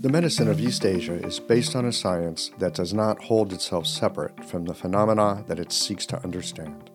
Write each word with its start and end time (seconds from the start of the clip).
The 0.00 0.08
medicine 0.08 0.46
of 0.46 0.60
East 0.60 0.86
Asia 0.86 1.14
is 1.14 1.40
based 1.40 1.74
on 1.74 1.84
a 1.84 1.92
science 1.92 2.52
that 2.58 2.72
does 2.72 2.94
not 2.94 3.20
hold 3.20 3.52
itself 3.52 3.84
separate 3.84 4.44
from 4.44 4.64
the 4.64 4.72
phenomena 4.72 5.42
that 5.48 5.58
it 5.58 5.72
seeks 5.72 6.06
to 6.06 6.22
understand. 6.22 6.88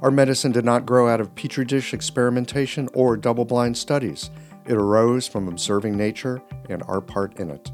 Our 0.00 0.10
medicine 0.10 0.50
did 0.50 0.64
not 0.64 0.86
grow 0.86 1.06
out 1.06 1.20
of 1.20 1.34
petri 1.34 1.66
dish 1.66 1.92
experimentation 1.92 2.88
or 2.94 3.18
double 3.18 3.44
blind 3.44 3.76
studies. 3.76 4.30
It 4.64 4.72
arose 4.72 5.28
from 5.28 5.48
observing 5.48 5.98
nature 5.98 6.40
and 6.70 6.82
our 6.84 7.02
part 7.02 7.38
in 7.38 7.50
it. 7.50 7.70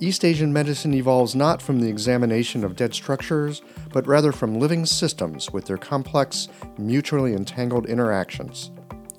East 0.00 0.24
Asian 0.24 0.52
medicine 0.52 0.92
evolves 0.92 1.36
not 1.36 1.62
from 1.62 1.78
the 1.78 1.88
examination 1.88 2.64
of 2.64 2.74
dead 2.74 2.94
structures, 2.94 3.62
but 3.92 4.08
rather 4.08 4.32
from 4.32 4.58
living 4.58 4.86
systems 4.86 5.52
with 5.52 5.66
their 5.66 5.76
complex, 5.76 6.48
mutually 6.78 7.32
entangled 7.32 7.86
interactions. 7.86 8.72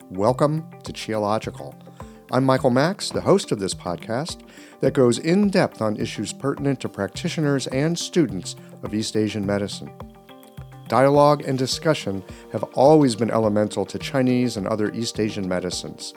Welcome 0.10 0.70
to 0.84 0.92
Qiological. 0.92 1.74
I'm 2.32 2.44
Michael 2.44 2.72
Max, 2.72 3.12
the 3.12 3.22
host 3.22 3.52
of 3.54 3.60
this 3.60 3.76
podcast 3.76 4.42
that 4.86 4.94
goes 4.94 5.18
in 5.18 5.50
depth 5.50 5.82
on 5.82 5.98
issues 5.98 6.32
pertinent 6.32 6.80
to 6.80 6.88
practitioners 6.88 7.66
and 7.66 7.98
students 7.98 8.56
of 8.84 8.94
East 8.94 9.18
Asian 9.18 9.44
medicine. 9.44 9.92
Dialogue 10.88 11.42
and 11.48 11.58
discussion 11.58 12.24
have 12.52 12.62
always 12.76 13.16
been 13.16 13.32
elemental 13.32 13.84
to 13.84 13.98
Chinese 13.98 14.58
and 14.58 14.68
other 14.68 14.94
East 14.94 15.20
Asian 15.20 15.50
medicines. 15.50 16.14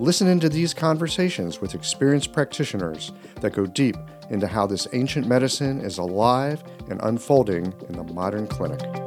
Listen 0.00 0.28
into 0.28 0.48
these 0.48 0.72
conversations 0.72 1.60
with 1.60 1.74
experienced 1.74 2.32
practitioners 2.32 3.12
that 3.42 3.52
go 3.52 3.66
deep 3.66 3.96
into 4.30 4.46
how 4.46 4.66
this 4.66 4.88
ancient 4.94 5.26
medicine 5.26 5.82
is 5.82 5.98
alive 5.98 6.64
and 6.88 6.98
unfolding 7.02 7.70
in 7.90 7.96
the 7.98 8.14
modern 8.14 8.46
clinic. 8.46 9.03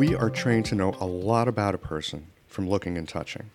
We 0.00 0.14
are 0.14 0.30
trained 0.30 0.64
to 0.64 0.74
know 0.74 0.94
a 0.98 1.04
lot 1.04 1.46
about 1.46 1.74
a 1.74 1.76
person 1.76 2.28
from 2.46 2.66
looking 2.66 2.96
and 2.96 3.06
touching. 3.06 3.50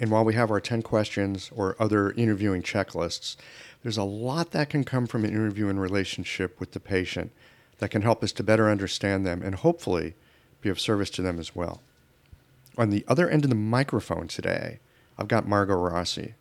And 0.00 0.10
while 0.10 0.24
we 0.24 0.32
have 0.32 0.50
our 0.50 0.58
10 0.58 0.80
questions 0.80 1.50
or 1.54 1.76
other 1.78 2.12
interviewing 2.12 2.62
checklists, 2.62 3.36
there's 3.82 3.98
a 3.98 4.02
lot 4.02 4.52
that 4.52 4.70
can 4.70 4.84
come 4.84 5.06
from 5.06 5.26
an 5.26 5.30
interview 5.32 5.68
and 5.68 5.78
relationship 5.78 6.58
with 6.58 6.72
the 6.72 6.80
patient 6.80 7.32
that 7.80 7.90
can 7.90 8.00
help 8.00 8.24
us 8.24 8.32
to 8.32 8.42
better 8.42 8.70
understand 8.70 9.26
them 9.26 9.42
and 9.42 9.56
hopefully 9.56 10.14
be 10.62 10.70
of 10.70 10.80
service 10.80 11.10
to 11.10 11.20
them 11.20 11.38
as 11.38 11.54
well. 11.54 11.82
On 12.78 12.88
the 12.88 13.04
other 13.06 13.28
end 13.28 13.44
of 13.44 13.50
the 13.50 13.54
microphone 13.54 14.26
today, 14.26 14.78
I've 15.18 15.28
got 15.28 15.46
Margot 15.46 15.76
Rossi. 15.76 16.32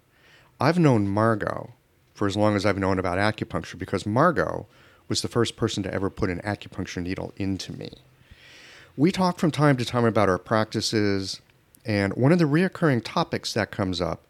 I've 0.61 0.79
known 0.79 1.09
Margot 1.09 1.73
for 2.13 2.27
as 2.27 2.37
long 2.37 2.55
as 2.55 2.65
I've 2.65 2.79
known 2.79 2.97
about 2.97 3.17
acupuncture 3.17 3.77
because 3.77 4.05
Margot 4.05 4.67
was 5.09 5.21
the 5.21 5.27
first 5.27 5.57
person 5.57 5.83
to 5.83 5.93
ever 5.93 6.09
put 6.09 6.29
an 6.29 6.39
acupuncture 6.45 7.03
needle 7.03 7.33
into 7.35 7.73
me. 7.73 7.91
We 8.95 9.11
talk 9.11 9.39
from 9.39 9.49
time 9.49 9.77
to 9.77 9.85
time 9.85 10.05
about 10.05 10.29
our 10.29 10.37
practices, 10.37 11.41
and 11.83 12.13
one 12.13 12.31
of 12.31 12.37
the 12.37 12.45
reoccurring 12.45 13.01
topics 13.03 13.51
that 13.53 13.71
comes 13.71 13.99
up 13.99 14.27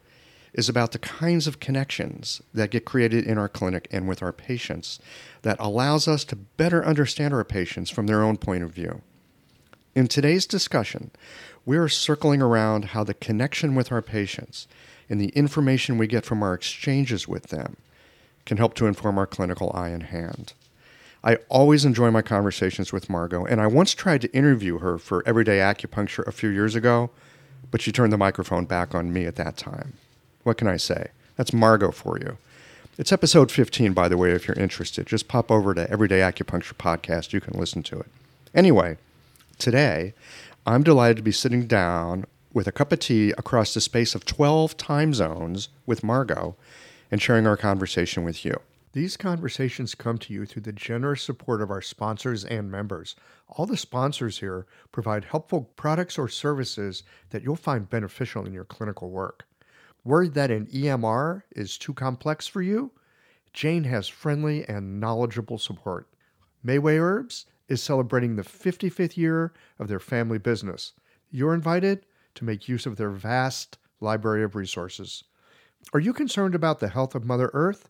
is 0.54 0.70
about 0.70 0.94
the 0.94 1.00
kinds 1.00 1.48
of 1.48 1.60
connections 1.60 2.42
that 2.54 2.72
get 2.72 2.86
created 2.86 3.26
in 3.26 3.38
our 3.38 3.50
clinic 3.50 3.90
and 3.92 4.08
with 4.08 4.24
our 4.24 4.32
patients 4.32 5.00
that 5.42 5.60
allows 5.60 6.08
us 6.08 6.24
to 6.24 6.38
better 6.38 6.86
understand 6.86 7.34
our 7.34 7.44
patients 7.44 7.90
from 7.90 8.08
their 8.08 8.24
own 8.24 8.38
point 8.38 8.64
of 8.64 8.72
view. 8.72 9.02
In 9.96 10.08
today's 10.08 10.46
discussion, 10.46 11.12
we 11.66 11.76
are 11.76 11.90
circling 11.90 12.42
around 12.42 12.86
how 12.86 13.04
the 13.04 13.14
connection 13.14 13.76
with 13.76 13.92
our 13.92 14.02
patients 14.02 14.66
and 15.10 15.20
the 15.20 15.30
information 15.30 15.98
we 15.98 16.08
get 16.08 16.24
from 16.24 16.42
our 16.42 16.54
exchanges 16.54 17.28
with 17.28 17.48
them 17.48 17.76
can 18.46 18.56
help 18.56 18.76
to 18.76 18.88
inform 18.88 19.18
our 19.18 19.28
clinical 19.28 19.74
eye 19.76 19.90
and 19.90 20.04
hand. 20.04 20.54
I 21.26 21.38
always 21.48 21.86
enjoy 21.86 22.12
my 22.12 22.22
conversations 22.22 22.92
with 22.92 23.10
Margot, 23.10 23.46
and 23.46 23.62
I 23.62 23.68
once 23.68 23.94
tried 23.94 24.22
to 24.22 24.34
interview 24.34 24.80
her 24.80 24.98
for 24.98 25.24
Everyday 25.26 25.60
Acupuncture 25.60 26.28
a 26.28 26.34
few 26.34 26.50
years 26.50 26.76
ago, 26.76 27.12
but 27.72 27.82
she 27.82 27.94
turned 27.94 28.12
the 28.12 28.18
microphone 28.18 28.66
back 28.66 28.94
on 28.94 29.14
me 29.14 29.26
at 29.26 29.38
that 29.38 29.56
time. 29.56 29.94
What 30.44 30.58
can 30.58 30.68
I 30.68 30.76
say? 30.76 31.12
That's 31.38 31.54
Margot 31.54 31.92
for 31.92 32.20
you. 32.20 32.38
It's 32.98 33.14
episode 33.14 33.52
15, 33.52 33.94
by 33.94 34.10
the 34.10 34.18
way, 34.18 34.32
if 34.32 34.48
you're 34.48 34.60
interested. 34.60 35.08
Just 35.08 35.30
pop 35.30 35.50
over 35.50 35.74
to 35.74 35.90
Everyday 35.90 36.20
Acupuncture 36.20 36.74
Podcast. 36.74 37.32
You 37.32 37.40
can 37.40 37.58
listen 37.58 37.84
to 37.84 38.02
it. 38.02 38.08
Anyway, 38.54 38.98
today, 39.58 40.14
I'm 40.68 40.84
delighted 40.84 41.18
to 41.18 41.24
be 41.24 41.32
sitting 41.32 41.68
down 41.68 42.26
with 42.54 42.68
a 42.68 42.74
cup 42.74 42.92
of 42.92 43.00
tea 43.00 43.32
across 43.38 43.74
the 43.74 43.82
space 43.82 44.14
of 44.14 44.26
12 44.26 44.76
time 44.76 45.14
zones 45.14 45.70
with 45.86 46.04
Margot 46.04 46.56
and 47.10 47.22
sharing 47.22 47.48
our 47.48 47.58
conversation 47.58 48.26
with 48.26 48.44
you. 48.44 48.60
These 48.94 49.18
conversations 49.18 49.96
come 49.96 50.20
to 50.20 50.34
you 50.34 50.46
through 50.46 50.62
the 50.62 50.72
generous 50.72 51.24
support 51.24 51.62
of 51.64 51.72
our 51.72 51.82
sponsors 51.82 52.46
and 52.46 52.70
members. 52.70 53.16
All 53.48 53.66
the 53.66 53.76
sponsors 53.76 54.38
here 54.38 54.68
provide 54.92 55.26
helpful 55.26 55.62
products 55.76 56.20
or 56.20 56.28
services 56.28 57.02
that 57.32 57.42
you'll 57.42 57.56
find 57.56 57.90
beneficial 57.90 58.46
in 58.46 58.54
your 58.54 58.66
clinical 58.66 59.10
work. 59.10 59.48
Worried 60.04 60.36
that 60.36 60.52
an 60.52 60.68
EMR 60.68 61.42
is 61.56 61.80
too 61.80 61.94
complex 61.96 62.46
for 62.46 62.62
you? 62.62 62.92
Jane 63.52 63.86
has 63.86 64.08
friendly 64.08 64.64
and 64.70 65.00
knowledgeable 65.00 65.58
support. 65.58 66.08
Mayway 66.64 67.00
Herbs 67.00 67.48
is 67.68 67.82
celebrating 67.82 68.36
the 68.36 68.44
55th 68.44 69.18
year 69.18 69.54
of 69.80 69.88
their 69.88 70.00
family 70.00 70.38
business. 70.38 70.94
You're 71.32 71.56
invited 71.56 72.06
to 72.36 72.46
make 72.46 72.68
use 72.70 72.86
of 72.86 72.98
their 72.98 73.10
vast 73.10 73.80
library 74.00 74.44
of 74.44 74.56
resources. 74.56 75.24
Are 75.94 76.00
you 76.00 76.14
concerned 76.14 76.54
about 76.54 76.80
the 76.80 76.90
health 76.90 77.16
of 77.16 77.26
Mother 77.26 77.50
Earth? 77.54 77.90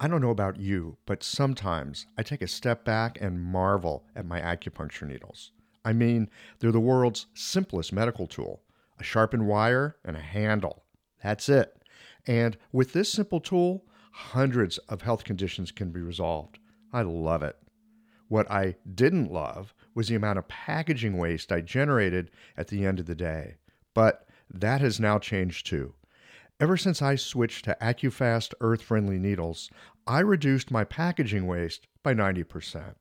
I 0.00 0.06
don't 0.06 0.20
know 0.20 0.30
about 0.30 0.60
you, 0.60 0.96
but 1.06 1.24
sometimes 1.24 2.06
I 2.16 2.22
take 2.22 2.40
a 2.40 2.46
step 2.46 2.84
back 2.84 3.18
and 3.20 3.42
marvel 3.42 4.04
at 4.14 4.26
my 4.26 4.40
acupuncture 4.40 5.08
needles. 5.08 5.50
I 5.84 5.92
mean, 5.92 6.30
they're 6.58 6.70
the 6.70 6.78
world's 6.78 7.26
simplest 7.34 7.92
medical 7.92 8.26
tool 8.26 8.62
a 9.00 9.04
sharpened 9.04 9.46
wire 9.46 9.96
and 10.04 10.16
a 10.16 10.20
handle. 10.20 10.84
That's 11.22 11.48
it. 11.48 11.82
And 12.26 12.56
with 12.72 12.92
this 12.92 13.12
simple 13.12 13.40
tool, 13.40 13.84
hundreds 14.10 14.78
of 14.78 15.02
health 15.02 15.22
conditions 15.24 15.70
can 15.70 15.90
be 15.90 16.00
resolved. 16.00 16.58
I 16.92 17.02
love 17.02 17.42
it. 17.42 17.56
What 18.28 18.50
I 18.50 18.76
didn't 18.94 19.32
love 19.32 19.72
was 19.94 20.08
the 20.08 20.16
amount 20.16 20.38
of 20.38 20.48
packaging 20.48 21.16
waste 21.16 21.52
I 21.52 21.60
generated 21.60 22.30
at 22.56 22.68
the 22.68 22.84
end 22.84 22.98
of 23.00 23.06
the 23.06 23.14
day. 23.14 23.54
But 23.94 24.26
that 24.50 24.80
has 24.80 25.00
now 25.00 25.18
changed 25.18 25.66
too. 25.66 25.94
Ever 26.60 26.76
since 26.76 27.00
I 27.00 27.14
switched 27.14 27.66
to 27.66 27.76
AccuFast 27.80 28.52
earth 28.60 28.82
friendly 28.82 29.16
needles, 29.16 29.70
I 30.08 30.18
reduced 30.18 30.72
my 30.72 30.82
packaging 30.82 31.46
waste 31.46 31.86
by 32.02 32.14
90%. 32.14 32.96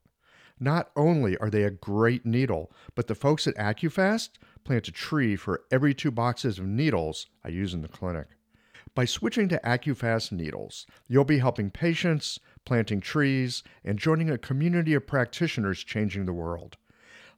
Not 0.60 0.92
only 0.96 1.38
are 1.38 1.50
they 1.50 1.64
a 1.64 1.72
great 1.72 2.24
needle, 2.24 2.72
but 2.94 3.08
the 3.08 3.16
folks 3.16 3.48
at 3.48 3.56
AccuFast 3.56 4.30
plant 4.64 4.88
a 4.88 4.92
tree 4.92 5.36
for 5.36 5.64
every 5.72 5.96
two 5.96 6.12
boxes 6.12 6.60
of 6.60 6.68
needles 6.68 7.26
I 7.44 7.50
use 7.50 7.74
in 7.74 7.82
the 7.82 7.88
clinic. 7.88 8.28
By 8.94 9.06
switching 9.06 9.50
to 9.50 9.62
AccuFast 9.64 10.32
needles, 10.32 10.86
you'll 11.08 11.26
be 11.26 11.40
helping 11.40 11.72
patients, 11.72 12.40
planting 12.64 13.02
trees, 13.02 13.64
and 13.84 13.98
joining 13.98 14.30
a 14.30 14.38
community 14.38 14.94
of 14.94 15.08
practitioners 15.08 15.84
changing 15.84 16.26
the 16.26 16.34
world. 16.34 16.78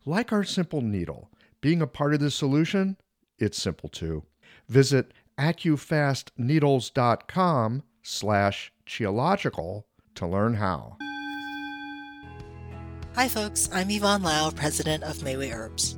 Like 0.06 0.34
our 0.34 0.44
simple 0.44 0.82
needle, 0.82 1.30
being 1.62 1.82
a 1.82 1.88
part 1.88 2.14
of 2.14 2.20
the 2.20 2.32
solution, 2.32 2.98
it's 3.38 3.62
simple 3.62 3.88
too. 3.88 4.24
Visit 4.68 5.14
accufastneedles.com 5.40 7.84
slash 8.04 8.72
qiological 8.86 9.84
to 10.16 10.28
learn 10.28 10.56
how. 10.56 10.98
Hi 13.16 13.28
folks, 13.28 13.70
I'm 13.74 13.90
Yvonne 13.90 14.24
Lau, 14.24 14.52
president 14.52 15.04
of 15.04 15.18
Mayway 15.18 15.54
Herbs. 15.54 15.98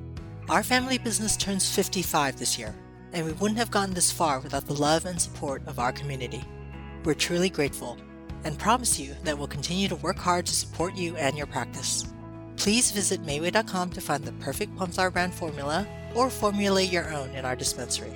Our 0.49 0.63
family 0.63 0.97
business 0.97 1.37
turns 1.37 1.69
55 1.69 2.39
this 2.39 2.57
year 2.57 2.73
and 3.13 3.25
we 3.25 3.33
wouldn't 3.33 3.59
have 3.59 3.71
gotten 3.71 3.93
this 3.93 4.11
far 4.11 4.39
without 4.39 4.65
the 4.65 4.73
love 4.73 5.05
and 5.05 5.21
support 5.21 5.65
of 5.67 5.79
our 5.79 5.91
community. 5.91 6.43
We're 7.03 7.13
truly 7.13 7.49
grateful 7.49 7.97
and 8.43 8.57
promise 8.57 8.99
you 8.99 9.15
that 9.23 9.37
we'll 9.37 9.47
continue 9.47 9.87
to 9.87 9.95
work 9.97 10.17
hard 10.17 10.45
to 10.47 10.53
support 10.53 10.95
you 10.95 11.15
and 11.17 11.37
your 11.37 11.47
practice. 11.47 12.05
Please 12.57 12.91
visit 12.91 13.23
Mayway.com 13.23 13.91
to 13.91 14.01
find 14.01 14.23
the 14.23 14.31
perfect 14.33 14.77
Flower 14.77 15.11
brand 15.11 15.33
formula 15.33 15.87
or 16.15 16.29
formulate 16.29 16.91
your 16.91 17.11
own 17.13 17.29
in 17.31 17.45
our 17.45 17.55
dispensary. 17.55 18.13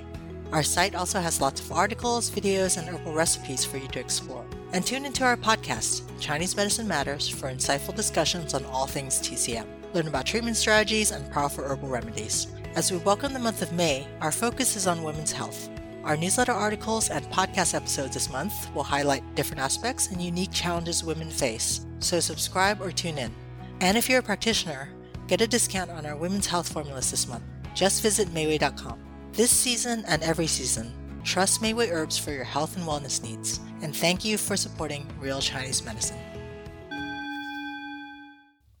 Our 0.52 0.62
site 0.62 0.94
also 0.94 1.20
has 1.20 1.40
lots 1.40 1.60
of 1.60 1.72
articles, 1.72 2.30
videos, 2.30 2.78
and 2.78 2.88
herbal 2.88 3.12
recipes 3.12 3.64
for 3.64 3.78
you 3.78 3.88
to 3.88 4.00
explore. 4.00 4.46
And 4.72 4.86
tune 4.86 5.04
into 5.04 5.24
our 5.24 5.36
podcast, 5.36 6.02
Chinese 6.20 6.56
Medicine 6.56 6.86
Matters, 6.86 7.28
for 7.28 7.48
insightful 7.48 7.94
discussions 7.94 8.54
on 8.54 8.64
all 8.66 8.86
things 8.86 9.18
TCM. 9.20 9.66
Learn 9.92 10.08
about 10.08 10.26
treatment 10.26 10.56
strategies 10.56 11.10
and 11.10 11.30
powerful 11.32 11.64
herbal 11.64 11.88
remedies. 11.88 12.46
As 12.74 12.92
we 12.92 12.98
welcome 12.98 13.32
the 13.32 13.38
month 13.38 13.62
of 13.62 13.72
May, 13.72 14.06
our 14.20 14.30
focus 14.32 14.76
is 14.76 14.86
on 14.86 15.02
women's 15.02 15.32
health. 15.32 15.68
Our 16.04 16.16
newsletter 16.16 16.52
articles 16.52 17.10
and 17.10 17.24
podcast 17.26 17.74
episodes 17.74 18.14
this 18.14 18.30
month 18.30 18.72
will 18.74 18.84
highlight 18.84 19.34
different 19.34 19.62
aspects 19.62 20.08
and 20.08 20.22
unique 20.22 20.52
challenges 20.52 21.02
women 21.02 21.30
face, 21.30 21.84
so 21.98 22.20
subscribe 22.20 22.80
or 22.80 22.92
tune 22.92 23.18
in. 23.18 23.32
And 23.80 23.98
if 23.98 24.08
you're 24.08 24.20
a 24.20 24.22
practitioner, 24.22 24.90
get 25.26 25.40
a 25.40 25.46
discount 25.46 25.90
on 25.90 26.06
our 26.06 26.16
women's 26.16 26.46
health 26.46 26.72
formulas 26.72 27.10
this 27.10 27.26
month. 27.26 27.42
Just 27.74 28.02
visit 28.02 28.28
Mayway.com. 28.28 29.05
This 29.36 29.50
season 29.50 30.02
and 30.08 30.22
every 30.22 30.46
season, 30.46 30.94
trust 31.22 31.60
Mayway 31.60 31.92
Herbs 31.92 32.16
for 32.16 32.30
your 32.30 32.42
health 32.42 32.74
and 32.74 32.86
wellness 32.86 33.22
needs, 33.22 33.60
and 33.82 33.94
thank 33.94 34.24
you 34.24 34.38
for 34.38 34.56
supporting 34.56 35.06
real 35.20 35.42
Chinese 35.42 35.84
medicine. 35.84 36.16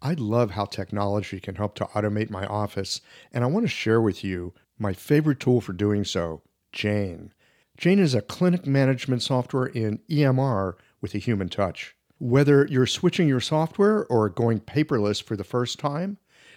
I 0.00 0.14
love 0.14 0.52
how 0.52 0.64
technology 0.64 1.40
can 1.40 1.56
help 1.56 1.74
to 1.74 1.84
automate 1.84 2.30
my 2.30 2.46
office, 2.46 3.02
and 3.34 3.44
I 3.44 3.48
want 3.48 3.64
to 3.64 3.68
share 3.68 4.00
with 4.00 4.24
you 4.24 4.54
my 4.78 4.94
favorite 4.94 5.40
tool 5.40 5.60
for 5.60 5.74
doing 5.74 6.04
so 6.04 6.40
Jane. 6.72 7.34
Jane 7.76 7.98
is 7.98 8.14
a 8.14 8.22
clinic 8.22 8.66
management 8.66 9.20
software 9.22 9.66
in 9.66 9.98
EMR 10.08 10.72
with 11.02 11.14
a 11.14 11.18
human 11.18 11.50
touch. 11.50 11.94
Whether 12.16 12.66
you're 12.70 12.86
switching 12.86 13.28
your 13.28 13.40
software 13.40 14.06
or 14.06 14.30
going 14.30 14.60
paperless 14.60 15.22
for 15.22 15.36
the 15.36 15.44
first 15.44 15.78
time, 15.78 16.16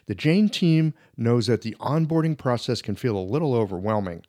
the 0.10 0.16
Jane 0.16 0.50
team 0.50 0.96
knows 1.16 1.46
that 1.46 1.62
the 1.62 1.78
onboarding 1.80 2.36
process 2.36 2.82
can 2.82 2.96
feel 2.96 3.16
a 3.16 3.22
little 3.22 3.54
overwhelming. 3.54 4.24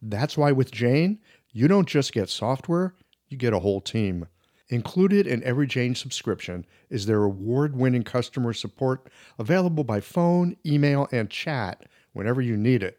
That's 0.00 0.38
why 0.38 0.50
with 0.50 0.70
Jane, 0.70 1.18
you 1.52 1.68
don't 1.68 1.86
just 1.86 2.14
get 2.14 2.30
software, 2.30 2.94
you 3.28 3.36
get 3.36 3.52
a 3.52 3.58
whole 3.58 3.82
team. 3.82 4.28
Included 4.70 5.26
in 5.26 5.44
every 5.44 5.66
Jane 5.66 5.94
subscription 5.94 6.64
is 6.88 7.04
their 7.04 7.22
award 7.22 7.76
winning 7.76 8.02
customer 8.02 8.54
support 8.54 9.10
available 9.38 9.84
by 9.84 10.00
phone, 10.00 10.56
email, 10.64 11.06
and 11.12 11.28
chat 11.28 11.84
whenever 12.14 12.40
you 12.40 12.56
need 12.56 12.82
it, 12.82 12.98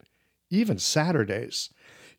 even 0.52 0.78
Saturdays. 0.78 1.72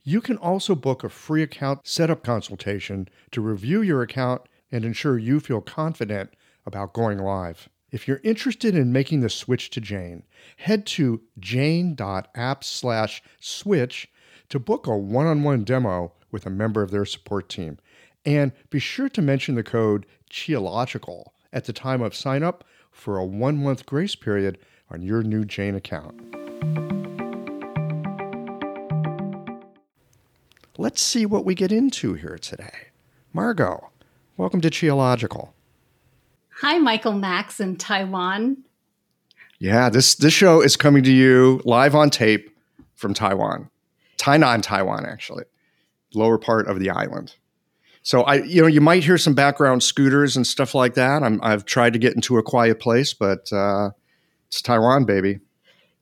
You 0.02 0.20
can 0.20 0.36
also 0.36 0.74
book 0.74 1.04
a 1.04 1.08
free 1.08 1.44
account 1.44 1.86
setup 1.86 2.24
consultation 2.24 3.06
to 3.30 3.40
review 3.40 3.82
your 3.82 4.02
account 4.02 4.42
and 4.72 4.84
ensure 4.84 5.16
you 5.16 5.38
feel 5.38 5.60
confident 5.60 6.34
about 6.66 6.92
going 6.92 7.18
live. 7.18 7.68
If 7.90 8.06
you're 8.06 8.20
interested 8.22 8.74
in 8.74 8.92
making 8.92 9.20
the 9.20 9.30
switch 9.30 9.70
to 9.70 9.80
Jane, 9.80 10.24
head 10.58 10.84
to 10.88 11.22
jane.app 11.38 12.62
slash 12.62 13.22
switch 13.40 14.10
to 14.50 14.58
book 14.58 14.86
a 14.86 14.94
one-on-one 14.96 15.64
demo 15.64 16.12
with 16.30 16.44
a 16.44 16.50
member 16.50 16.82
of 16.82 16.90
their 16.90 17.06
support 17.06 17.48
team. 17.48 17.78
And 18.26 18.52
be 18.68 18.78
sure 18.78 19.08
to 19.08 19.22
mention 19.22 19.54
the 19.54 19.62
code 19.62 20.04
QIOLOGICAL 20.30 21.28
at 21.50 21.64
the 21.64 21.72
time 21.72 22.02
of 22.02 22.14
sign 22.14 22.42
up 22.42 22.62
for 22.90 23.16
a 23.16 23.24
one-month 23.24 23.86
grace 23.86 24.14
period 24.14 24.58
on 24.90 25.00
your 25.00 25.22
new 25.22 25.46
Jane 25.46 25.74
account. 25.74 26.20
Let's 30.76 31.00
see 31.00 31.24
what 31.24 31.46
we 31.46 31.54
get 31.54 31.72
into 31.72 32.12
here 32.14 32.38
today. 32.38 32.88
Margot, 33.32 33.90
welcome 34.36 34.60
to 34.60 34.68
Qiological. 34.68 35.52
Hi, 36.60 36.78
Michael 36.78 37.12
Max 37.12 37.60
in 37.60 37.76
Taiwan. 37.76 38.64
Yeah, 39.60 39.90
this 39.90 40.16
this 40.16 40.32
show 40.32 40.60
is 40.60 40.76
coming 40.76 41.04
to 41.04 41.12
you 41.12 41.60
live 41.64 41.94
on 41.94 42.10
tape 42.10 42.50
from 42.96 43.14
Taiwan, 43.14 43.70
Tainan, 44.16 44.60
Taiwan, 44.60 45.06
actually, 45.06 45.44
lower 46.14 46.36
part 46.36 46.66
of 46.66 46.80
the 46.80 46.90
island. 46.90 47.36
So 48.02 48.22
I, 48.22 48.42
you 48.42 48.60
know, 48.60 48.66
you 48.66 48.80
might 48.80 49.04
hear 49.04 49.18
some 49.18 49.34
background 49.34 49.84
scooters 49.84 50.36
and 50.36 50.44
stuff 50.44 50.74
like 50.74 50.94
that. 50.94 51.22
I'm, 51.22 51.38
I've 51.44 51.64
tried 51.64 51.92
to 51.92 51.98
get 52.00 52.14
into 52.14 52.38
a 52.38 52.42
quiet 52.42 52.80
place, 52.80 53.14
but 53.14 53.52
uh, 53.52 53.90
it's 54.48 54.60
Taiwan, 54.60 55.04
baby. 55.04 55.38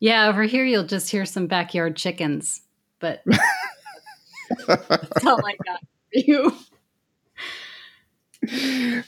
Yeah, 0.00 0.28
over 0.28 0.44
here 0.44 0.64
you'll 0.64 0.84
just 0.86 1.10
hear 1.10 1.26
some 1.26 1.48
backyard 1.48 1.96
chickens, 1.96 2.62
but 2.98 3.22
that's 4.66 5.26
all 5.26 5.44
I 5.44 5.56
got 5.66 5.80
for 5.80 5.86
you. 6.12 6.56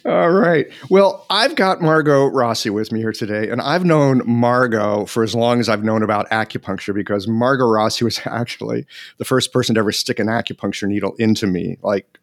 All 0.04 0.30
right. 0.30 0.66
Well, 0.90 1.26
I've 1.30 1.54
got 1.54 1.80
Margot 1.80 2.26
Rossi 2.26 2.70
with 2.70 2.92
me 2.92 3.00
here 3.00 3.12
today, 3.12 3.48
and 3.50 3.60
I've 3.60 3.84
known 3.84 4.22
Margot 4.26 5.06
for 5.06 5.22
as 5.22 5.34
long 5.34 5.60
as 5.60 5.68
I've 5.68 5.84
known 5.84 6.02
about 6.02 6.28
acupuncture 6.30 6.94
because 6.94 7.26
Margot 7.28 7.66
Rossi 7.66 8.04
was 8.04 8.20
actually 8.26 8.86
the 9.18 9.24
first 9.24 9.52
person 9.52 9.74
to 9.74 9.80
ever 9.80 9.92
stick 9.92 10.18
an 10.18 10.26
acupuncture 10.26 10.88
needle 10.88 11.14
into 11.18 11.46
me, 11.46 11.78
like, 11.82 12.18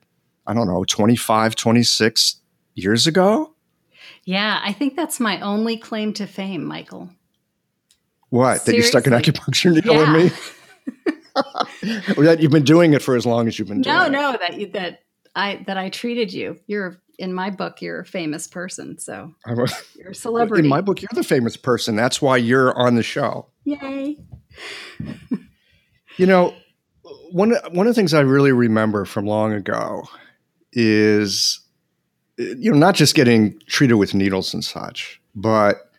I 0.48 0.54
don't 0.54 0.68
know, 0.68 0.84
25, 0.84 1.56
26 1.56 2.36
years 2.76 3.08
ago. 3.08 3.54
Yeah, 4.24 4.60
I 4.64 4.74
think 4.74 4.96
that's 4.96 5.20
my 5.20 5.40
only 5.42 5.78
claim 5.78 6.14
to 6.14 6.26
fame, 6.28 6.64
Michael. 6.66 7.10
What? 8.30 8.62
Seriously? 8.62 8.72
That 8.72 8.78
you 8.78 8.84
stuck 8.84 9.08
an 9.08 9.14
acupuncture 9.14 9.74
needle 9.74 9.94
Yeah. 9.96 10.06
in 10.18 10.26
me? 10.26 10.32
Or 12.18 12.24
that 12.24 12.38
you've 12.40 12.52
been 12.52 12.64
doing 12.64 12.94
it 12.94 13.02
for 13.02 13.16
as 13.18 13.26
long 13.26 13.48
as 13.50 13.60
you've 13.60 13.68
been 13.68 13.82
doing 13.82 13.94
No, 13.94 14.06
it? 14.06 14.10
no, 14.12 14.38
that 14.40 14.58
you 14.58 14.68
that 14.68 15.02
I 15.36 15.64
that 15.68 15.78
I 15.78 15.90
treated 15.90 16.32
you. 16.32 16.58
You're 16.66 16.98
in 17.20 17.34
my 17.34 17.50
book, 17.50 17.82
you're 17.82 18.00
a 18.00 18.06
famous 18.06 18.48
person, 18.48 18.98
so 18.98 19.34
I'm 19.46 19.60
a- 19.60 19.68
you're 19.98 20.10
a 20.12 20.16
celebrity. 20.26 20.64
In 20.64 20.70
my 20.70 20.82
book, 20.82 21.02
you're 21.02 21.10
the 21.14 21.24
famous 21.24 21.58
person. 21.58 21.96
That's 21.96 22.22
why 22.22 22.38
you're 22.38 22.78
on 22.78 22.96
the 22.96 23.04
show. 23.04 23.48
Yay. 23.64 24.18
You 26.18 26.26
know, 26.26 26.54
one 27.32 27.56
one 27.72 27.88
of 27.88 27.92
the 27.92 28.00
things 28.00 28.14
I 28.14 28.22
really 28.22 28.52
remember 28.52 29.06
from 29.06 29.26
long 29.26 29.52
ago 29.54 30.04
is 30.72 31.60
you 32.38 32.72
know 32.72 32.78
not 32.78 32.96
just 32.96 33.16
getting 33.16 33.60
treated 33.68 33.96
with 33.96 34.14
needles 34.14 34.54
and 34.54 34.64
such, 34.64 35.22
but 35.36 35.92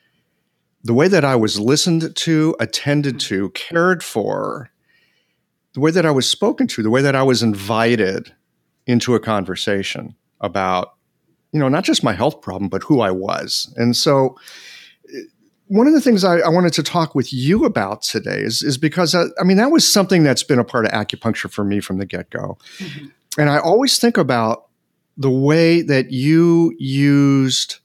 the 0.85 0.95
way 0.95 1.09
that 1.09 1.25
I 1.25 1.35
was 1.35 1.59
listened 1.59 2.15
to, 2.15 2.57
attended 2.61 3.19
to, 3.21 3.51
cared 3.51 4.05
for, 4.05 4.71
the 5.75 5.81
way 5.81 5.91
that 5.91 6.07
I 6.07 6.13
was 6.13 6.31
spoken 6.31 6.69
to, 6.69 6.83
the 6.83 6.91
way 6.91 7.03
that 7.03 7.17
I 7.17 7.25
was 7.25 7.43
invited 7.43 8.33
into 8.87 9.17
a 9.17 9.21
conversation 9.21 10.15
about 10.41 10.96
you 11.57 11.61
know 11.63 11.69
not 11.71 11.85
just 11.85 12.05
my 12.05 12.13
health 12.13 12.43
problem, 12.43 12.69
but 12.69 12.83
who 12.83 13.01
I 13.01 13.11
was, 13.11 13.73
and 13.77 13.97
so 13.97 14.37
one 15.69 15.87
of 15.89 15.95
the 15.95 16.01
things 16.01 16.23
I, 16.23 16.39
I 16.39 16.49
wanted 16.49 16.73
to 16.75 16.83
talk 16.83 17.15
with 17.15 17.33
you 17.33 17.65
about 17.65 18.03
today 18.03 18.39
is, 18.39 18.63
is 18.63 18.79
because 18.79 19.15
I, 19.15 19.25
I 19.41 19.45
mean 19.45 19.57
that 19.57 19.71
was 19.73 19.91
something 19.91 20.23
that's 20.23 20.43
been 20.45 20.59
a 20.61 20.65
part 20.65 20.85
of 20.85 20.93
acupuncture 20.93 21.51
for 21.51 21.65
me 21.65 21.81
from 21.81 21.97
the 21.99 22.07
get 22.07 22.29
go, 22.31 22.59
Mhm. 22.79 23.11
and 23.39 23.49
I 23.51 23.59
always 23.59 23.99
think 23.99 24.17
about 24.19 24.67
the 25.17 25.31
way 25.31 25.81
that 25.81 26.11
you 26.13 26.75
used, 26.79 27.79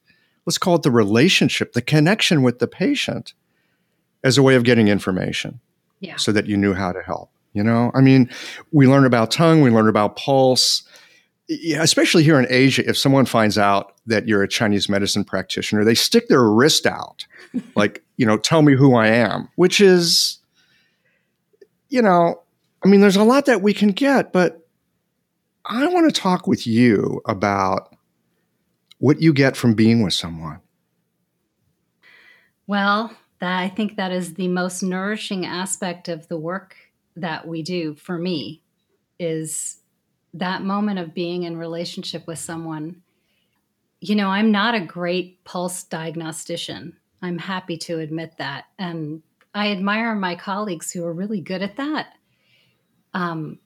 let's 0.46 0.58
call 0.58 0.76
it 0.76 0.84
the 0.84 0.92
relationship, 0.92 1.72
the 1.72 1.82
connection 1.82 2.44
with 2.44 2.60
the 2.60 2.68
patient, 2.68 3.34
as 4.24 4.38
a 4.38 4.44
way 4.44 4.56
of 4.56 4.64
getting 4.66 4.90
information, 4.90 5.62
Yeah. 6.02 6.18
so 6.18 6.34
that 6.34 6.46
you 6.48 6.58
knew 6.58 6.74
how 6.74 6.92
to 6.92 7.02
help. 7.02 7.32
You 7.54 7.64
know, 7.64 7.92
I 7.96 8.02
mean, 8.02 8.30
we 8.72 8.86
learn 8.88 9.06
about 9.06 9.32
tongue, 9.32 9.62
we 9.62 9.72
learn 9.72 9.88
about 9.90 10.16
pulse. 10.18 10.84
Yeah, 11.54 11.84
especially 11.84 12.24
here 12.24 12.40
in 12.40 12.48
Asia, 12.50 12.88
if 12.88 12.98
someone 12.98 13.26
finds 13.26 13.58
out 13.58 13.96
that 14.06 14.26
you're 14.26 14.42
a 14.42 14.48
Chinese 14.48 14.88
medicine 14.88 15.26
practitioner, 15.26 15.84
they 15.84 15.96
stick 15.96 16.30
their 16.30 16.50
wrist 16.50 16.86
out, 16.86 17.26
like, 17.76 18.06
you 18.16 18.26
know, 18.26 18.38
tell 18.38 18.62
me 18.62 18.74
who 18.74 18.96
I 18.96 19.08
am, 19.08 19.50
which 19.56 19.82
is, 19.82 20.40
you 21.90 22.02
know, 22.02 22.42
I 22.86 22.88
mean, 22.88 23.02
there's 23.02 23.18
a 23.18 23.26
lot 23.26 23.48
that 23.48 23.62
we 23.62 23.74
can 23.74 23.90
get, 23.90 24.32
but 24.32 24.66
I 25.66 25.86
want 25.88 26.14
to 26.14 26.22
talk 26.22 26.48
with 26.48 26.66
you 26.66 27.22
about 27.26 27.94
what 29.00 29.22
you 29.22 29.34
get 29.34 29.58
from 29.58 29.74
being 29.74 30.04
with 30.04 30.14
someone. 30.14 30.62
Well, 32.66 33.14
that 33.40 33.60
I 33.60 33.68
think 33.68 33.98
that 33.98 34.14
is 34.14 34.36
the 34.36 34.48
most 34.48 34.84
nourishing 34.84 35.46
aspect 35.46 36.08
of 36.08 36.30
the 36.30 36.38
work 36.38 36.78
that 37.18 37.46
we 37.46 37.62
do 37.62 37.96
for 37.96 38.18
me 38.18 38.64
is 39.20 39.81
that 40.34 40.64
moment 40.64 41.00
of 41.00 41.14
being 41.14 41.44
in 41.44 41.58
relationship 41.58 42.26
with 42.28 42.40
someone. 42.40 43.02
You 44.00 44.16
know, 44.16 44.30
I'm 44.30 44.52
not 44.52 44.76
a 44.76 44.86
great 44.86 45.44
pulse 45.44 45.84
diagnostician. 45.84 46.98
I'm 47.22 47.38
happy 47.38 47.78
to 47.78 48.00
admit 48.00 48.38
that. 48.38 48.66
And 48.80 49.22
I 49.54 49.72
admire 49.72 50.16
my 50.16 50.36
colleagues 50.36 50.92
who 50.92 51.06
are 51.06 51.14
really 51.14 51.42
good 51.42 51.62
at 51.62 51.76
that. 51.76 52.14
Um, 53.14 53.60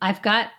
I've 0.00 0.22
got, 0.22 0.50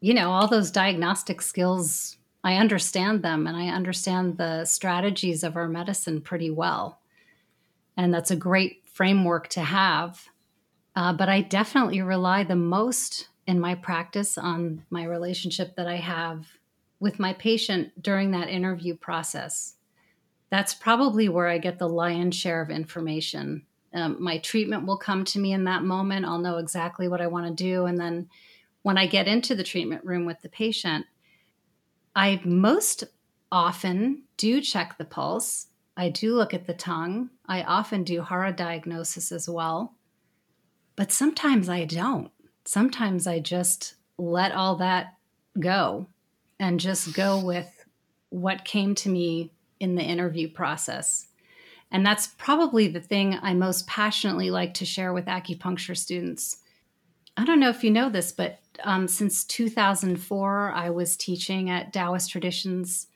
you 0.00 0.12
know, 0.14 0.30
all 0.30 0.48
those 0.48 0.70
diagnostic 0.70 1.40
skills. 1.40 2.16
I 2.42 2.56
understand 2.56 3.22
them 3.22 3.46
and 3.46 3.56
I 3.56 3.68
understand 3.68 4.36
the 4.36 4.64
strategies 4.64 5.42
of 5.42 5.56
our 5.56 5.68
medicine 5.68 6.20
pretty 6.20 6.50
well. 6.50 7.00
And 7.96 8.12
that's 8.12 8.30
a 8.30 8.36
great 8.36 8.82
framework 8.92 9.48
to 9.48 9.60
have. 9.60 10.28
Uh, 10.94 11.12
but 11.12 11.28
I 11.28 11.42
definitely 11.42 12.02
rely 12.02 12.44
the 12.44 12.56
most 12.56 13.28
in 13.46 13.60
my 13.60 13.74
practice 13.74 14.36
on 14.36 14.84
my 14.90 15.04
relationship 15.04 15.76
that 15.76 15.86
I 15.86 15.96
have 15.96 16.46
with 16.98 17.18
my 17.18 17.32
patient 17.34 18.02
during 18.02 18.30
that 18.30 18.48
interview 18.48 18.96
process. 18.96 19.74
That's 20.50 20.74
probably 20.74 21.28
where 21.28 21.48
I 21.48 21.58
get 21.58 21.78
the 21.78 21.88
lion's 21.88 22.36
share 22.36 22.60
of 22.62 22.70
information. 22.70 23.66
Um, 23.92 24.22
my 24.22 24.38
treatment 24.38 24.86
will 24.86 24.96
come 24.96 25.24
to 25.26 25.38
me 25.38 25.52
in 25.52 25.64
that 25.64 25.82
moment. 25.82 26.26
I'll 26.26 26.38
know 26.38 26.58
exactly 26.58 27.08
what 27.08 27.20
I 27.20 27.26
want 27.26 27.46
to 27.46 27.64
do. 27.64 27.86
And 27.86 27.98
then 27.98 28.28
when 28.82 28.98
I 28.98 29.06
get 29.06 29.28
into 29.28 29.54
the 29.54 29.64
treatment 29.64 30.04
room 30.04 30.26
with 30.26 30.40
the 30.42 30.48
patient, 30.48 31.06
I 32.14 32.40
most 32.44 33.04
often 33.50 34.22
do 34.36 34.60
check 34.60 34.96
the 34.96 35.04
pulse. 35.04 35.66
I 35.96 36.08
do 36.08 36.34
look 36.34 36.52
at 36.54 36.66
the 36.66 36.74
tongue. 36.74 37.30
I 37.46 37.62
often 37.62 38.04
do 38.04 38.22
HARA 38.22 38.52
diagnosis 38.52 39.32
as 39.32 39.48
well. 39.48 39.94
But 40.94 41.12
sometimes 41.12 41.68
I 41.68 41.84
don't. 41.84 42.30
Sometimes 42.66 43.26
I 43.26 43.38
just 43.38 43.94
let 44.18 44.52
all 44.52 44.76
that 44.76 45.14
go 45.58 46.08
and 46.58 46.80
just 46.80 47.14
go 47.14 47.42
with 47.42 47.84
what 48.30 48.64
came 48.64 48.94
to 48.96 49.08
me 49.08 49.52
in 49.78 49.94
the 49.94 50.02
interview 50.02 50.48
process. 50.50 51.28
And 51.90 52.04
that's 52.04 52.26
probably 52.26 52.88
the 52.88 53.00
thing 53.00 53.38
I 53.40 53.54
most 53.54 53.86
passionately 53.86 54.50
like 54.50 54.74
to 54.74 54.84
share 54.84 55.12
with 55.12 55.26
acupuncture 55.26 55.96
students. 55.96 56.58
I 57.36 57.44
don't 57.44 57.60
know 57.60 57.68
if 57.68 57.84
you 57.84 57.90
know 57.90 58.10
this, 58.10 58.32
but 58.32 58.58
um, 58.82 59.06
since 59.06 59.44
2004, 59.44 60.72
I 60.72 60.90
was 60.90 61.16
teaching 61.16 61.70
at 61.70 61.92
Daoist 61.92 62.30
Traditions 62.30 63.06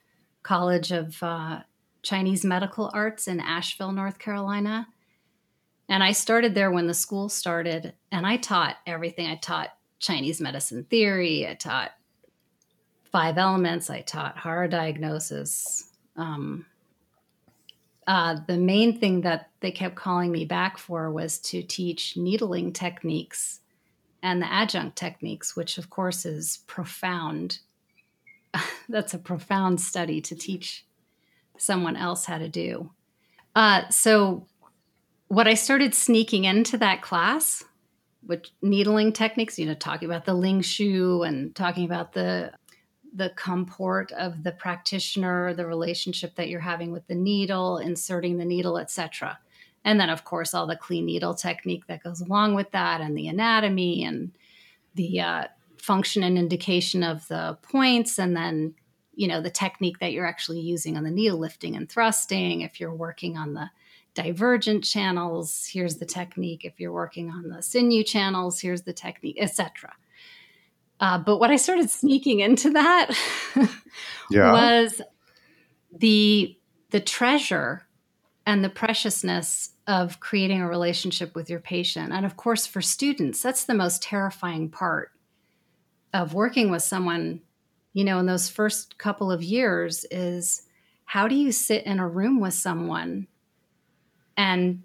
College 0.43 0.93
of 0.93 1.23
uh, 1.23 1.61
Chinese 2.03 2.45
Medical 2.45 2.91
Arts 2.95 3.27
in 3.27 3.41
Asheville, 3.41 3.93
North 3.93 4.19
Carolina. 4.19 4.87
And 5.91 6.05
I 6.05 6.13
started 6.13 6.55
there 6.55 6.71
when 6.71 6.87
the 6.87 6.95
school 6.95 7.29
started, 7.29 7.95
and 8.13 8.25
I 8.25 8.37
taught 8.37 8.77
everything. 8.87 9.27
I 9.27 9.35
taught 9.35 9.71
Chinese 9.99 10.41
medicine 10.41 10.85
theory, 10.85 11.49
I 11.49 11.55
taught 11.55 11.91
five 13.11 13.37
elements, 13.37 13.91
I 13.91 14.03
taught 14.03 14.39
HARA 14.39 14.71
diagnosis. 14.71 15.91
Um, 16.17 16.65
uh, 18.07 18.37
the 18.47 18.57
main 18.57 18.99
thing 18.99 19.23
that 19.23 19.51
they 19.59 19.73
kept 19.73 19.97
calling 19.97 20.31
me 20.31 20.45
back 20.45 20.79
for 20.79 21.11
was 21.11 21.39
to 21.39 21.61
teach 21.61 22.17
needling 22.17 22.73
techniques 22.73 23.61
and 24.23 24.41
the 24.41 24.51
adjunct 24.51 24.97
techniques, 24.97 25.57
which 25.57 25.77
of 25.77 25.91
course 25.91 26.25
is 26.25 26.61
profound. 26.69 27.59
That's 28.89 29.13
a 29.13 29.19
profound 29.19 29.81
study 29.81 30.21
to 30.23 30.37
teach 30.37 30.87
someone 31.59 31.97
else 31.97 32.27
how 32.27 32.39
to 32.39 32.49
do. 32.49 32.91
Uh, 33.57 33.89
so, 33.89 34.47
what 35.31 35.47
I 35.47 35.55
started 35.55 35.95
sneaking 35.95 36.45
into 36.45 36.77
that 36.79 37.03
class, 37.03 37.63
which 38.27 38.51
needling 38.63 39.13
techniques, 39.13 39.61
you 39.61 39.65
know, 39.65 39.75
talking 39.75 40.09
about 40.09 40.25
the 40.25 40.35
Ling 40.35 40.61
Shu 40.61 41.23
and 41.23 41.55
talking 41.55 41.85
about 41.85 42.13
the 42.13 42.53
the 43.15 43.31
comport 43.37 44.13
of 44.13 44.43
the 44.43 44.53
practitioner, 44.53 45.55
the 45.55 45.67
relationship 45.67 46.35
that 46.35 46.49
you're 46.49 46.61
having 46.61 46.93
with 46.93 47.07
the 47.07 47.15
needle, 47.15 47.79
inserting 47.79 48.39
the 48.39 48.45
needle, 48.45 48.77
etc. 48.77 49.39
And 49.85 50.01
then, 50.01 50.11
of 50.11 50.25
course, 50.25 50.53
all 50.53 50.67
the 50.67 50.77
clean 50.77 51.07
needle 51.07 51.35
technique 51.35 51.87
that 51.87 52.03
goes 52.03 52.21
along 52.21 52.57
with 52.57 52.73
that, 52.73 53.01
and 53.01 53.17
the 53.17 53.29
anatomy 53.29 54.03
and 54.03 54.33
the 54.97 55.21
uh, 55.21 55.45
function 55.77 56.25
and 56.25 56.39
indication 56.39 57.05
of 57.05 57.27
the 57.29 57.57
points, 57.63 58.19
and 58.19 58.37
then 58.37 58.75
you 59.15 59.29
know 59.29 59.41
the 59.41 59.49
technique 59.49 60.01
that 60.01 60.11
you're 60.11 60.27
actually 60.27 60.61
using 60.61 60.97
on 60.97 61.05
the 61.05 61.11
needle 61.11 61.39
lifting 61.39 61.77
and 61.77 61.89
thrusting. 61.89 62.63
If 62.63 62.81
you're 62.81 62.93
working 62.93 63.37
on 63.37 63.55
the 63.55 63.71
divergent 64.23 64.85
channels, 64.85 65.69
here's 65.73 65.97
the 65.97 66.07
technique. 66.07 66.65
If 66.65 66.79
you're 66.79 66.93
working 66.93 67.31
on 67.31 67.49
the 67.49 67.63
sinew 67.63 68.05
channels, 68.05 68.61
here's 68.61 68.83
the 68.83 68.93
technique, 68.93 69.39
etc. 69.41 69.95
Uh, 71.01 71.19
but 71.19 71.39
what 71.39 71.51
I 71.51 71.57
started 71.57 71.91
sneaking 71.91 72.41
into 72.41 72.71
that 72.71 73.11
yeah. 74.31 74.53
was 74.53 75.01
the 75.93 76.57
the 76.91 77.01
treasure 77.01 77.87
and 78.47 78.65
the 78.65 78.69
preciousness 78.69 79.71
of 79.87 80.21
creating 80.21 80.61
a 80.61 80.69
relationship 80.69 81.35
with 81.35 81.49
your 81.49 81.61
patient. 81.61 82.13
And 82.13 82.27
of 82.27 82.37
course, 82.37 82.67
for 82.67 82.81
students, 82.81 83.43
that's 83.43 83.65
the 83.65 83.75
most 83.75 84.03
terrifying 84.03 84.69
part 84.69 85.13
of 86.13 86.35
working 86.35 86.71
with 86.71 86.83
someone, 86.83 87.41
you 87.93 88.05
know, 88.05 88.19
in 88.19 88.27
those 88.27 88.49
first 88.49 88.99
couple 88.99 89.31
of 89.31 89.43
years 89.43 90.05
is 90.11 90.63
how 91.05 91.29
do 91.29 91.35
you 91.35 91.53
sit 91.53 91.87
in 91.87 91.99
a 91.99 92.09
room 92.09 92.41
with 92.41 92.55
someone 92.55 93.29
and 94.41 94.83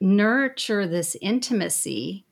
nurture 0.00 0.86
this 0.86 1.16
intimacy 1.22 2.26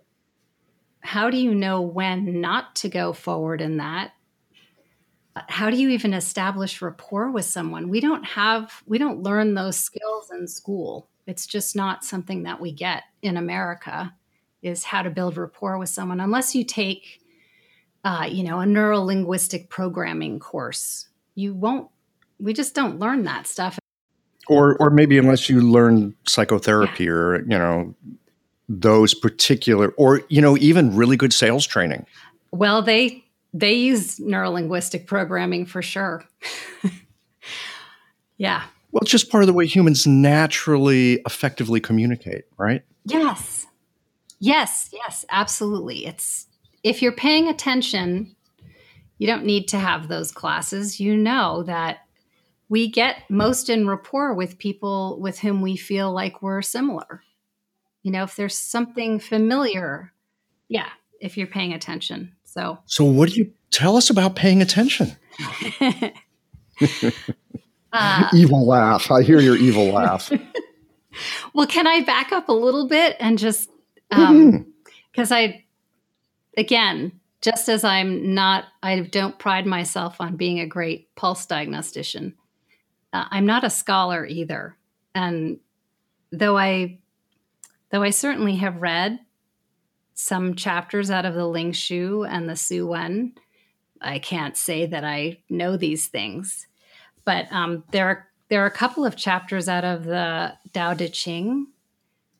how 1.00 1.30
do 1.30 1.38
you 1.38 1.54
know 1.54 1.80
when 1.80 2.42
not 2.42 2.76
to 2.76 2.90
go 2.90 3.14
forward 3.14 3.62
in 3.62 3.78
that? 3.78 4.12
How 5.48 5.70
do 5.70 5.76
you 5.78 5.88
even 5.88 6.12
establish 6.12 6.82
rapport 6.82 7.30
with 7.30 7.46
someone? 7.46 7.88
We 7.88 8.00
don't 8.00 8.22
have 8.24 8.82
we 8.84 8.98
don't 8.98 9.22
learn 9.22 9.54
those 9.54 9.78
skills 9.78 10.30
in 10.30 10.46
school. 10.46 11.08
It's 11.26 11.46
just 11.46 11.74
not 11.74 12.04
something 12.04 12.42
that 12.42 12.60
we 12.60 12.70
get 12.70 13.04
in 13.22 13.38
america 13.38 14.14
is 14.60 14.84
how 14.84 15.00
to 15.00 15.08
build 15.08 15.38
rapport 15.38 15.78
with 15.78 15.88
someone 15.88 16.20
unless 16.20 16.54
you 16.54 16.64
take 16.64 17.22
uh, 18.04 18.28
you 18.30 18.42
know 18.42 18.60
a 18.60 18.66
neuro 18.66 19.00
linguistic 19.00 19.70
programming 19.70 20.38
course. 20.38 21.08
You 21.34 21.54
won't 21.54 21.88
we 22.38 22.52
just 22.52 22.74
don't 22.74 22.98
learn 22.98 23.24
that 23.24 23.46
stuff 23.46 23.78
or 24.50 24.76
or 24.78 24.90
maybe 24.90 25.16
unless 25.16 25.48
you 25.48 25.60
learn 25.60 26.12
psychotherapy 26.26 27.04
yeah. 27.04 27.10
or 27.10 27.40
you 27.42 27.56
know 27.56 27.94
those 28.68 29.14
particular 29.14 29.90
or 29.90 30.22
you 30.28 30.42
know 30.42 30.56
even 30.58 30.94
really 30.94 31.16
good 31.16 31.32
sales 31.32 31.66
training. 31.66 32.04
Well 32.50 32.82
they 32.82 33.24
they 33.54 33.72
use 33.72 34.18
neurolinguistic 34.18 35.06
programming 35.06 35.64
for 35.64 35.80
sure. 35.80 36.24
Yeah. 38.36 38.62
Well 38.90 39.02
it's 39.02 39.10
just 39.10 39.30
part 39.30 39.42
of 39.42 39.48
the 39.48 39.52
way 39.52 39.66
humans 39.66 40.06
naturally 40.06 41.20
effectively 41.26 41.78
communicate 41.78 42.44
right? 42.56 42.82
Yes. 43.04 43.66
Yes 44.38 44.88
yes 44.94 45.26
absolutely. 45.30 46.06
It's 46.06 46.46
if 46.82 47.02
you're 47.02 47.12
paying 47.12 47.48
attention 47.48 48.34
you 49.18 49.26
don't 49.26 49.44
need 49.44 49.68
to 49.68 49.78
have 49.78 50.08
those 50.08 50.32
classes. 50.32 50.98
You 50.98 51.14
know 51.14 51.62
that 51.64 52.06
we 52.70 52.88
get 52.88 53.28
most 53.28 53.68
in 53.68 53.86
rapport 53.86 54.32
with 54.32 54.56
people 54.56 55.18
with 55.20 55.40
whom 55.40 55.60
we 55.60 55.76
feel 55.76 56.10
like 56.10 56.40
we're 56.40 56.62
similar. 56.62 57.22
You 58.02 58.12
know 58.12 58.22
if 58.22 58.36
there's 58.36 58.56
something 58.56 59.18
familiar 59.18 60.14
yeah 60.68 60.88
if 61.20 61.36
you're 61.36 61.46
paying 61.46 61.74
attention. 61.74 62.32
So 62.44 62.78
so 62.86 63.04
what 63.04 63.28
do 63.28 63.34
you 63.34 63.52
tell 63.70 63.96
us 63.96 64.08
about 64.08 64.36
paying 64.36 64.62
attention. 64.62 65.16
Uh, 67.92 68.28
evil 68.34 68.66
laugh. 68.66 69.10
I 69.10 69.22
hear 69.22 69.40
your 69.40 69.56
evil 69.56 69.86
laugh. 69.88 70.32
Well 71.54 71.66
can 71.66 71.88
i 71.88 72.02
back 72.02 72.30
up 72.30 72.48
a 72.48 72.52
little 72.52 72.86
bit 72.86 73.16
and 73.18 73.36
just 73.36 73.68
um 74.12 74.72
because 75.10 75.30
mm-hmm. 75.30 75.52
i 75.52 75.64
again 76.56 77.10
just 77.42 77.68
as 77.68 77.82
i'm 77.82 78.32
not 78.32 78.66
i 78.80 79.00
don't 79.00 79.36
pride 79.36 79.66
myself 79.66 80.20
on 80.20 80.36
being 80.36 80.60
a 80.60 80.66
great 80.66 81.12
pulse 81.16 81.44
diagnostician 81.46 82.34
i'm 83.12 83.46
not 83.46 83.64
a 83.64 83.70
scholar 83.70 84.24
either 84.26 84.76
and 85.14 85.58
though 86.32 86.56
i 86.56 86.98
Though 87.90 88.02
I 88.02 88.10
certainly 88.10 88.56
have 88.56 88.80
read 88.80 89.18
some 90.14 90.54
chapters 90.54 91.10
out 91.10 91.26
of 91.26 91.34
the 91.34 91.46
Ling 91.46 91.72
Shu 91.72 92.24
and 92.24 92.48
the 92.48 92.56
Su 92.56 92.86
Wen, 92.86 93.34
I 94.00 94.18
can't 94.18 94.56
say 94.56 94.86
that 94.86 95.04
I 95.04 95.38
know 95.48 95.76
these 95.76 96.06
things. 96.06 96.66
But 97.24 97.52
um, 97.52 97.84
there 97.90 98.06
are 98.06 98.26
there 98.48 98.62
are 98.62 98.66
a 98.66 98.70
couple 98.70 99.04
of 99.04 99.16
chapters 99.16 99.68
out 99.68 99.84
of 99.84 100.04
the 100.04 100.54
Tao 100.72 100.94
Te 100.94 101.08
Ching 101.08 101.68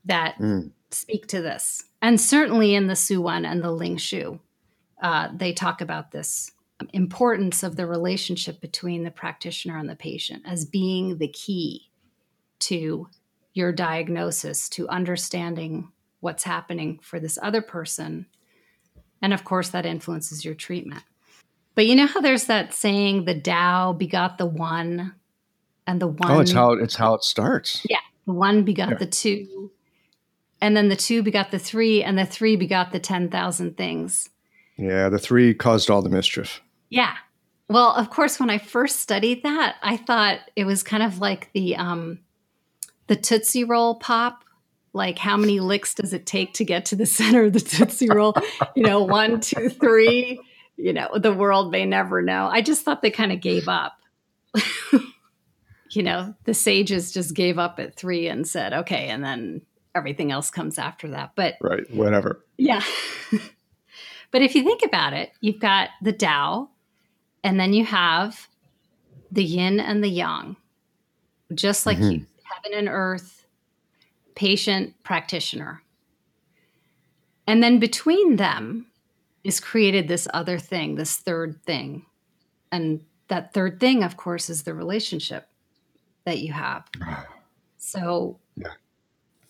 that 0.04 0.36
mm. 0.38 0.70
speak 0.90 1.26
to 1.28 1.42
this, 1.42 1.84
and 2.00 2.20
certainly 2.20 2.74
in 2.74 2.86
the 2.86 2.96
Su 2.96 3.20
Wen 3.20 3.44
and 3.44 3.62
the 3.62 3.70
Ling 3.70 3.96
Shu, 3.96 4.40
uh, 5.02 5.28
they 5.34 5.52
talk 5.52 5.80
about 5.80 6.12
this 6.12 6.52
importance 6.92 7.62
of 7.62 7.76
the 7.76 7.86
relationship 7.86 8.60
between 8.60 9.04
the 9.04 9.10
practitioner 9.10 9.76
and 9.76 9.88
the 9.88 9.96
patient 9.96 10.42
as 10.46 10.64
being 10.64 11.18
the 11.18 11.28
key 11.28 11.90
to 12.60 13.08
your 13.52 13.72
diagnosis 13.72 14.68
to 14.70 14.88
understanding 14.88 15.90
what's 16.20 16.44
happening 16.44 16.98
for 17.02 17.18
this 17.18 17.38
other 17.42 17.62
person. 17.62 18.26
And 19.22 19.32
of 19.32 19.44
course, 19.44 19.70
that 19.70 19.86
influences 19.86 20.44
your 20.44 20.54
treatment. 20.54 21.02
But 21.74 21.86
you 21.86 21.94
know 21.94 22.06
how 22.06 22.20
there's 22.20 22.44
that 22.44 22.74
saying, 22.74 23.24
the 23.24 23.40
Tao 23.40 23.92
begot 23.92 24.38
the 24.38 24.46
one, 24.46 25.14
and 25.86 26.00
the 26.00 26.08
one. 26.08 26.30
Oh, 26.30 26.40
it's 26.40 26.52
how 26.52 26.72
it's 26.72 26.96
how 26.96 27.14
it 27.14 27.24
starts. 27.24 27.86
Yeah, 27.88 28.00
the 28.26 28.32
one 28.32 28.64
begot 28.64 28.90
yeah. 28.90 28.96
the 28.98 29.06
two, 29.06 29.70
and 30.60 30.76
then 30.76 30.88
the 30.88 30.96
two 30.96 31.22
begot 31.22 31.50
the 31.50 31.58
three, 31.58 32.02
and 32.02 32.18
the 32.18 32.26
three 32.26 32.56
begot 32.56 32.92
the 32.92 33.00
ten 33.00 33.28
thousand 33.30 33.76
things. 33.76 34.28
Yeah, 34.76 35.08
the 35.08 35.18
three 35.18 35.54
caused 35.54 35.90
all 35.90 36.02
the 36.02 36.10
mischief. 36.10 36.60
Yeah. 36.90 37.14
Well, 37.68 37.94
of 37.94 38.10
course, 38.10 38.40
when 38.40 38.50
I 38.50 38.58
first 38.58 39.00
studied 39.00 39.44
that, 39.44 39.76
I 39.82 39.96
thought 39.96 40.40
it 40.56 40.64
was 40.64 40.82
kind 40.82 41.02
of 41.02 41.20
like 41.20 41.50
the 41.52 41.76
um, 41.76 42.18
the 43.06 43.16
Tootsie 43.16 43.64
Roll 43.64 43.94
pop. 43.94 44.44
Like, 44.92 45.18
how 45.18 45.36
many 45.36 45.60
licks 45.60 45.94
does 45.94 46.12
it 46.12 46.26
take 46.26 46.54
to 46.54 46.64
get 46.64 46.86
to 46.86 46.96
the 46.96 47.06
center 47.18 47.44
of 47.44 47.52
the 47.52 47.60
Tootsie 47.60 48.08
Roll? 48.10 48.34
you 48.74 48.82
know, 48.82 49.02
one, 49.04 49.40
two, 49.40 49.68
three. 49.68 50.40
You 50.76 50.92
know, 50.92 51.10
the 51.16 51.32
world 51.32 51.70
may 51.70 51.84
never 51.84 52.22
know. 52.22 52.48
I 52.50 52.62
just 52.62 52.84
thought 52.84 53.02
they 53.02 53.10
kind 53.10 53.32
of 53.32 53.40
gave 53.40 53.68
up. 53.68 53.96
you 55.90 56.02
know, 56.02 56.34
the 56.44 56.54
sages 56.54 57.12
just 57.12 57.34
gave 57.34 57.58
up 57.58 57.78
at 57.78 57.94
three 57.94 58.28
and 58.28 58.48
said, 58.48 58.72
okay, 58.72 59.08
and 59.08 59.22
then 59.22 59.62
everything 59.94 60.30
else 60.32 60.50
comes 60.50 60.78
after 60.78 61.08
that. 61.08 61.32
But 61.34 61.54
right, 61.60 61.88
whatever. 61.92 62.44
Yeah. 62.56 62.82
but 64.30 64.42
if 64.42 64.54
you 64.54 64.62
think 64.62 64.82
about 64.84 65.12
it, 65.12 65.30
you've 65.40 65.60
got 65.60 65.90
the 66.02 66.12
Tao, 66.12 66.70
and 67.42 67.58
then 67.58 67.72
you 67.72 67.84
have 67.84 68.48
the 69.30 69.44
yin 69.44 69.80
and 69.80 70.02
the 70.02 70.08
yang. 70.08 70.56
Just 71.54 71.86
like 71.86 71.98
mm-hmm. 71.98 72.10
you, 72.10 72.26
heaven 72.44 72.78
and 72.78 72.88
earth, 72.88 73.46
patient, 74.34 74.94
practitioner. 75.02 75.82
And 77.46 77.62
then 77.62 77.78
between 77.80 78.36
them, 78.36 78.86
is 79.44 79.60
created 79.60 80.08
this 80.08 80.28
other 80.34 80.58
thing, 80.58 80.94
this 80.94 81.16
third 81.16 81.62
thing. 81.64 82.04
And 82.70 83.04
that 83.28 83.54
third 83.54 83.80
thing, 83.80 84.02
of 84.02 84.16
course, 84.16 84.50
is 84.50 84.62
the 84.62 84.74
relationship 84.74 85.48
that 86.24 86.38
you 86.38 86.52
have. 86.52 86.88
So, 87.78 88.38
yeah. 88.56 88.72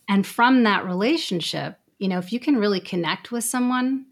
and 0.08 0.26
from 0.26 0.62
that 0.62 0.84
relationship, 0.84 1.78
you 1.98 2.08
know, 2.08 2.18
if 2.18 2.32
you 2.32 2.40
can 2.40 2.56
really 2.56 2.80
connect 2.80 3.32
with 3.32 3.44
someone, 3.44 4.06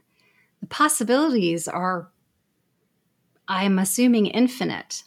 the 0.61 0.67
possibilities 0.67 1.69
are, 1.69 2.11
I'm 3.49 3.79
assuming, 3.79 4.27
infinite 4.27 5.03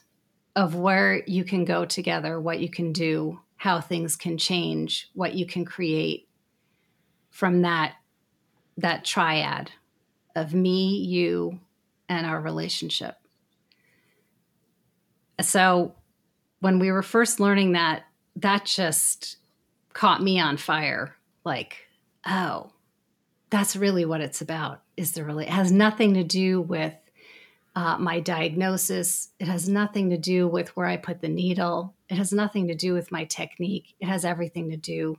of 0.54 0.74
where 0.74 1.22
you 1.26 1.44
can 1.44 1.64
go 1.64 1.84
together, 1.84 2.40
what 2.40 2.60
you 2.60 2.68
can 2.68 2.92
do, 2.92 3.40
how 3.56 3.80
things 3.80 4.16
can 4.16 4.36
change, 4.36 5.08
what 5.14 5.34
you 5.34 5.46
can 5.46 5.64
create 5.64 6.28
from 7.30 7.62
that 7.62 7.94
that 8.78 9.04
triad 9.04 9.70
of 10.34 10.54
me, 10.54 10.96
you, 10.96 11.60
and 12.08 12.26
our 12.26 12.40
relationship. 12.40 13.16
So 15.40 15.94
when 16.60 16.78
we 16.78 16.90
were 16.90 17.02
first 17.02 17.38
learning 17.38 17.72
that, 17.72 18.04
that 18.36 18.64
just 18.64 19.36
caught 19.92 20.22
me 20.22 20.40
on 20.40 20.56
fire. 20.56 21.16
Like, 21.44 21.88
oh, 22.26 22.70
that's 23.50 23.76
really 23.76 24.04
what 24.04 24.20
it's 24.20 24.40
about. 24.40 24.82
Is 24.96 25.12
the 25.12 25.24
really 25.24 25.44
it 25.44 25.50
has 25.50 25.70
nothing 25.70 26.14
to 26.14 26.24
do 26.24 26.60
with 26.60 26.94
uh, 27.74 27.96
my 27.98 28.20
diagnosis. 28.20 29.30
It 29.38 29.46
has 29.46 29.68
nothing 29.68 30.10
to 30.10 30.18
do 30.18 30.46
with 30.46 30.76
where 30.76 30.86
I 30.86 30.96
put 30.96 31.20
the 31.20 31.28
needle. 31.28 31.94
It 32.08 32.16
has 32.16 32.32
nothing 32.32 32.68
to 32.68 32.74
do 32.74 32.92
with 32.92 33.12
my 33.12 33.24
technique. 33.24 33.94
It 34.00 34.06
has 34.06 34.24
everything 34.24 34.70
to 34.70 34.76
do 34.76 35.18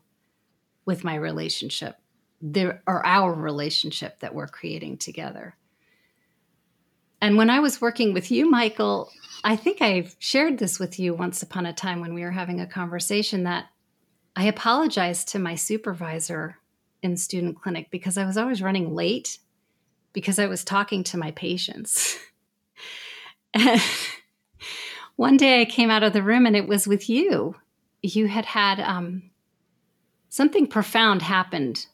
with 0.86 1.04
my 1.04 1.16
relationship 1.16 1.98
there 2.42 2.84
or 2.86 3.06
our 3.06 3.34
relationship 3.34 4.20
that 4.20 4.36
we're 4.36 4.48
creating 4.48 4.98
together. 4.98 5.56
And 7.22 7.38
when 7.38 7.50
I 7.50 7.62
was 7.62 7.80
working 7.80 8.14
with 8.14 8.32
you, 8.32 8.50
Michael, 8.50 9.10
I 9.46 9.56
think 9.56 9.82
I've 9.82 10.16
shared 10.20 10.58
this 10.58 10.78
with 10.78 11.00
you 11.00 11.14
once 11.14 11.42
upon 11.42 11.66
a 11.66 11.74
time 11.74 12.02
when 12.02 12.14
we 12.14 12.22
were 12.22 12.32
having 12.32 12.60
a 12.60 12.68
conversation 12.68 13.44
that 13.44 13.68
I 14.36 14.46
apologized 14.46 15.30
to 15.30 15.40
my 15.40 15.56
supervisor 15.56 16.58
in 17.02 17.16
student 17.16 17.62
clinic 17.62 17.90
because 17.92 18.18
I 18.18 18.26
was 18.26 18.38
always 18.38 18.62
running 18.62 18.94
late 18.94 19.38
because 20.12 20.38
I 20.38 20.48
was 20.48 20.66
talking 20.66 21.04
to 21.06 21.18
my 21.18 21.32
patients. 21.32 22.18
one 25.16 25.38
day 25.38 25.62
I 25.62 25.66
came 25.66 25.90
out 25.90 26.04
of 26.04 26.14
the 26.14 26.24
room 26.24 26.46
and 26.46 26.56
it 26.56 26.68
was 26.68 26.88
with 26.88 27.10
you. 27.10 27.56
You 28.02 28.28
had 28.28 28.46
had 28.46 28.80
um, 28.80 29.32
something 30.30 30.68
profound 30.68 31.22
happened 31.22 31.86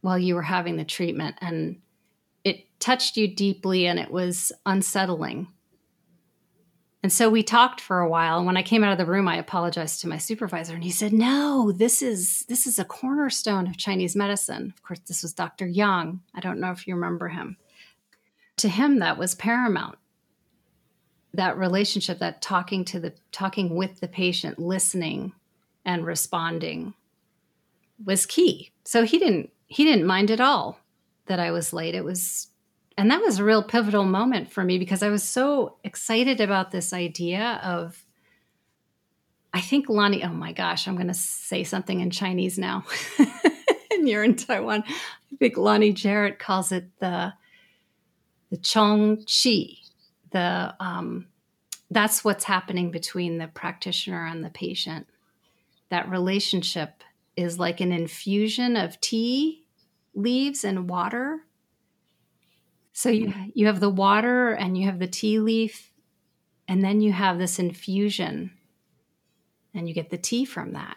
while 0.00 0.18
you 0.18 0.34
were 0.34 0.42
having 0.42 0.76
the 0.76 0.84
treatment 0.84 1.36
and 1.40 1.80
it 2.44 2.66
touched 2.78 3.16
you 3.16 3.34
deeply 3.34 3.86
and 3.86 3.98
it 3.98 4.10
was 4.10 4.52
unsettling. 4.66 5.48
And 7.02 7.12
so 7.12 7.28
we 7.28 7.42
talked 7.42 7.82
for 7.82 8.00
a 8.00 8.08
while. 8.08 8.38
And 8.38 8.46
when 8.46 8.56
I 8.56 8.62
came 8.62 8.82
out 8.82 8.92
of 8.92 8.96
the 8.96 9.04
room, 9.04 9.28
I 9.28 9.36
apologized 9.36 10.00
to 10.00 10.08
my 10.08 10.16
supervisor 10.16 10.74
and 10.74 10.82
he 10.82 10.90
said, 10.90 11.12
No, 11.12 11.70
this 11.70 12.00
is 12.00 12.46
this 12.48 12.66
is 12.66 12.78
a 12.78 12.84
cornerstone 12.84 13.66
of 13.66 13.76
Chinese 13.76 14.16
medicine. 14.16 14.72
Of 14.74 14.82
course, 14.82 15.00
this 15.00 15.22
was 15.22 15.34
Dr. 15.34 15.66
Yang. 15.66 16.20
I 16.34 16.40
don't 16.40 16.60
know 16.60 16.70
if 16.70 16.86
you 16.86 16.94
remember 16.94 17.28
him. 17.28 17.58
To 18.56 18.70
him, 18.70 19.00
that 19.00 19.18
was 19.18 19.34
paramount. 19.34 19.98
That 21.34 21.58
relationship, 21.58 22.18
that 22.20 22.42
talking 22.42 22.84
to 22.86 23.00
the 23.00 23.12
talking 23.32 23.74
with 23.74 24.00
the 24.00 24.08
patient, 24.08 24.58
listening 24.58 25.32
and 25.84 26.06
responding 26.06 26.94
was 28.04 28.26
key. 28.26 28.70
So 28.84 29.04
he 29.04 29.18
didn't 29.18 29.50
he 29.66 29.84
didn't 29.84 30.06
mind 30.06 30.30
at 30.30 30.40
all 30.40 30.78
that 31.26 31.40
I 31.40 31.50
was 31.50 31.72
late. 31.72 31.94
It 31.94 32.04
was, 32.04 32.48
and 32.96 33.10
that 33.10 33.20
was 33.20 33.38
a 33.38 33.44
real 33.44 33.62
pivotal 33.62 34.04
moment 34.04 34.52
for 34.52 34.62
me 34.62 34.78
because 34.78 35.02
I 35.02 35.08
was 35.08 35.22
so 35.22 35.76
excited 35.84 36.40
about 36.40 36.70
this 36.70 36.92
idea 36.92 37.60
of, 37.62 38.04
I 39.52 39.60
think 39.60 39.88
Lonnie, 39.88 40.24
oh 40.24 40.28
my 40.28 40.52
gosh, 40.52 40.86
I'm 40.86 40.96
going 40.96 41.08
to 41.08 41.14
say 41.14 41.64
something 41.64 42.00
in 42.00 42.10
Chinese 42.10 42.58
now. 42.58 42.84
and 43.90 44.08
you're 44.08 44.24
in 44.24 44.36
Taiwan. 44.36 44.84
I 44.86 45.36
think 45.38 45.56
Lonnie 45.56 45.92
Jarrett 45.92 46.38
calls 46.38 46.72
it 46.72 46.88
the, 46.98 47.32
the 48.50 48.56
Chong 48.58 49.24
Chi, 49.24 49.78
the, 50.34 50.74
um, 50.80 51.28
that's 51.90 52.24
what's 52.24 52.44
happening 52.44 52.90
between 52.90 53.38
the 53.38 53.46
practitioner 53.46 54.26
and 54.26 54.44
the 54.44 54.50
patient. 54.50 55.06
That 55.90 56.10
relationship 56.10 57.02
is 57.36 57.58
like 57.58 57.80
an 57.80 57.92
infusion 57.92 58.76
of 58.76 59.00
tea 59.00 59.64
leaves 60.14 60.64
and 60.64 60.90
water. 60.90 61.40
So 62.92 63.08
you 63.08 63.32
you 63.54 63.66
have 63.66 63.80
the 63.80 63.90
water 63.90 64.52
and 64.52 64.76
you 64.76 64.86
have 64.86 64.98
the 64.98 65.06
tea 65.06 65.40
leaf 65.40 65.92
and 66.68 66.82
then 66.82 67.00
you 67.00 67.12
have 67.12 67.38
this 67.38 67.58
infusion 67.58 68.52
and 69.74 69.88
you 69.88 69.94
get 69.94 70.10
the 70.10 70.18
tea 70.18 70.44
from 70.44 70.72
that. 70.72 70.96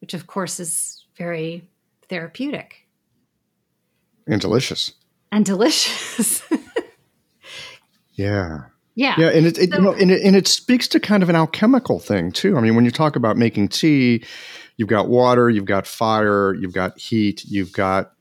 Which 0.00 0.14
of 0.14 0.26
course 0.26 0.58
is 0.60 1.04
very 1.16 1.68
therapeutic 2.08 2.86
and 4.26 4.40
delicious. 4.40 4.92
And 5.30 5.44
delicious. 5.44 6.42
yeah. 8.14 8.64
Yeah. 8.96 9.14
Yeah, 9.18 9.28
and 9.30 9.46
it, 9.46 9.58
it 9.58 9.70
so, 9.70 9.76
you 9.76 9.82
know, 9.82 9.92
and 9.92 10.10
it, 10.10 10.22
and 10.22 10.36
it 10.36 10.46
speaks 10.46 10.86
to 10.88 11.00
kind 11.00 11.22
of 11.22 11.28
an 11.28 11.36
alchemical 11.36 11.98
thing 11.98 12.30
too. 12.30 12.56
I 12.56 12.60
mean, 12.60 12.76
when 12.76 12.84
you 12.84 12.90
talk 12.90 13.16
about 13.16 13.36
making 13.36 13.68
tea, 13.68 14.24
you've 14.76 14.88
got 14.88 15.08
water, 15.08 15.50
you've 15.50 15.64
got 15.64 15.86
fire, 15.86 16.54
you've 16.54 16.72
got 16.72 16.98
heat, 16.98 17.44
you've 17.44 17.72
got 17.72 18.12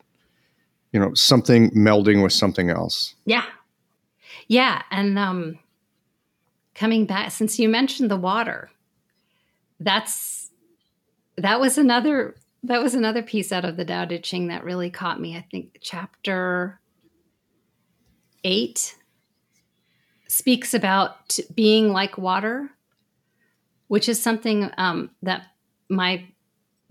you 0.91 0.99
know 0.99 1.13
something 1.13 1.69
melding 1.71 2.23
with 2.23 2.33
something 2.33 2.69
else. 2.69 3.13
Yeah, 3.25 3.45
yeah, 4.47 4.81
and 4.89 5.17
um, 5.19 5.59
coming 6.73 7.05
back 7.05 7.31
since 7.31 7.59
you 7.59 7.69
mentioned 7.69 8.09
the 8.09 8.17
water, 8.17 8.71
that's 9.79 10.49
that 11.37 11.59
was 11.59 11.77
another 11.77 12.35
that 12.63 12.81
was 12.81 12.95
another 12.95 13.21
piece 13.21 13.51
out 13.51 13.65
of 13.65 13.77
the 13.77 13.85
Tao 13.85 14.05
Te 14.05 14.17
Ching 14.19 14.47
that 14.47 14.63
really 14.63 14.89
caught 14.89 15.21
me. 15.21 15.35
I 15.37 15.45
think 15.51 15.77
chapter 15.81 16.79
eight 18.43 18.95
speaks 20.33 20.73
about 20.73 21.37
being 21.53 21.93
like 21.93 22.17
water, 22.17 22.71
which 23.87 24.09
is 24.09 24.19
something 24.19 24.71
um, 24.77 25.11
that 25.21 25.45
my 25.89 26.25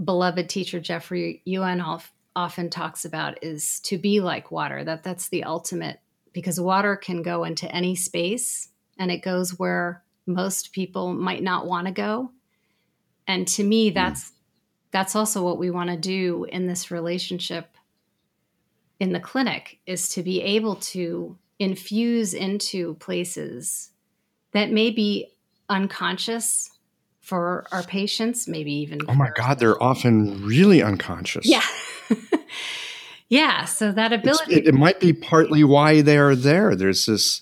beloved 0.02 0.48
teacher 0.48 0.78
Jeffrey 0.78 1.42
Yuen 1.44 1.82
often 2.36 2.70
talks 2.70 3.04
about 3.04 3.42
is 3.42 3.80
to 3.80 3.98
be 3.98 4.20
like 4.20 4.52
water. 4.52 4.84
That 4.84 5.02
that's 5.02 5.28
the 5.28 5.42
ultimate 5.42 5.98
because 6.32 6.60
water 6.60 6.94
can 6.94 7.22
go 7.22 7.42
into 7.42 7.70
any 7.74 7.96
space 7.96 8.68
and 8.96 9.10
it 9.10 9.22
goes 9.22 9.58
where 9.58 10.04
most 10.24 10.72
people 10.72 11.12
might 11.12 11.42
not 11.42 11.66
want 11.66 11.88
to 11.88 11.92
go. 11.92 12.30
And 13.26 13.48
to 13.48 13.64
me, 13.64 13.88
hmm. 13.88 13.94
that's 13.94 14.30
mm. 14.30 14.34
that's 14.92 15.16
also 15.16 15.42
what 15.42 15.58
we 15.58 15.72
want 15.72 15.90
to 15.90 15.96
do 15.96 16.44
in 16.44 16.68
this 16.68 16.92
relationship 16.92 17.76
in 19.00 19.12
the 19.12 19.18
clinic 19.18 19.80
is 19.84 20.10
to 20.10 20.22
be 20.22 20.40
able 20.42 20.76
to 20.76 21.36
infuse 21.62 22.34
into 22.34 22.94
places 22.94 23.90
that 24.52 24.70
may 24.70 24.90
be 24.90 25.32
unconscious 25.68 26.70
for 27.20 27.64
our 27.72 27.82
patients, 27.84 28.48
maybe 28.48 28.72
even. 28.72 29.00
Oh 29.08 29.14
my 29.14 29.30
God, 29.34 29.58
they're 29.58 29.80
often 29.82 30.44
really 30.44 30.82
unconscious. 30.82 31.46
Yeah. 31.46 31.62
yeah. 33.28 33.64
So 33.64 33.92
that 33.92 34.12
ability. 34.12 34.54
It, 34.54 34.66
it, 34.66 34.74
might 34.74 35.00
be 35.00 35.12
partly 35.12 35.64
why 35.64 36.02
they 36.02 36.18
are 36.18 36.34
there. 36.34 36.74
There's 36.74 37.06
this 37.06 37.40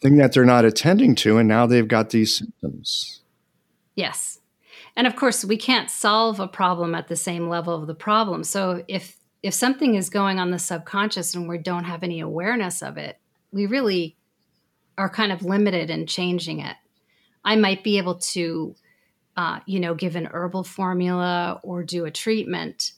thing 0.00 0.16
that 0.16 0.32
they're 0.32 0.44
not 0.44 0.64
attending 0.64 1.14
to, 1.16 1.38
and 1.38 1.48
now 1.48 1.66
they've 1.66 1.88
got 1.88 2.10
these 2.10 2.36
symptoms. 2.36 3.22
Yes. 3.94 4.40
And 4.96 5.06
of 5.06 5.16
course, 5.16 5.44
we 5.44 5.56
can't 5.56 5.90
solve 5.90 6.40
a 6.40 6.48
problem 6.48 6.94
at 6.94 7.08
the 7.08 7.16
same 7.16 7.48
level 7.48 7.74
of 7.74 7.86
the 7.86 7.94
problem. 7.94 8.44
So 8.44 8.84
if 8.88 9.16
if 9.42 9.54
something 9.54 9.94
is 9.94 10.08
going 10.08 10.38
on 10.38 10.50
the 10.50 10.58
subconscious 10.58 11.34
and 11.34 11.48
we 11.48 11.58
don't 11.58 11.84
have 11.84 12.02
any 12.02 12.20
awareness 12.20 12.82
of 12.82 12.96
it, 12.96 13.18
we 13.54 13.66
really 13.66 14.16
are 14.98 15.08
kind 15.08 15.32
of 15.32 15.42
limited 15.42 15.88
in 15.88 16.06
changing 16.06 16.60
it. 16.60 16.76
I 17.44 17.56
might 17.56 17.82
be 17.82 17.98
able 17.98 18.16
to 18.16 18.74
uh, 19.36 19.60
you 19.66 19.80
know, 19.80 19.94
give 19.94 20.16
an 20.16 20.28
herbal 20.32 20.64
formula 20.64 21.60
or 21.62 21.82
do 21.82 22.04
a 22.04 22.10
treatment. 22.10 22.92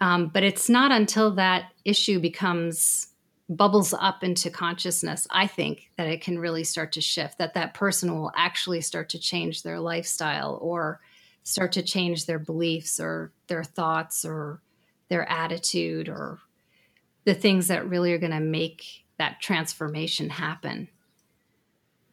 Um, 0.00 0.28
but 0.28 0.42
it's 0.42 0.68
not 0.68 0.92
until 0.92 1.34
that 1.36 1.72
issue 1.84 2.20
becomes 2.20 3.08
bubbles 3.48 3.92
up 3.92 4.22
into 4.22 4.50
consciousness, 4.50 5.26
I 5.30 5.46
think, 5.46 5.90
that 5.96 6.06
it 6.06 6.20
can 6.20 6.38
really 6.38 6.64
start 6.64 6.92
to 6.92 7.00
shift, 7.00 7.38
that 7.38 7.54
that 7.54 7.74
person 7.74 8.14
will 8.14 8.30
actually 8.36 8.80
start 8.80 9.08
to 9.10 9.18
change 9.18 9.62
their 9.62 9.80
lifestyle 9.80 10.58
or 10.60 11.00
start 11.42 11.72
to 11.72 11.82
change 11.82 12.26
their 12.26 12.38
beliefs 12.38 13.00
or 13.00 13.32
their 13.48 13.64
thoughts 13.64 14.24
or 14.24 14.60
their 15.08 15.28
attitude 15.28 16.08
or 16.08 16.38
the 17.24 17.34
things 17.34 17.68
that 17.68 17.88
really 17.88 18.12
are 18.12 18.18
going 18.18 18.30
to 18.30 18.40
make 18.40 19.04
that 19.20 19.40
transformation 19.40 20.30
happen. 20.30 20.88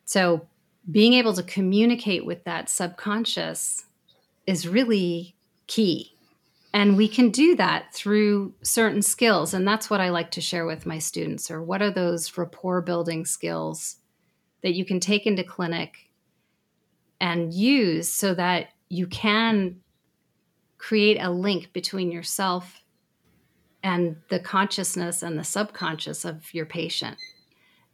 So 0.05 0.47
being 0.91 1.13
able 1.13 1.33
to 1.33 1.43
communicate 1.43 2.25
with 2.25 2.43
that 2.43 2.69
subconscious 2.69 3.85
is 4.45 4.67
really 4.67 5.35
key 5.65 6.13
And 6.73 6.95
we 6.95 7.07
can 7.07 7.31
do 7.31 7.55
that 7.55 7.93
through 7.93 8.53
certain 8.61 9.01
skills. 9.01 9.53
And 9.53 9.67
that's 9.67 9.89
what 9.89 9.99
I 9.99 10.09
like 10.09 10.31
to 10.31 10.41
share 10.41 10.65
with 10.65 10.85
my 10.85 10.99
students 10.99 11.49
or 11.49 11.63
what 11.63 11.81
are 11.81 11.89
those 11.89 12.37
rapport 12.37 12.81
building 12.81 13.25
skills 13.25 13.97
that 14.61 14.75
you 14.75 14.85
can 14.85 14.99
take 14.99 15.25
into 15.25 15.43
clinic 15.43 16.09
and 17.19 17.51
use 17.53 18.11
so 18.11 18.35
that 18.35 18.67
you 18.89 19.07
can 19.07 19.77
create 20.77 21.17
a 21.19 21.31
link 21.31 21.73
between 21.73 22.11
yourself 22.11 22.83
and 23.87 24.17
the 24.27 24.39
consciousness 24.39 25.23
and 25.23 25.39
the 25.39 25.45
subconscious 25.45 26.25
of 26.25 26.53
your 26.53 26.65
patient. 26.65 27.17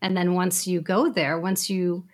And 0.02 0.18
then 0.18 0.34
once 0.34 0.66
you 0.66 0.82
go 0.82 1.12
there, 1.12 1.40
once 1.40 1.70
you 1.70 2.06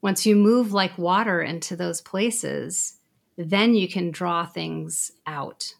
once 0.00 0.24
you 0.24 0.34
move 0.34 0.72
like 0.72 0.96
water 0.96 1.42
into 1.42 1.76
those 1.76 2.00
places, 2.00 2.94
then 3.36 3.74
you 3.74 3.86
can 3.86 4.10
draw 4.10 4.46
things 4.46 5.12
out 5.26 5.74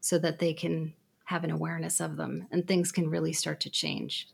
so 0.00 0.16
that 0.18 0.38
they 0.38 0.52
can 0.52 0.92
have 1.24 1.42
an 1.42 1.50
awareness 1.50 2.00
of 2.00 2.16
them 2.16 2.46
and 2.52 2.68
things 2.68 2.92
can 2.92 3.10
really 3.10 3.32
start 3.32 3.58
to 3.60 3.70
change. 3.70 4.28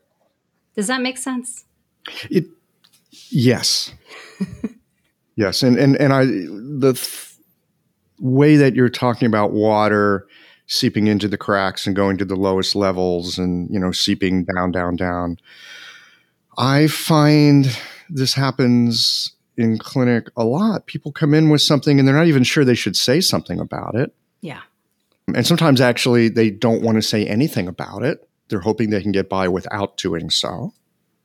Does 0.75 0.89
that 0.89 1.01
make 1.01 1.17
sense? 1.17 1.65
It 2.31 2.45
yes. 3.31 3.95
yes, 5.37 5.63
and 5.63 5.79
and 5.79 5.97
and 5.97 6.13
I 6.13 6.27
the 6.27 6.93
th- 6.93 7.33
way 8.19 8.57
that 8.57 8.75
you're 8.75 8.91
talking 8.91 9.27
about 9.27 9.53
water 9.53 10.27
seeping 10.73 11.07
into 11.07 11.29
the 11.29 11.37
cracks 11.37 11.87
and 11.87 11.95
going 11.95 12.17
to 12.17 12.25
the 12.25 12.37
lowest 12.37 12.75
levels 12.75 13.37
and 13.39 13.69
you 13.71 13.79
know 13.79 13.93
seeping 13.93 14.45
down 14.57 14.73
down 14.73 14.97
down. 14.97 15.39
I 16.57 16.87
find 16.87 17.79
this 18.09 18.35
happens 18.35 19.33
in 19.57 19.77
clinic 19.79 20.29
a 20.37 20.45
lot. 20.45 20.87
People 20.87 21.13
come 21.13 21.35
in 21.35 21.51
with 21.51 21.61
something 21.61 21.99
and 21.99 22.09
they're 22.09 22.17
not 22.17 22.27
even 22.27 22.43
sure 22.43 22.65
they 22.65 22.75
should 22.75 22.97
say 22.97 23.21
something 23.21 23.61
about 23.61 23.95
it. 23.95 24.15
Yeah. 24.41 24.63
and 25.35 25.47
sometimes 25.47 25.81
actually 25.81 26.29
they 26.29 26.51
don't 26.51 26.83
want 26.83 26.97
to 26.97 27.03
say 27.03 27.27
anything 27.27 27.69
about 27.69 28.03
it. 28.03 28.29
They're 28.49 28.61
hoping 28.61 28.91
they 28.91 29.03
can 29.03 29.13
get 29.13 29.29
by 29.29 29.49
without 29.49 29.97
doing 29.97 30.31
so 30.31 30.73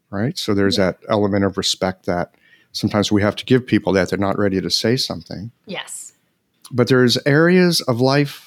right? 0.09 0.37
So 0.37 0.53
there's 0.53 0.77
that 0.77 0.99
element 1.09 1.43
of 1.43 1.57
respect 1.57 2.05
that 2.05 2.35
sometimes 2.71 3.11
we 3.11 3.21
have 3.21 3.35
to 3.37 3.45
give 3.45 3.65
people 3.65 3.93
that 3.93 4.09
they're 4.09 4.19
not 4.19 4.37
ready 4.37 4.61
to 4.61 4.69
say 4.69 4.95
something. 4.95 5.51
Yes. 5.65 6.13
but 6.71 6.87
there's 6.87 7.17
areas 7.25 7.81
of 7.81 7.99
life 8.01 8.46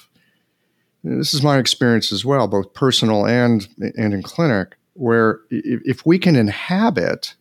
this 1.03 1.33
is 1.33 1.41
my 1.43 1.57
experience 1.57 2.11
as 2.11 2.23
well 2.25 2.47
both 2.47 2.73
personal 2.73 3.25
and 3.25 3.67
and 3.97 4.13
in 4.13 4.21
clinic 4.21 4.75
where 4.93 5.39
if, 5.49 6.05
we 6.05 6.19
can 6.19 6.35
inhabit 6.35 7.33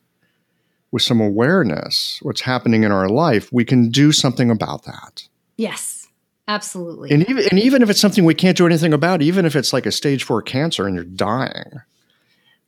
with 0.92 1.02
some 1.02 1.20
awareness 1.20 2.18
what's 2.22 2.40
happening 2.40 2.84
in 2.84 2.92
our 2.92 3.08
life 3.08 3.52
we 3.52 3.64
can 3.64 3.90
do 3.90 4.12
something 4.12 4.50
about 4.50 4.84
that 4.84 5.26
Yes. 5.56 6.08
Absolutely. 6.48 7.10
and 7.10 7.28
even 7.28 7.44
and 7.50 7.60
even 7.60 7.82
if 7.82 7.90
it's 7.90 8.00
something 8.00 8.24
we 8.24 8.34
can't 8.34 8.56
do 8.56 8.66
anything 8.66 8.92
about 8.92 9.22
even 9.22 9.44
if 9.44 9.54
it's 9.54 9.72
like 9.72 9.86
a 9.86 9.92
stage 9.92 10.24
4 10.24 10.42
cancer 10.42 10.86
and 10.86 10.94
you're 10.96 11.04
dying 11.04 11.80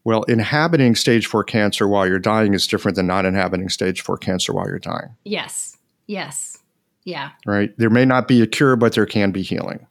well 0.05 0.23
inhabiting 0.25 0.95
stage 0.95 1.27
4 1.27 1.43
cancer 1.43 1.89
while 1.89 2.07
you're 2.07 2.19
dying 2.21 2.55
is 2.55 2.67
different 2.67 2.95
than 2.97 3.07
not 3.09 3.25
inhabiting 3.25 3.69
stage 3.69 4.01
4 4.03 4.19
cancer 4.19 4.53
while 4.53 4.67
you're 4.69 4.79
dying 4.79 5.17
yes. 5.25 5.77
Yes. 6.07 6.59
Yeah. 7.05 7.31
right 7.47 7.71
there 7.79 7.91
may 7.91 8.05
not 8.05 8.29
be 8.29 8.41
a 8.43 8.47
cure 8.47 8.77
but 8.77 8.93
there 8.93 9.07
can 9.07 9.33
be 9.33 9.43
healing 9.43 9.85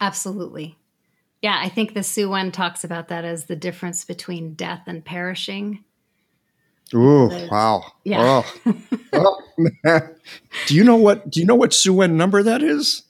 Absolutely. 0.00 0.76
Yeah, 1.42 1.58
I 1.60 1.68
think 1.68 1.94
the 1.94 2.00
Suwen 2.00 2.52
talks 2.52 2.84
about 2.84 3.08
that 3.08 3.24
as 3.24 3.46
the 3.46 3.56
difference 3.56 4.04
between 4.04 4.54
death 4.54 4.82
and 4.86 5.04
perishing. 5.04 5.84
Ooh, 6.94 7.30
wow. 7.50 7.84
Yeah. 8.04 8.42
Oh. 8.66 8.74
Oh, 9.16 9.40
man. 9.56 10.16
Do 10.66 10.74
you 10.74 10.82
know 10.82 10.96
what 10.96 11.30
do 11.30 11.38
you 11.38 11.46
know 11.46 11.54
what 11.54 11.70
Suwen 11.70 12.14
number 12.14 12.42
that 12.42 12.64
is? 12.64 13.04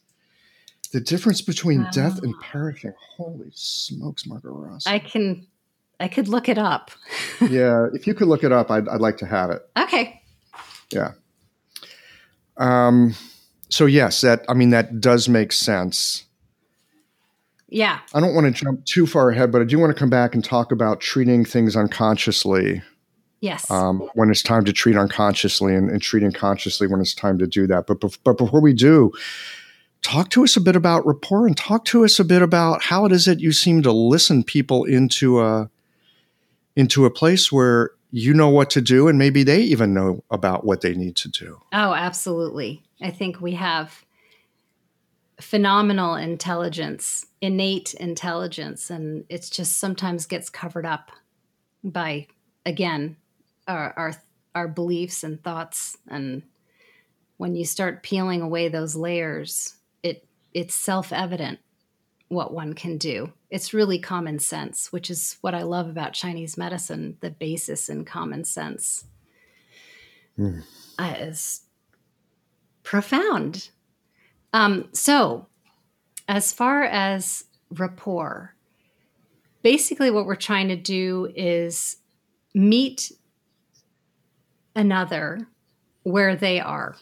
The 0.93 1.01
difference 1.01 1.41
between 1.41 1.87
death 1.93 2.23
and 2.23 2.35
perishing. 2.43 2.93
Holy 3.17 3.51
smokes, 3.55 4.27
Margot 4.27 4.51
Rossi. 4.51 4.91
I 4.91 4.99
can 4.99 5.47
I 5.99 6.09
could 6.09 6.29
look 6.29 6.49
it 6.51 6.59
up. 6.59 6.91
yeah, 7.41 7.87
if 7.95 8.07
you 8.07 8.13
could 8.13 8.29
look 8.29 8.45
it 8.45 8.53
up, 8.53 8.71
I'd, 8.71 8.87
I'd 8.87 9.01
like 9.01 9.17
to 9.19 9.27
have 9.27 9.51
it. 9.51 9.63
Okay. 9.79 10.21
Yeah. 10.93 11.13
Um, 12.59 13.15
so 13.71 13.87
yes, 13.87 14.21
that 14.21 14.45
I 14.49 14.55
mean 14.55 14.71
that 14.71 15.01
does 15.01 15.29
make 15.29 15.53
sense. 15.53 16.24
Yeah. 17.75 17.99
I 18.15 18.21
don't 18.21 18.35
want 18.35 18.47
to 18.47 18.53
jump 18.65 18.85
too 18.85 19.05
far 19.05 19.31
ahead, 19.31 19.51
but 19.51 19.61
I 19.61 19.65
do 19.65 19.81
want 19.81 19.91
to 19.95 19.99
come 19.99 20.09
back 20.09 20.35
and 20.35 20.45
talk 20.45 20.71
about 20.71 21.01
treating 21.01 21.45
things 21.45 21.75
unconsciously 21.75 22.83
Yes. 23.41 23.69
um, 23.69 24.09
when 24.15 24.31
it's 24.31 24.43
time 24.43 24.65
to 24.67 24.73
treat 24.73 24.97
unconsciously 24.97 25.75
and, 25.75 25.91
and 25.91 26.01
treating 26.01 26.31
consciously 26.31 26.87
when 26.87 27.01
it's 27.01 27.15
time 27.15 27.37
to 27.39 27.49
do 27.49 27.67
that. 27.67 27.89
But, 27.89 28.01
bef- 28.01 28.19
but 28.23 28.39
before 28.39 28.61
we 28.61 28.73
do, 28.75 29.11
talk 30.03 30.31
to 30.31 30.45
us 30.45 30.57
a 30.57 30.61
bit 30.61 30.77
about 30.77 31.05
rapport 31.05 31.49
and 31.49 31.57
talk 31.57 31.85
to 31.87 32.05
us 32.05 32.21
a 32.21 32.25
bit 32.25 32.43
about 32.43 32.85
how 32.85 33.07
it 33.07 33.13
is 33.13 33.25
that 33.25 33.41
you 33.41 33.51
seem 33.53 33.83
to 33.83 33.93
listen 33.93 34.45
people 34.45 34.85
into 34.85 35.41
a 35.41 35.69
into 36.77 37.05
a 37.05 37.11
place 37.11 37.51
where 37.51 37.91
you 38.13 38.33
know 38.33 38.49
what 38.49 38.71
to 38.71 38.81
do 38.81 39.09
and 39.09 39.19
maybe 39.19 39.43
they 39.43 39.61
even 39.63 39.93
know 39.95 40.23
about 40.31 40.65
what 40.65 40.81
they 40.81 40.95
need 40.95 41.17
to 41.17 41.29
do. 41.29 41.61
Oh, 41.73 41.93
absolutely. 41.93 42.83
I 43.03 43.11
think 43.11 43.41
we 43.41 43.53
have 43.55 44.05
phenomenal 45.41 46.15
intelligence, 46.15 47.27
innate 47.41 47.95
intelligence, 47.95 48.91
and 48.91 49.25
it's 49.29 49.51
just 49.51 49.79
sometimes 49.79 50.27
gets 50.27 50.51
covered 50.51 50.87
up 50.87 51.11
by 51.83 52.27
again 52.65 53.17
our 53.69 53.93
our 53.97 54.15
our 54.55 54.69
beliefs 54.69 55.25
and 55.25 55.43
thoughts 55.43 55.99
and 56.09 56.43
when 57.37 57.57
you 57.57 57.65
start 57.65 58.03
peeling 58.03 58.41
away 58.43 58.69
those 58.69 58.97
layers, 58.97 59.75
it 60.03 60.27
it's 60.53 60.75
self-evident 60.75 61.59
what 62.29 62.53
one 62.53 62.75
can 62.75 62.97
do. 62.97 63.33
It's 63.51 63.75
really 63.75 63.99
common 63.99 64.39
sense, 64.39 64.93
which 64.93 65.11
is 65.11 65.37
what 65.41 65.55
I 65.55 65.63
love 65.63 65.89
about 65.89 66.15
Chinese 66.15 66.57
medicine, 66.57 67.17
the 67.21 67.31
basis 67.31 67.89
in 67.89 68.05
common 68.05 68.45
sense. 68.45 69.05
Uh, 70.99 71.15
is 71.19 71.63
profound. 72.83 73.71
Um, 74.55 74.89
so, 74.93 75.49
as 76.29 76.53
far 76.53 76.85
as 76.85 77.45
rapport, 77.71 78.55
basically 79.63 80.13
what 80.13 80.27
we're 80.27 80.37
trying 80.37 80.69
to 80.69 80.77
do 80.77 81.33
is 81.35 81.97
meet 82.55 83.11
another 84.77 85.49
where 86.05 86.37
they 86.37 86.61
are. 86.61 86.95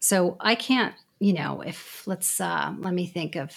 So 0.00 0.36
I 0.38 0.54
can't, 0.54 0.94
you 1.18 1.32
know, 1.32 1.62
if 1.62 2.06
let's 2.06 2.42
uh, 2.42 2.74
let 2.78 2.92
me 2.92 3.06
think 3.06 3.36
of, 3.36 3.56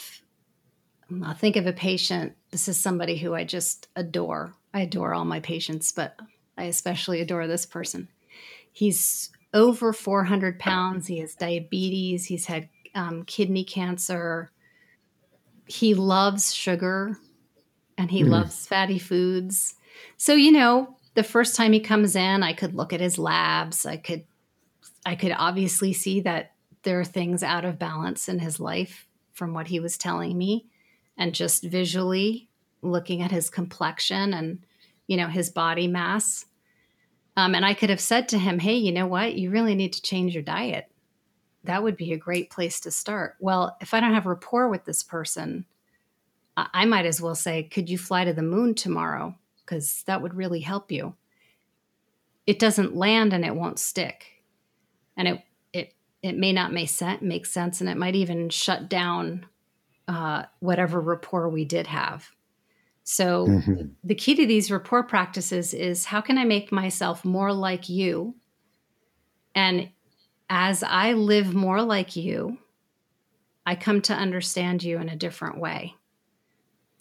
I'll 1.21 1.33
think 1.33 1.57
of 1.57 1.67
a 1.67 1.73
patient. 1.73 2.37
This 2.51 2.69
is 2.69 2.79
somebody 2.79 3.17
who 3.17 3.35
I 3.35 3.43
just 3.43 3.89
adore. 3.97 4.53
I 4.73 4.81
adore 4.81 5.13
all 5.13 5.25
my 5.25 5.41
patients, 5.41 5.91
but 5.91 6.17
I 6.57 6.63
especially 6.63 7.19
adore 7.19 7.47
this 7.47 7.65
person. 7.65 8.07
He's 8.71 9.29
over 9.53 9.91
400 9.91 10.57
pounds. 10.57 11.07
He 11.07 11.19
has 11.19 11.35
diabetes. 11.35 12.27
He's 12.27 12.45
had 12.45 12.69
um, 12.95 13.23
kidney 13.23 13.63
cancer. 13.63 14.51
He 15.65 15.93
loves 15.93 16.53
sugar 16.53 17.17
and 17.97 18.11
he 18.11 18.23
Mm. 18.23 18.29
loves 18.29 18.67
fatty 18.67 18.99
foods. 18.99 19.75
So, 20.17 20.33
you 20.33 20.51
know, 20.51 20.97
the 21.13 21.23
first 21.23 21.55
time 21.55 21.73
he 21.73 21.79
comes 21.79 22.15
in, 22.15 22.43
I 22.43 22.53
could 22.53 22.73
look 22.73 22.93
at 22.93 23.01
his 23.01 23.17
labs. 23.17 23.85
I 23.85 23.97
could 23.97 24.25
I 25.05 25.15
could 25.15 25.33
obviously 25.37 25.93
see 25.93 26.21
that 26.21 26.53
there 26.83 26.99
are 26.99 27.05
things 27.05 27.43
out 27.43 27.65
of 27.65 27.79
balance 27.79 28.27
in 28.29 28.39
his 28.39 28.59
life 28.59 29.07
from 29.33 29.53
what 29.53 29.67
he 29.67 29.79
was 29.79 29.97
telling 29.97 30.37
me 30.37 30.67
and 31.17 31.33
just 31.33 31.63
visually 31.63 32.49
looking 32.81 33.21
at 33.21 33.31
his 33.31 33.49
complexion 33.49 34.33
and 34.33 34.59
you 35.07 35.17
know 35.17 35.27
his 35.27 35.49
body 35.49 35.87
mass 35.87 36.45
um, 37.37 37.53
and 37.55 37.65
i 37.65 37.73
could 37.73 37.89
have 37.89 37.99
said 38.01 38.27
to 38.29 38.37
him 38.39 38.59
hey 38.59 38.75
you 38.75 38.91
know 38.91 39.07
what 39.07 39.35
you 39.35 39.49
really 39.51 39.75
need 39.75 39.93
to 39.93 40.01
change 40.01 40.33
your 40.33 40.43
diet 40.43 40.90
that 41.63 41.83
would 41.83 41.97
be 41.97 42.13
a 42.13 42.17
great 42.17 42.49
place 42.49 42.79
to 42.81 42.91
start. 42.91 43.35
Well 43.39 43.77
if 43.81 43.93
i 43.93 43.99
don't 43.99 44.13
have 44.13 44.25
rapport 44.25 44.69
with 44.69 44.85
this 44.85 45.03
person 45.03 45.65
i, 46.57 46.85
might 46.85 47.05
as 47.05 47.21
well 47.21 47.35
say 47.35 47.63
could 47.63 47.89
you 47.89 47.97
fly 47.97 48.25
to 48.25 48.33
the 48.33 48.41
moon 48.41 48.75
tomorrow? 48.75 49.35
Because 49.57 50.03
that 50.05 50.21
would 50.21 50.33
really 50.33 50.59
help 50.59 50.91
you. 50.91 51.15
It 52.45 52.59
doesn't 52.59 52.95
land 52.95 53.33
and 53.33 53.45
it 53.45 53.55
won't 53.55 53.79
stick. 53.79 54.43
And 55.15 55.27
it 55.27 55.41
it 55.73 55.95
it 56.21 56.37
may 56.37 56.53
not 56.53 56.73
make 56.73 56.89
sense 56.89 57.21
make 57.21 57.45
sense 57.45 57.81
and 57.81 57.89
it 57.89 57.97
might 57.97 58.15
even 58.15 58.49
shut 58.49 58.89
down 58.89 59.45
uh, 60.07 60.43
whatever 60.59 60.99
rapport 60.99 61.47
we 61.49 61.63
did 61.65 61.87
have. 61.87 62.29
So 63.03 63.47
Mhm. 63.47 63.95
the 64.03 64.15
key 64.15 64.35
to 64.35 64.45
these 64.45 64.71
rapport 64.71 65.03
practices 65.03 65.73
is 65.73 66.05
how 66.05 66.21
can 66.21 66.37
i 66.37 66.43
make 66.43 66.71
myself 66.71 67.23
more 67.25 67.53
like 67.53 67.89
you? 67.89 68.35
And 69.55 69.89
as 70.51 70.83
i 70.83 71.13
live 71.13 71.53
more 71.53 71.81
like 71.81 72.15
you 72.15 72.57
i 73.65 73.73
come 73.73 74.01
to 74.01 74.13
understand 74.13 74.83
you 74.83 74.99
in 74.99 75.09
a 75.09 75.15
different 75.15 75.57
way 75.57 75.95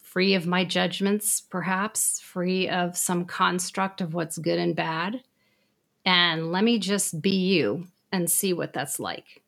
free 0.01 0.33
of 0.33 0.47
my 0.47 0.63
judgments 0.65 1.41
perhaps 1.41 2.19
free 2.19 2.67
of 2.67 2.97
some 2.97 3.25
construct 3.25 4.01
of 4.01 4.13
what's 4.13 4.37
good 4.37 4.57
and 4.57 4.75
bad 4.75 5.21
and 6.05 6.51
let 6.51 6.63
me 6.63 6.79
just 6.79 7.21
be 7.21 7.35
you 7.35 7.85
and 8.11 8.31
see 8.31 8.53
what 8.53 8.73
that's 8.73 8.99
like 8.99 9.43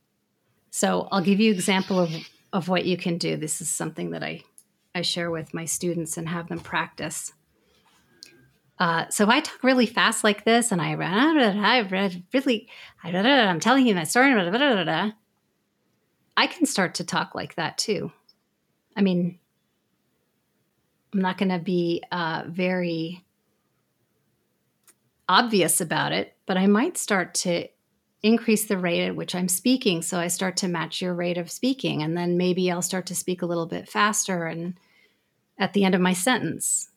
so 0.69 1.07
i'll 1.11 1.21
give 1.21 1.39
you 1.39 1.51
example 1.51 1.99
of 1.99 2.11
of 2.53 2.69
what 2.69 2.85
you 2.85 2.95
can 2.95 3.17
do. 3.17 3.35
This 3.35 3.59
is 3.59 3.67
something 3.67 4.11
that 4.11 4.23
I, 4.23 4.43
I 4.93 5.01
share 5.01 5.31
with 5.31 5.53
my 5.53 5.65
students 5.65 6.15
and 6.17 6.29
have 6.29 6.47
them 6.47 6.59
practice. 6.59 7.33
Uh, 8.79 9.07
so 9.09 9.29
I 9.29 9.39
talk 9.39 9.63
really 9.63 9.85
fast 9.85 10.23
like 10.23 10.45
this, 10.45 10.71
and 10.71 10.81
I 10.81 10.91
I 10.93 11.79
really, 12.33 12.67
I'm 13.03 13.59
telling 13.59 13.87
you 13.87 13.95
my 13.95 14.03
story. 14.03 14.33
I 16.35 16.47
can 16.47 16.65
start 16.65 16.95
to 16.95 17.03
talk 17.03 17.35
like 17.35 17.55
that 17.55 17.77
too. 17.77 18.11
I 18.95 19.01
mean, 19.01 19.39
I'm 21.13 21.21
not 21.21 21.37
going 21.37 21.49
to 21.49 21.59
be 21.59 22.03
uh, 22.11 22.43
very 22.47 23.23
obvious 25.29 25.79
about 25.79 26.11
it, 26.11 26.35
but 26.45 26.57
I 26.57 26.67
might 26.67 26.97
start 26.97 27.33
to 27.35 27.67
increase 28.23 28.65
the 28.65 28.77
rate 28.77 29.05
at 29.05 29.15
which 29.15 29.35
I'm 29.35 29.49
speaking. 29.49 30.01
So 30.01 30.17
I 30.17 30.27
start 30.27 30.57
to 30.57 30.67
match 30.67 31.01
your 31.01 31.13
rate 31.13 31.37
of 31.37 31.51
speaking. 31.51 32.01
And 32.01 32.17
then 32.17 32.37
maybe 32.37 32.71
I'll 32.71 32.81
start 32.81 33.05
to 33.07 33.15
speak 33.15 33.41
a 33.41 33.45
little 33.45 33.65
bit 33.65 33.89
faster 33.89 34.45
and 34.45 34.75
at 35.59 35.73
the 35.73 35.83
end 35.83 35.93
of 35.93 36.01
my 36.01 36.13
sentence. 36.13 36.89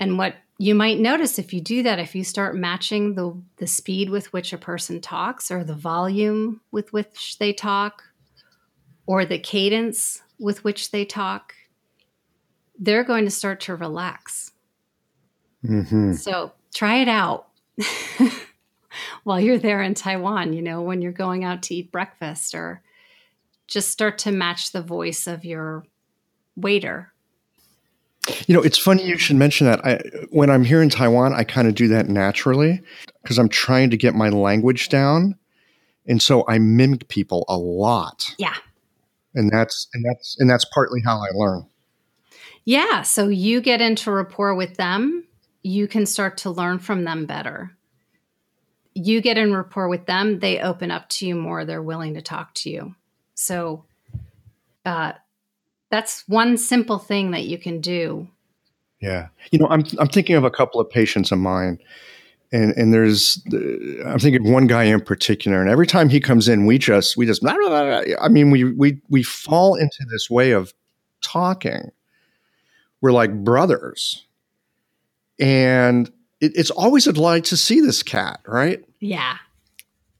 And 0.00 0.16
what 0.16 0.34
you 0.56 0.74
might 0.74 0.98
notice 0.98 1.38
if 1.38 1.52
you 1.52 1.60
do 1.60 1.82
that, 1.82 1.98
if 1.98 2.14
you 2.14 2.24
start 2.24 2.56
matching 2.56 3.14
the, 3.14 3.38
the 3.58 3.66
speed 3.66 4.08
with 4.08 4.32
which 4.32 4.52
a 4.52 4.58
person 4.58 5.00
talks, 5.00 5.50
or 5.50 5.62
the 5.62 5.74
volume 5.74 6.62
with 6.72 6.92
which 6.92 7.38
they 7.38 7.52
talk, 7.52 8.02
or 9.06 9.26
the 9.26 9.38
cadence 9.38 10.22
with 10.38 10.64
which 10.64 10.90
they 10.90 11.04
talk, 11.04 11.54
they're 12.78 13.04
going 13.04 13.26
to 13.26 13.30
start 13.30 13.60
to 13.60 13.76
relax. 13.76 14.52
Mm-hmm. 15.64 16.14
So 16.14 16.52
try 16.72 16.96
it 16.96 17.08
out 17.08 17.48
while 19.24 19.38
you're 19.38 19.58
there 19.58 19.82
in 19.82 19.92
Taiwan, 19.92 20.54
you 20.54 20.62
know, 20.62 20.80
when 20.80 21.02
you're 21.02 21.12
going 21.12 21.44
out 21.44 21.62
to 21.64 21.74
eat 21.74 21.92
breakfast, 21.92 22.54
or 22.54 22.82
just 23.66 23.90
start 23.90 24.16
to 24.18 24.32
match 24.32 24.72
the 24.72 24.82
voice 24.82 25.26
of 25.26 25.44
your 25.44 25.84
waiter 26.56 27.09
you 28.46 28.54
know, 28.54 28.62
it's 28.62 28.78
funny 28.78 29.04
you 29.06 29.18
should 29.18 29.36
mention 29.36 29.66
that. 29.66 29.84
I, 29.84 30.00
when 30.30 30.50
I'm 30.50 30.64
here 30.64 30.82
in 30.82 30.88
Taiwan, 30.88 31.32
I 31.32 31.44
kind 31.44 31.68
of 31.68 31.74
do 31.74 31.88
that 31.88 32.08
naturally 32.08 32.80
because 33.22 33.38
I'm 33.38 33.48
trying 33.48 33.90
to 33.90 33.96
get 33.96 34.14
my 34.14 34.28
language 34.28 34.88
down, 34.88 35.36
and 36.06 36.20
so 36.20 36.44
I 36.48 36.58
mimic 36.58 37.08
people 37.08 37.44
a 37.48 37.56
lot. 37.56 38.34
Yeah, 38.38 38.56
and 39.34 39.50
that's 39.50 39.88
and 39.94 40.04
that's 40.04 40.36
and 40.38 40.48
that's 40.48 40.64
partly 40.66 41.00
how 41.04 41.18
I 41.18 41.28
learn. 41.34 41.66
Yeah, 42.64 43.02
so 43.02 43.28
you 43.28 43.60
get 43.60 43.80
into 43.80 44.10
rapport 44.10 44.54
with 44.54 44.76
them, 44.76 45.24
you 45.62 45.88
can 45.88 46.06
start 46.06 46.36
to 46.38 46.50
learn 46.50 46.78
from 46.78 47.04
them 47.04 47.26
better. 47.26 47.76
You 48.94 49.20
get 49.20 49.38
in 49.38 49.54
rapport 49.54 49.88
with 49.88 50.06
them, 50.06 50.40
they 50.40 50.60
open 50.60 50.90
up 50.90 51.08
to 51.10 51.26
you 51.26 51.34
more. 51.34 51.64
They're 51.64 51.82
willing 51.82 52.14
to 52.14 52.22
talk 52.22 52.54
to 52.54 52.70
you. 52.70 52.94
So, 53.34 53.84
uh, 54.84 55.12
that's 55.90 56.24
one 56.28 56.56
simple 56.56 56.98
thing 56.98 57.32
that 57.32 57.44
you 57.44 57.58
can 57.58 57.80
do. 57.80 58.28
Yeah. 59.00 59.28
You 59.50 59.58
know, 59.58 59.66
I'm 59.68 59.84
I'm 59.98 60.08
thinking 60.08 60.36
of 60.36 60.44
a 60.44 60.50
couple 60.50 60.80
of 60.80 60.88
patients 60.88 61.32
of 61.32 61.38
mine 61.38 61.78
and 62.52 62.72
and 62.76 62.92
there's 62.92 63.42
I'm 64.04 64.18
thinking 64.18 64.46
of 64.46 64.52
one 64.52 64.66
guy 64.66 64.84
in 64.84 65.00
particular 65.00 65.60
and 65.60 65.70
every 65.70 65.86
time 65.86 66.08
he 66.08 66.20
comes 66.20 66.48
in 66.48 66.66
we 66.66 66.78
just 66.78 67.16
we 67.16 67.26
just 67.26 67.44
I 67.46 68.28
mean 68.28 68.50
we 68.50 68.64
we 68.64 69.00
we 69.08 69.22
fall 69.22 69.74
into 69.74 70.04
this 70.10 70.30
way 70.30 70.52
of 70.52 70.72
talking. 71.22 71.90
We're 73.00 73.12
like 73.12 73.32
brothers. 73.44 74.26
And 75.38 76.08
it, 76.40 76.52
it's 76.54 76.70
always 76.70 77.06
a 77.06 77.14
delight 77.14 77.44
to 77.46 77.56
see 77.56 77.80
this 77.80 78.02
cat, 78.02 78.40
right? 78.46 78.84
Yeah. 79.00 79.38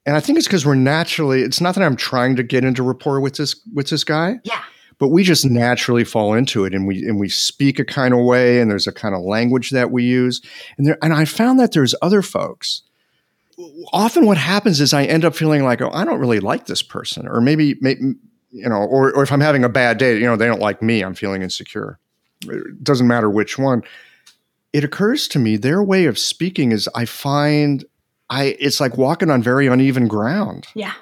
And 0.06 0.16
I 0.16 0.20
think 0.20 0.38
it's 0.38 0.46
because 0.46 0.64
we're 0.64 0.74
naturally 0.74 1.42
it's 1.42 1.60
not 1.60 1.74
that 1.74 1.84
I'm 1.84 1.96
trying 1.96 2.36
to 2.36 2.42
get 2.42 2.64
into 2.64 2.82
rapport 2.82 3.20
with 3.20 3.36
this 3.36 3.60
with 3.74 3.90
this 3.90 4.04
guy. 4.04 4.40
Yeah 4.42 4.62
but 5.00 5.08
we 5.08 5.24
just 5.24 5.46
naturally 5.46 6.04
fall 6.04 6.34
into 6.34 6.64
it 6.64 6.74
and 6.74 6.86
we 6.86 7.04
and 7.04 7.18
we 7.18 7.28
speak 7.28 7.78
a 7.78 7.84
kind 7.84 8.12
of 8.12 8.20
way 8.20 8.60
and 8.60 8.70
there's 8.70 8.86
a 8.86 8.92
kind 8.92 9.14
of 9.14 9.22
language 9.22 9.70
that 9.70 9.90
we 9.90 10.04
use. 10.04 10.42
And 10.76 10.86
there 10.86 10.98
and 11.02 11.14
I 11.14 11.24
found 11.24 11.58
that 11.58 11.72
there's 11.72 11.94
other 12.02 12.22
folks. 12.22 12.82
Often 13.92 14.26
what 14.26 14.36
happens 14.36 14.80
is 14.80 14.94
I 14.94 15.04
end 15.04 15.24
up 15.24 15.34
feeling 15.34 15.64
like 15.64 15.80
oh 15.80 15.90
I 15.90 16.04
don't 16.04 16.20
really 16.20 16.38
like 16.38 16.66
this 16.66 16.82
person 16.82 17.26
or 17.26 17.40
maybe, 17.40 17.76
maybe 17.80 18.00
you 18.50 18.68
know 18.68 18.76
or 18.76 19.10
or 19.16 19.22
if 19.22 19.32
I'm 19.32 19.40
having 19.40 19.64
a 19.64 19.70
bad 19.70 19.96
day 19.96 20.14
you 20.14 20.26
know 20.26 20.36
they 20.36 20.46
don't 20.46 20.60
like 20.60 20.82
me 20.82 21.02
I'm 21.02 21.14
feeling 21.14 21.42
insecure. 21.42 21.98
It 22.46 22.84
doesn't 22.84 23.08
matter 23.08 23.30
which 23.30 23.58
one. 23.58 23.82
It 24.74 24.84
occurs 24.84 25.26
to 25.28 25.38
me 25.38 25.56
their 25.56 25.82
way 25.82 26.04
of 26.04 26.18
speaking 26.18 26.72
is 26.72 26.90
I 26.94 27.06
find 27.06 27.86
I 28.28 28.56
it's 28.60 28.80
like 28.80 28.98
walking 28.98 29.30
on 29.30 29.42
very 29.42 29.66
uneven 29.66 30.08
ground. 30.08 30.66
Yeah. 30.74 30.92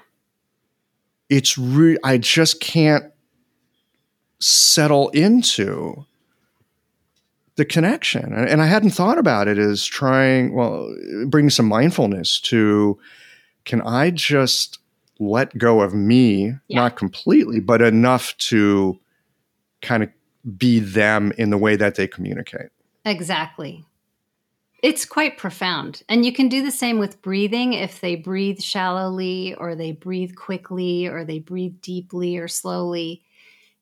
It's 1.28 1.58
re- 1.58 1.98
I 2.04 2.16
just 2.16 2.60
can't 2.60 3.12
settle 4.40 5.08
into 5.10 6.06
the 7.56 7.64
connection. 7.64 8.32
And 8.32 8.62
I 8.62 8.66
hadn't 8.66 8.90
thought 8.90 9.18
about 9.18 9.48
it 9.48 9.58
as 9.58 9.84
trying, 9.84 10.54
well, 10.54 10.94
bring 11.26 11.50
some 11.50 11.66
mindfulness 11.66 12.40
to 12.42 12.98
can 13.64 13.82
I 13.82 14.10
just 14.10 14.78
let 15.18 15.58
go 15.58 15.80
of 15.80 15.92
me, 15.92 16.54
yeah. 16.68 16.80
not 16.80 16.96
completely, 16.96 17.60
but 17.60 17.82
enough 17.82 18.36
to 18.38 18.98
kind 19.82 20.04
of 20.04 20.10
be 20.56 20.78
them 20.78 21.32
in 21.36 21.50
the 21.50 21.58
way 21.58 21.76
that 21.76 21.96
they 21.96 22.06
communicate. 22.06 22.70
Exactly. 23.04 23.84
It's 24.82 25.04
quite 25.04 25.36
profound. 25.36 26.02
And 26.08 26.24
you 26.24 26.32
can 26.32 26.48
do 26.48 26.62
the 26.62 26.70
same 26.70 27.00
with 27.00 27.20
breathing 27.20 27.72
if 27.72 28.00
they 28.00 28.14
breathe 28.14 28.60
shallowly 28.60 29.54
or 29.54 29.74
they 29.74 29.90
breathe 29.90 30.36
quickly 30.36 31.08
or 31.08 31.24
they 31.24 31.40
breathe 31.40 31.80
deeply 31.82 32.38
or 32.38 32.46
slowly 32.46 33.24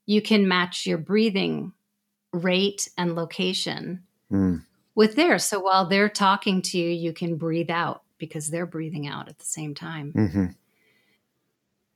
you 0.06 0.22
can 0.22 0.48
match 0.48 0.86
your 0.86 0.98
breathing 0.98 1.72
rate 2.32 2.88
and 2.96 3.14
location 3.14 4.04
mm. 4.30 4.62
with 4.94 5.16
theirs. 5.16 5.44
So 5.44 5.60
while 5.60 5.86
they're 5.86 6.08
talking 6.08 6.62
to 6.62 6.78
you, 6.78 6.88
you 6.88 7.12
can 7.12 7.36
breathe 7.36 7.70
out 7.70 8.02
because 8.18 8.48
they're 8.48 8.66
breathing 8.66 9.06
out 9.06 9.28
at 9.28 9.38
the 9.38 9.44
same 9.44 9.74
time. 9.74 10.12
Mm-hmm. 10.12 10.46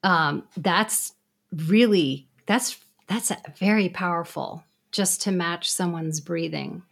Um, 0.03 0.49
that's 0.57 1.15
really 1.53 2.29
that's 2.47 2.79
that's 3.07 3.33
very 3.59 3.89
powerful 3.89 4.65
just 4.93 5.23
to 5.23 5.33
match 5.33 5.71
someone's 5.71 6.21
breathing. 6.21 6.83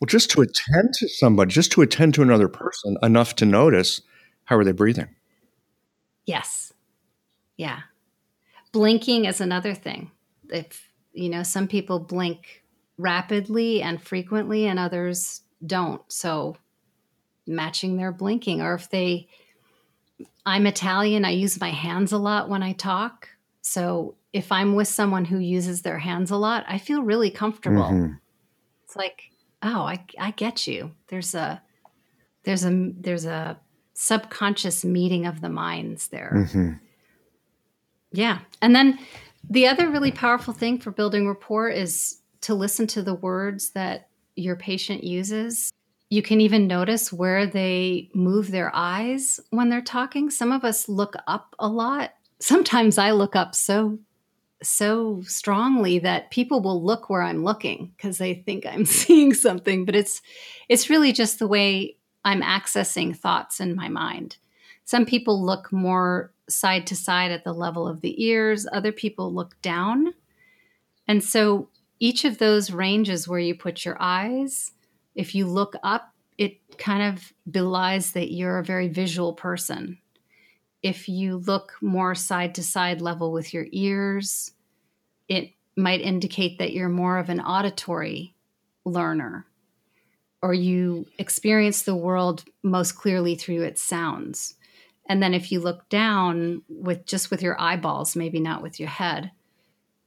Well, 0.00 0.06
just 0.06 0.30
to 0.30 0.40
attend 0.40 0.94
to 0.94 1.08
somebody, 1.08 1.50
just 1.50 1.72
to 1.72 1.82
attend 1.82 2.14
to 2.14 2.22
another 2.22 2.48
person 2.48 2.96
enough 3.02 3.36
to 3.36 3.44
notice 3.44 4.00
how 4.44 4.56
are 4.56 4.64
they 4.64 4.72
breathing. 4.72 5.08
Yes. 6.26 6.72
Yeah. 7.56 7.80
Blinking 8.72 9.26
is 9.26 9.40
another 9.40 9.74
thing 9.74 10.10
if 10.50 10.90
you 11.12 11.28
know 11.28 11.42
some 11.42 11.68
people 11.68 11.98
blink 11.98 12.62
rapidly 12.98 13.82
and 13.82 14.02
frequently 14.02 14.66
and 14.66 14.78
others 14.78 15.42
don't. 15.64 16.02
So 16.08 16.56
matching 17.46 17.96
their 17.96 18.12
blinking 18.12 18.62
or 18.62 18.74
if 18.74 18.88
they 18.88 19.28
i'm 20.46 20.66
italian 20.66 21.26
i 21.26 21.30
use 21.30 21.60
my 21.60 21.68
hands 21.68 22.10
a 22.12 22.18
lot 22.18 22.48
when 22.48 22.62
i 22.62 22.72
talk. 22.72 23.28
So 23.60 24.14
if 24.32 24.50
i'm 24.50 24.74
with 24.74 24.88
someone 24.88 25.24
who 25.26 25.38
uses 25.38 25.82
their 25.82 25.98
hands 25.98 26.30
a 26.30 26.36
lot 26.36 26.64
i 26.68 26.78
feel 26.78 27.02
really 27.02 27.30
comfortable. 27.30 27.82
Mm-hmm. 27.82 28.14
it's 28.84 28.96
like 28.96 29.30
oh 29.64 29.82
I, 29.82 30.04
I 30.18 30.30
get 30.30 30.66
you. 30.66 30.92
There's 31.08 31.34
a 31.34 31.60
there's 32.44 32.64
a 32.64 32.92
there's 33.00 33.24
a 33.24 33.58
subconscious 33.94 34.84
meeting 34.84 35.26
of 35.26 35.40
the 35.40 35.48
minds 35.48 36.08
there. 36.08 36.32
Mm-hmm. 36.34 36.72
yeah. 38.12 38.40
And 38.60 38.76
then 38.76 38.98
the 39.50 39.66
other 39.66 39.90
really 39.90 40.12
powerful 40.12 40.54
thing 40.54 40.78
for 40.78 40.90
building 40.90 41.28
rapport 41.28 41.68
is 41.68 42.20
to 42.42 42.54
listen 42.54 42.86
to 42.88 43.02
the 43.02 43.14
words 43.14 43.70
that 43.70 44.08
your 44.36 44.56
patient 44.56 45.04
uses. 45.04 45.72
You 46.10 46.22
can 46.22 46.40
even 46.40 46.66
notice 46.66 47.12
where 47.12 47.46
they 47.46 48.10
move 48.14 48.50
their 48.50 48.70
eyes 48.74 49.40
when 49.50 49.68
they're 49.68 49.80
talking. 49.80 50.30
Some 50.30 50.52
of 50.52 50.64
us 50.64 50.88
look 50.88 51.14
up 51.26 51.54
a 51.58 51.68
lot. 51.68 52.14
Sometimes 52.40 52.98
I 52.98 53.12
look 53.12 53.36
up 53.36 53.54
so 53.54 53.98
so 54.62 55.20
strongly 55.22 55.98
that 55.98 56.30
people 56.30 56.62
will 56.62 56.82
look 56.82 57.10
where 57.10 57.22
I'm 57.22 57.44
looking 57.44 57.92
because 57.96 58.18
they 58.18 58.34
think 58.34 58.64
I'm 58.64 58.84
seeing 58.86 59.34
something, 59.34 59.84
but 59.84 59.94
it's 59.94 60.22
it's 60.68 60.90
really 60.90 61.12
just 61.12 61.38
the 61.38 61.48
way 61.48 61.96
I'm 62.24 62.42
accessing 62.42 63.16
thoughts 63.16 63.60
in 63.60 63.76
my 63.76 63.88
mind. 63.88 64.36
Some 64.84 65.06
people 65.06 65.44
look 65.44 65.72
more 65.72 66.32
side 66.48 66.86
to 66.88 66.96
side 66.96 67.30
at 67.30 67.44
the 67.44 67.52
level 67.52 67.86
of 67.88 68.00
the 68.00 68.24
ears, 68.24 68.66
other 68.72 68.92
people 68.92 69.32
look 69.32 69.60
down. 69.62 70.14
And 71.08 71.22
so 71.22 71.68
each 72.00 72.24
of 72.24 72.38
those 72.38 72.70
ranges 72.70 73.28
where 73.28 73.38
you 73.38 73.54
put 73.54 73.84
your 73.84 73.96
eyes, 74.00 74.72
if 75.14 75.34
you 75.34 75.46
look 75.46 75.74
up, 75.82 76.12
it 76.36 76.78
kind 76.78 77.02
of 77.02 77.32
belies 77.50 78.12
that 78.12 78.32
you're 78.32 78.58
a 78.58 78.64
very 78.64 78.88
visual 78.88 79.32
person. 79.32 79.98
If 80.82 81.08
you 81.08 81.36
look 81.36 81.72
more 81.80 82.14
side 82.14 82.54
to 82.56 82.62
side 82.62 83.00
level 83.00 83.32
with 83.32 83.54
your 83.54 83.66
ears, 83.72 84.50
it 85.28 85.52
might 85.76 86.00
indicate 86.00 86.58
that 86.58 86.72
you're 86.72 86.88
more 86.88 87.18
of 87.18 87.28
an 87.30 87.40
auditory 87.40 88.34
learner 88.84 89.46
or 90.42 90.52
you 90.52 91.06
experience 91.18 91.82
the 91.82 91.96
world 91.96 92.44
most 92.62 92.92
clearly 92.92 93.34
through 93.34 93.62
its 93.62 93.82
sounds 93.82 94.54
And 95.06 95.22
then 95.22 95.34
if 95.34 95.52
you 95.52 95.60
look 95.60 95.88
down 95.88 96.62
with 96.68 97.04
just 97.06 97.30
with 97.30 97.42
your 97.42 97.60
eyeballs, 97.60 98.16
maybe 98.16 98.40
not 98.40 98.62
with 98.62 98.80
your 98.80 98.88
head, 98.88 99.30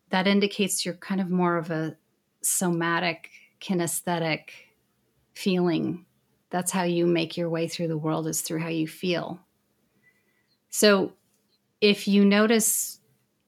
that 0.09 0.27
indicates 0.27 0.85
you're 0.85 0.95
kind 0.95 1.21
of 1.21 1.29
more 1.29 1.57
of 1.57 1.69
a 1.69 1.95
somatic, 2.41 3.29
kinesthetic 3.61 4.49
feeling. 5.33 6.05
That's 6.49 6.71
how 6.71 6.83
you 6.83 7.05
make 7.05 7.37
your 7.37 7.49
way 7.49 7.67
through 7.67 7.89
the 7.89 7.97
world, 7.97 8.27
is 8.27 8.41
through 8.41 8.59
how 8.59 8.69
you 8.69 8.87
feel. 8.87 9.39
So 10.69 11.13
if 11.81 12.07
you 12.07 12.25
notice 12.25 12.99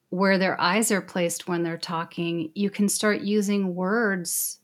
where 0.10 0.38
their 0.38 0.60
eyes 0.60 0.92
are 0.92 1.02
placed 1.02 1.48
when 1.48 1.64
they're 1.64 1.78
talking, 1.78 2.52
you 2.56 2.70
can 2.70 2.90
start 2.90 3.22
using 3.22 3.76
words 3.76 4.60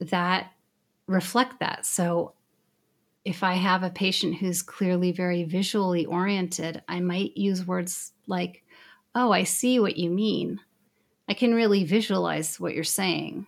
that 0.00 0.52
reflect 1.06 1.60
that. 1.60 1.86
So 1.86 2.34
if 3.28 3.42
I 3.42 3.52
have 3.56 3.82
a 3.82 3.90
patient 3.90 4.36
who's 4.36 4.62
clearly 4.62 5.12
very 5.12 5.44
visually 5.44 6.06
oriented, 6.06 6.82
I 6.88 7.00
might 7.00 7.36
use 7.36 7.66
words 7.66 8.12
like, 8.26 8.64
Oh, 9.14 9.32
I 9.32 9.44
see 9.44 9.78
what 9.78 9.98
you 9.98 10.08
mean. 10.08 10.60
I 11.28 11.34
can 11.34 11.54
really 11.54 11.84
visualize 11.84 12.58
what 12.58 12.74
you're 12.74 12.84
saying. 12.84 13.46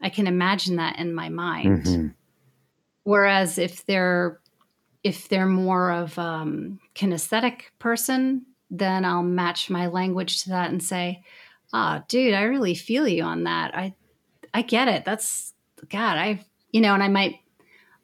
I 0.00 0.08
can 0.08 0.26
imagine 0.26 0.76
that 0.76 0.98
in 0.98 1.12
my 1.12 1.28
mind. 1.28 1.84
Mm-hmm. 1.84 2.06
Whereas 3.04 3.58
if 3.58 3.84
they're 3.84 4.40
if 5.04 5.28
they're 5.28 5.46
more 5.46 5.92
of 5.92 6.18
um, 6.18 6.80
kinesthetic 6.94 7.64
person, 7.78 8.46
then 8.70 9.04
I'll 9.04 9.22
match 9.22 9.68
my 9.68 9.88
language 9.88 10.42
to 10.44 10.50
that 10.50 10.70
and 10.70 10.82
say, 10.82 11.22
"Ah, 11.72 12.00
oh, 12.00 12.04
dude, 12.08 12.32
I 12.32 12.42
really 12.42 12.74
feel 12.74 13.06
you 13.06 13.24
on 13.24 13.44
that. 13.44 13.76
I 13.76 13.94
I 14.54 14.62
get 14.62 14.88
it. 14.88 15.04
That's 15.04 15.52
God. 15.90 16.16
I 16.16 16.46
you 16.72 16.80
know, 16.80 16.94
and 16.94 17.02
I 17.02 17.08
might 17.08 17.40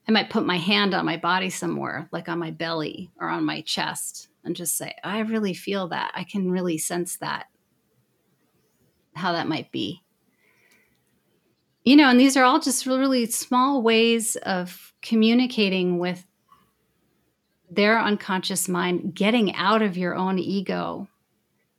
I 0.08 0.12
might 0.12 0.30
put 0.30 0.44
my 0.44 0.56
hand 0.58 0.94
on 0.94 1.04
my 1.04 1.16
body 1.16 1.50
somewhere, 1.50 2.08
like 2.10 2.28
on 2.28 2.38
my 2.38 2.50
belly 2.50 3.10
or 3.20 3.28
on 3.28 3.44
my 3.44 3.60
chest, 3.60 4.28
and 4.44 4.56
just 4.56 4.76
say, 4.76 4.94
I 5.04 5.20
really 5.20 5.54
feel 5.54 5.88
that. 5.88 6.10
I 6.14 6.24
can 6.24 6.50
really 6.50 6.78
sense 6.78 7.16
that, 7.18 7.46
how 9.14 9.32
that 9.32 9.46
might 9.46 9.70
be. 9.70 10.02
You 11.84 11.96
know, 11.96 12.08
and 12.08 12.18
these 12.18 12.36
are 12.36 12.44
all 12.44 12.60
just 12.60 12.86
really 12.86 13.26
small 13.26 13.82
ways 13.82 14.36
of 14.36 14.92
communicating 15.02 15.98
with 15.98 16.24
their 17.70 17.98
unconscious 17.98 18.68
mind, 18.68 19.14
getting 19.14 19.54
out 19.54 19.82
of 19.82 19.96
your 19.96 20.14
own 20.14 20.38
ego 20.38 21.08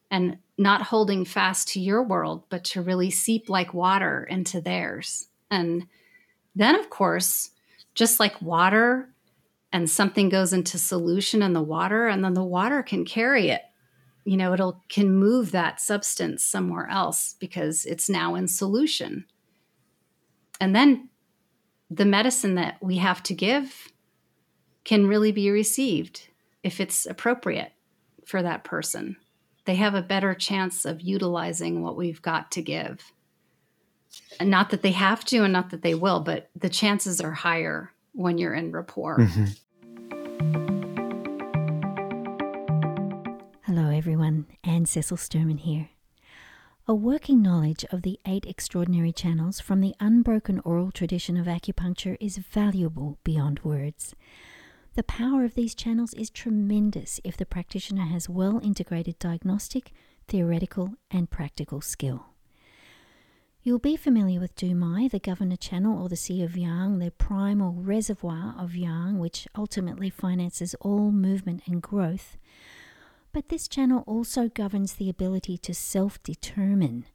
and 0.10 0.38
not 0.58 0.82
holding 0.82 1.26
fast 1.26 1.70
to 1.70 1.80
your 1.80 2.04
world, 2.04 2.44
but 2.50 2.64
to 2.64 2.82
really 2.82 3.10
seep 3.10 3.50
like 3.50 3.74
water 3.74 4.24
into 4.24 4.60
theirs. 4.60 5.28
And 5.50 5.88
then, 6.56 6.76
of 6.76 6.90
course, 6.90 7.52
just 7.94 8.20
like 8.20 8.42
water 8.42 9.10
and 9.72 9.90
something 9.90 10.30
goes 10.30 10.54
into 10.54 10.78
solution 10.78 11.42
in 11.42 11.54
the 11.54 11.62
water 11.62 12.08
and 12.08 12.24
then 12.24 12.34
the 12.34 12.44
water 12.44 12.84
can 12.84 13.06
carry 13.06 13.50
it. 13.50 13.62
You 14.26 14.38
know 14.38 14.54
it'll 14.54 14.82
can 14.88 15.14
move 15.16 15.52
that 15.52 15.82
substance 15.82 16.44
somewhere 16.44 16.88
else 16.90 17.36
because 17.40 17.86
it's 17.86 18.10
now 18.10 18.36
in 18.36 18.48
solution. 18.48 19.26
And 20.62 20.76
then 20.76 21.10
the 21.90 22.06
medicine 22.06 22.56
that 22.56 22.78
we 22.82 22.98
have 22.98 23.22
to 23.24 23.34
give 23.34 23.90
can 24.84 25.08
really 25.08 25.32
be 25.32 25.50
received 25.50 26.30
if 26.64 26.80
it's 26.80 27.06
appropriate 27.06 27.74
for 28.26 28.42
that 28.42 28.64
person. 28.64 29.18
They 29.66 29.76
have 29.76 29.96
a 29.96 30.02
better 30.02 30.34
chance 30.34 30.86
of 30.86 31.02
utilizing 31.02 31.82
what 31.82 31.98
we've 31.98 32.22
got 32.22 32.52
to 32.52 32.62
give 32.62 33.12
and 34.40 34.50
not 34.50 34.70
that 34.70 34.82
they 34.82 34.92
have 34.92 35.24
to 35.26 35.44
and 35.44 35.54
not 35.54 35.70
that 35.70 35.82
they 35.82 35.96
will, 35.96 36.20
but 36.20 36.50
the 36.56 36.70
chances 36.70 37.22
are 37.22 37.32
higher 37.32 37.92
when 38.14 38.38
you're 38.38 38.54
in 38.54 38.72
rapport. 38.72 39.20
Mm-hmm. 39.20 39.46
Hello, 43.64 43.90
everyone. 43.90 44.46
Anne 44.64 44.86
Cecil 44.86 45.18
Sturman 45.18 45.60
here. 45.60 45.90
A 46.86 46.94
working 46.94 47.42
knowledge 47.42 47.86
of 47.92 48.02
the 48.02 48.20
eight 48.28 48.46
extraordinary 48.46 49.14
channels 49.14 49.62
from 49.62 49.80
the 49.80 49.96
unbroken 50.02 50.60
oral 50.66 50.92
tradition 50.92 51.38
of 51.38 51.46
acupuncture 51.46 52.18
is 52.20 52.38
valuable 52.38 53.20
beyond 53.24 53.62
words. 53.64 54.14
The 54.96 55.04
power 55.04 55.46
of 55.46 55.56
these 55.56 55.74
channels 55.74 56.14
is 56.14 56.30
tremendous 56.30 57.22
if 57.24 57.38
the 57.38 57.46
practitioner 57.46 58.06
has 58.06 58.28
well 58.30 58.60
integrated 58.62 59.18
diagnostic, 59.18 59.92
theoretical, 60.28 60.96
and 61.10 61.30
practical 61.30 61.82
skill. 61.82 62.33
You'll 63.66 63.80
be 63.80 63.96
familiar 63.96 64.42
with 64.42 64.58
Dumai, 64.58 65.10
the 65.10 65.20
governor 65.20 65.56
channel, 65.56 65.98
or 66.04 66.10
the 66.10 66.18
Sea 66.18 66.44
of 66.44 66.58
Yang, 66.58 67.00
the 67.00 67.12
primal 67.12 67.72
reservoir 67.72 68.54
of 68.60 68.76
Yang, 68.76 69.20
which 69.20 69.48
ultimately 69.56 70.10
finances 70.10 70.76
all 70.82 71.14
movement 71.14 71.62
and 71.66 71.82
growth. 71.82 72.36
But 73.32 73.48
this 73.48 73.70
channel 73.70 74.04
also 74.06 74.50
governs 74.50 74.96
the 74.96 75.10
ability 75.10 75.58
to 75.60 75.74
self 75.74 76.22
determine. 76.24 77.06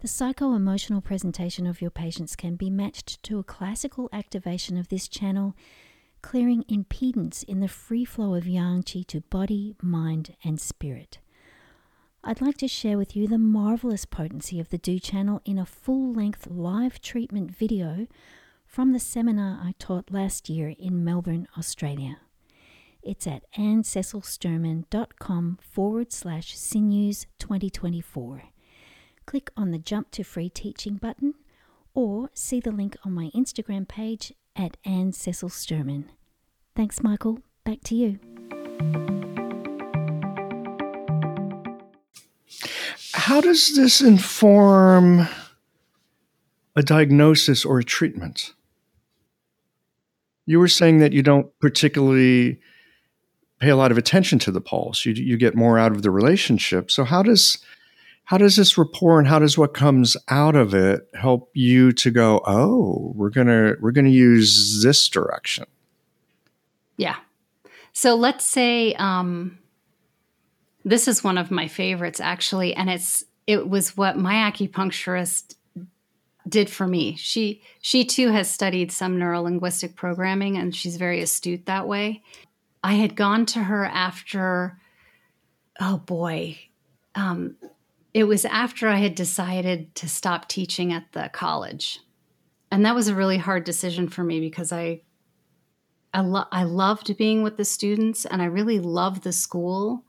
The 0.00 0.06
psycho 0.06 0.52
emotional 0.52 1.00
presentation 1.00 1.66
of 1.66 1.80
your 1.80 1.90
patients 1.90 2.36
can 2.36 2.56
be 2.56 2.68
matched 2.68 3.22
to 3.22 3.38
a 3.38 3.42
classical 3.42 4.10
activation 4.12 4.76
of 4.76 4.88
this 4.88 5.08
channel, 5.08 5.56
clearing 6.20 6.64
impedance 6.64 7.42
in 7.42 7.60
the 7.60 7.68
free 7.68 8.04
flow 8.04 8.34
of 8.34 8.46
Yang 8.46 8.82
Qi 8.82 9.06
to 9.06 9.22
body, 9.22 9.76
mind, 9.80 10.36
and 10.44 10.60
spirit. 10.60 11.20
I'd 12.26 12.40
like 12.40 12.56
to 12.58 12.68
share 12.68 12.96
with 12.96 13.14
you 13.14 13.28
the 13.28 13.36
marvelous 13.36 14.06
potency 14.06 14.58
of 14.58 14.70
the 14.70 14.78
Du 14.78 14.98
channel 14.98 15.42
in 15.44 15.58
a 15.58 15.66
full 15.66 16.10
length 16.10 16.46
live 16.46 17.02
treatment 17.02 17.54
video 17.54 18.06
from 18.66 18.92
the 18.92 18.98
seminar 18.98 19.60
I 19.62 19.74
taught 19.78 20.10
last 20.10 20.48
year 20.48 20.74
in 20.78 21.04
Melbourne, 21.04 21.46
Australia. 21.58 22.20
It's 23.02 23.26
at 23.26 23.42
annececilsturman.com 23.58 25.58
forward 25.60 26.14
slash 26.14 26.56
sinews 26.56 27.26
2024. 27.38 28.44
Click 29.26 29.50
on 29.54 29.70
the 29.70 29.78
Jump 29.78 30.10
to 30.12 30.24
Free 30.24 30.48
Teaching 30.48 30.94
button 30.94 31.34
or 31.92 32.30
see 32.32 32.58
the 32.58 32.72
link 32.72 32.96
on 33.04 33.12
my 33.12 33.30
Instagram 33.34 33.86
page 33.86 34.32
at 34.56 34.78
Anne 34.86 35.12
Cecil 35.12 35.50
Sturman. 35.50 36.06
Thanks, 36.74 37.02
Michael. 37.02 37.40
Back 37.64 37.80
to 37.84 37.94
you. 37.94 38.18
How 43.24 43.40
does 43.40 43.74
this 43.74 44.02
inform 44.02 45.26
a 46.76 46.82
diagnosis 46.82 47.64
or 47.64 47.78
a 47.78 47.82
treatment? 47.82 48.52
You 50.44 50.58
were 50.58 50.68
saying 50.68 50.98
that 50.98 51.14
you 51.14 51.22
don't 51.22 51.46
particularly 51.58 52.60
pay 53.60 53.70
a 53.70 53.76
lot 53.76 53.90
of 53.90 53.96
attention 53.96 54.38
to 54.40 54.50
the 54.50 54.60
pulse. 54.60 55.06
You, 55.06 55.14
you 55.14 55.38
get 55.38 55.54
more 55.54 55.78
out 55.78 55.92
of 55.92 56.02
the 56.02 56.10
relationship. 56.10 56.90
So 56.90 57.02
how 57.02 57.22
does 57.22 57.56
how 58.24 58.36
does 58.36 58.56
this 58.56 58.76
rapport 58.76 59.18
and 59.18 59.26
how 59.26 59.38
does 59.38 59.56
what 59.56 59.72
comes 59.72 60.18
out 60.28 60.54
of 60.54 60.74
it 60.74 61.08
help 61.14 61.50
you 61.54 61.92
to 61.92 62.10
go, 62.10 62.42
oh, 62.46 63.14
we're 63.16 63.30
gonna 63.30 63.76
we're 63.80 63.92
gonna 63.92 64.10
use 64.10 64.82
this 64.82 65.08
direction? 65.08 65.64
Yeah. 66.98 67.16
So 67.94 68.16
let's 68.16 68.44
say 68.44 68.92
um, 68.96 69.60
this 70.84 71.08
is 71.08 71.24
one 71.24 71.38
of 71.38 71.50
my 71.50 71.68
favorites 71.68 72.20
actually, 72.20 72.74
and 72.74 72.90
it's 72.90 73.24
it 73.46 73.68
was 73.68 73.96
what 73.96 74.16
my 74.16 74.50
acupuncturist 74.50 75.54
did 76.48 76.68
for 76.68 76.86
me. 76.86 77.16
She 77.16 77.62
she 77.80 78.04
too 78.04 78.30
has 78.30 78.50
studied 78.50 78.92
some 78.92 79.16
neurolinguistic 79.16 79.96
programming 79.96 80.56
and 80.56 80.74
she's 80.74 80.96
very 80.96 81.20
astute 81.20 81.66
that 81.66 81.88
way. 81.88 82.22
I 82.82 82.94
had 82.94 83.16
gone 83.16 83.46
to 83.46 83.60
her 83.60 83.84
after 83.86 84.78
oh 85.80 85.98
boy. 85.98 86.58
Um, 87.14 87.56
it 88.12 88.24
was 88.24 88.44
after 88.44 88.88
I 88.88 88.96
had 88.96 89.14
decided 89.14 89.94
to 89.96 90.08
stop 90.08 90.48
teaching 90.48 90.92
at 90.92 91.12
the 91.12 91.30
college. 91.32 92.00
And 92.70 92.84
that 92.84 92.94
was 92.94 93.08
a 93.08 93.14
really 93.14 93.38
hard 93.38 93.64
decision 93.64 94.08
for 94.08 94.22
me 94.22 94.40
because 94.40 94.72
I 94.72 95.00
I, 96.12 96.20
lo- 96.20 96.46
I 96.52 96.62
loved 96.62 97.16
being 97.16 97.42
with 97.42 97.56
the 97.56 97.64
students 97.64 98.24
and 98.24 98.40
I 98.40 98.44
really 98.44 98.78
loved 98.78 99.24
the 99.24 99.32
school 99.32 100.04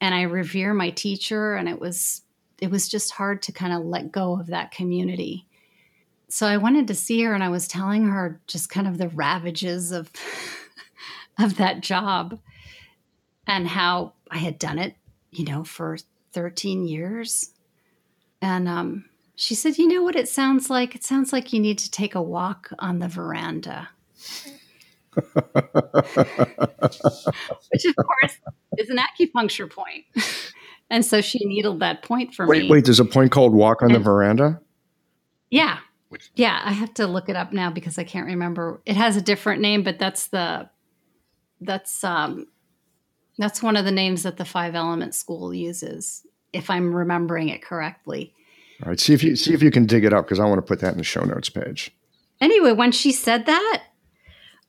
and 0.00 0.14
I 0.14 0.22
revere 0.22 0.72
my 0.74 0.90
teacher 0.90 1.54
and 1.54 1.68
it 1.68 1.80
was 1.80 2.22
it 2.60 2.70
was 2.70 2.88
just 2.88 3.12
hard 3.12 3.42
to 3.42 3.52
kind 3.52 3.72
of 3.72 3.84
let 3.84 4.12
go 4.12 4.38
of 4.38 4.48
that 4.48 4.70
community. 4.70 5.46
So 6.28 6.46
I 6.46 6.58
wanted 6.58 6.88
to 6.88 6.94
see 6.94 7.22
her 7.22 7.34
and 7.34 7.42
I 7.42 7.48
was 7.48 7.66
telling 7.66 8.06
her 8.06 8.40
just 8.46 8.68
kind 8.68 8.86
of 8.86 8.98
the 8.98 9.08
ravages 9.08 9.92
of 9.92 10.10
of 11.38 11.56
that 11.56 11.80
job 11.80 12.38
and 13.46 13.66
how 13.66 14.12
I 14.30 14.38
had 14.38 14.58
done 14.58 14.78
it, 14.78 14.94
you 15.30 15.44
know, 15.44 15.64
for 15.64 15.96
13 16.32 16.86
years. 16.86 17.52
And 18.42 18.68
um, 18.68 19.06
she 19.34 19.54
said, 19.54 19.78
"You 19.78 19.88
know 19.88 20.02
what 20.02 20.16
it 20.16 20.28
sounds 20.28 20.70
like? 20.70 20.94
It 20.94 21.04
sounds 21.04 21.32
like 21.32 21.52
you 21.52 21.60
need 21.60 21.78
to 21.78 21.90
take 21.90 22.14
a 22.14 22.22
walk 22.22 22.70
on 22.78 22.98
the 22.98 23.08
veranda." 23.08 23.88
Which 25.14 25.26
of 27.84 27.96
course 27.96 28.38
is 28.78 28.90
an 28.90 28.98
acupuncture 28.98 29.70
point. 29.70 30.04
and 30.90 31.04
so 31.04 31.20
she 31.20 31.44
needled 31.44 31.80
that 31.80 32.02
point 32.02 32.34
for 32.34 32.46
wait, 32.46 32.62
me. 32.62 32.64
Wait, 32.64 32.70
wait, 32.76 32.84
there's 32.84 33.00
a 33.00 33.04
point 33.04 33.32
called 33.32 33.52
walk 33.52 33.82
on 33.82 33.90
and, 33.90 33.96
the 33.96 34.00
veranda? 34.00 34.60
Yeah. 35.50 35.78
Yeah, 36.34 36.60
I 36.64 36.72
have 36.72 36.94
to 36.94 37.06
look 37.06 37.28
it 37.28 37.36
up 37.36 37.52
now 37.52 37.70
because 37.70 37.98
I 37.98 38.04
can't 38.04 38.26
remember. 38.26 38.80
It 38.86 38.96
has 38.96 39.16
a 39.16 39.20
different 39.20 39.62
name, 39.62 39.82
but 39.82 39.98
that's 39.98 40.28
the 40.28 40.70
that's 41.60 42.04
um 42.04 42.46
That's 43.38 43.62
one 43.62 43.76
of 43.76 43.84
the 43.84 43.90
names 43.90 44.22
that 44.24 44.36
the 44.36 44.44
Five 44.44 44.74
Element 44.74 45.14
School 45.14 45.54
uses, 45.54 46.26
if 46.52 46.68
I'm 46.68 46.94
remembering 46.94 47.48
it 47.48 47.62
correctly. 47.62 48.34
All 48.82 48.90
right, 48.90 49.00
see 49.00 49.14
if 49.14 49.22
you 49.22 49.36
see 49.36 49.54
if 49.54 49.62
you 49.62 49.70
can 49.70 49.86
dig 49.86 50.04
it 50.04 50.12
up 50.12 50.26
because 50.26 50.40
I 50.40 50.44
want 50.46 50.58
to 50.58 50.62
put 50.62 50.80
that 50.80 50.92
in 50.92 50.98
the 50.98 51.04
show 51.04 51.22
notes 51.22 51.48
page. 51.48 51.90
Anyway, 52.40 52.72
when 52.72 52.92
she 52.92 53.12
said 53.12 53.46
that, 53.46 53.82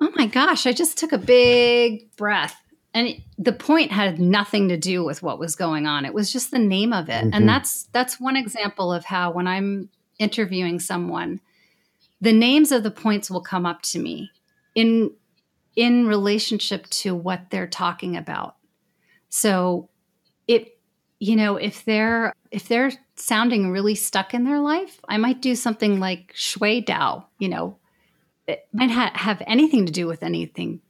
oh 0.01 0.11
my 0.15 0.25
gosh, 0.25 0.65
I 0.65 0.73
just 0.73 0.97
took 0.97 1.11
a 1.11 1.17
big 1.17 2.13
breath. 2.17 2.55
And 2.93 3.07
it, 3.07 3.21
the 3.37 3.53
point 3.53 3.91
had 3.91 4.19
nothing 4.19 4.67
to 4.67 4.75
do 4.75 5.03
with 5.05 5.23
what 5.23 5.39
was 5.39 5.55
going 5.55 5.85
on. 5.85 6.03
It 6.03 6.13
was 6.13 6.33
just 6.33 6.51
the 6.51 6.59
name 6.59 6.91
of 6.91 7.07
it. 7.07 7.23
Mhm. 7.23 7.29
And 7.31 7.47
that's 7.47 7.83
that's 7.93 8.19
one 8.19 8.35
example 8.35 8.91
of 8.91 9.05
how 9.05 9.31
when 9.31 9.47
I'm 9.47 9.89
interviewing 10.19 10.79
someone, 10.79 11.39
the 12.19 12.33
names 12.33 12.71
of 12.71 12.83
the 12.83 12.91
points 12.91 13.31
will 13.31 13.41
come 13.41 13.65
up 13.65 13.81
to 13.83 13.99
me 13.99 14.31
in 14.75 15.11
in 15.75 16.05
relationship 16.07 16.87
to 16.89 17.15
what 17.15 17.49
they're 17.49 17.67
talking 17.67 18.17
about. 18.17 18.57
So 19.29 19.89
it 20.47 20.77
you 21.19 21.35
know, 21.35 21.55
if 21.55 21.85
they're 21.85 22.33
if 22.49 22.67
they're 22.67 22.91
sounding 23.15 23.69
really 23.71 23.95
stuck 23.95 24.33
in 24.33 24.43
their 24.43 24.59
life, 24.59 24.99
I 25.07 25.17
might 25.17 25.41
do 25.41 25.55
something 25.55 25.99
like 25.99 26.31
shui 26.35 26.81
dao, 26.83 27.25
you 27.39 27.47
know, 27.47 27.77
it 28.51 28.67
might 28.73 28.91
ha- 28.91 29.11
have 29.13 29.41
anything 29.47 29.85
to 29.85 29.91
do 29.91 30.07
with 30.07 30.23
anything 30.23 30.81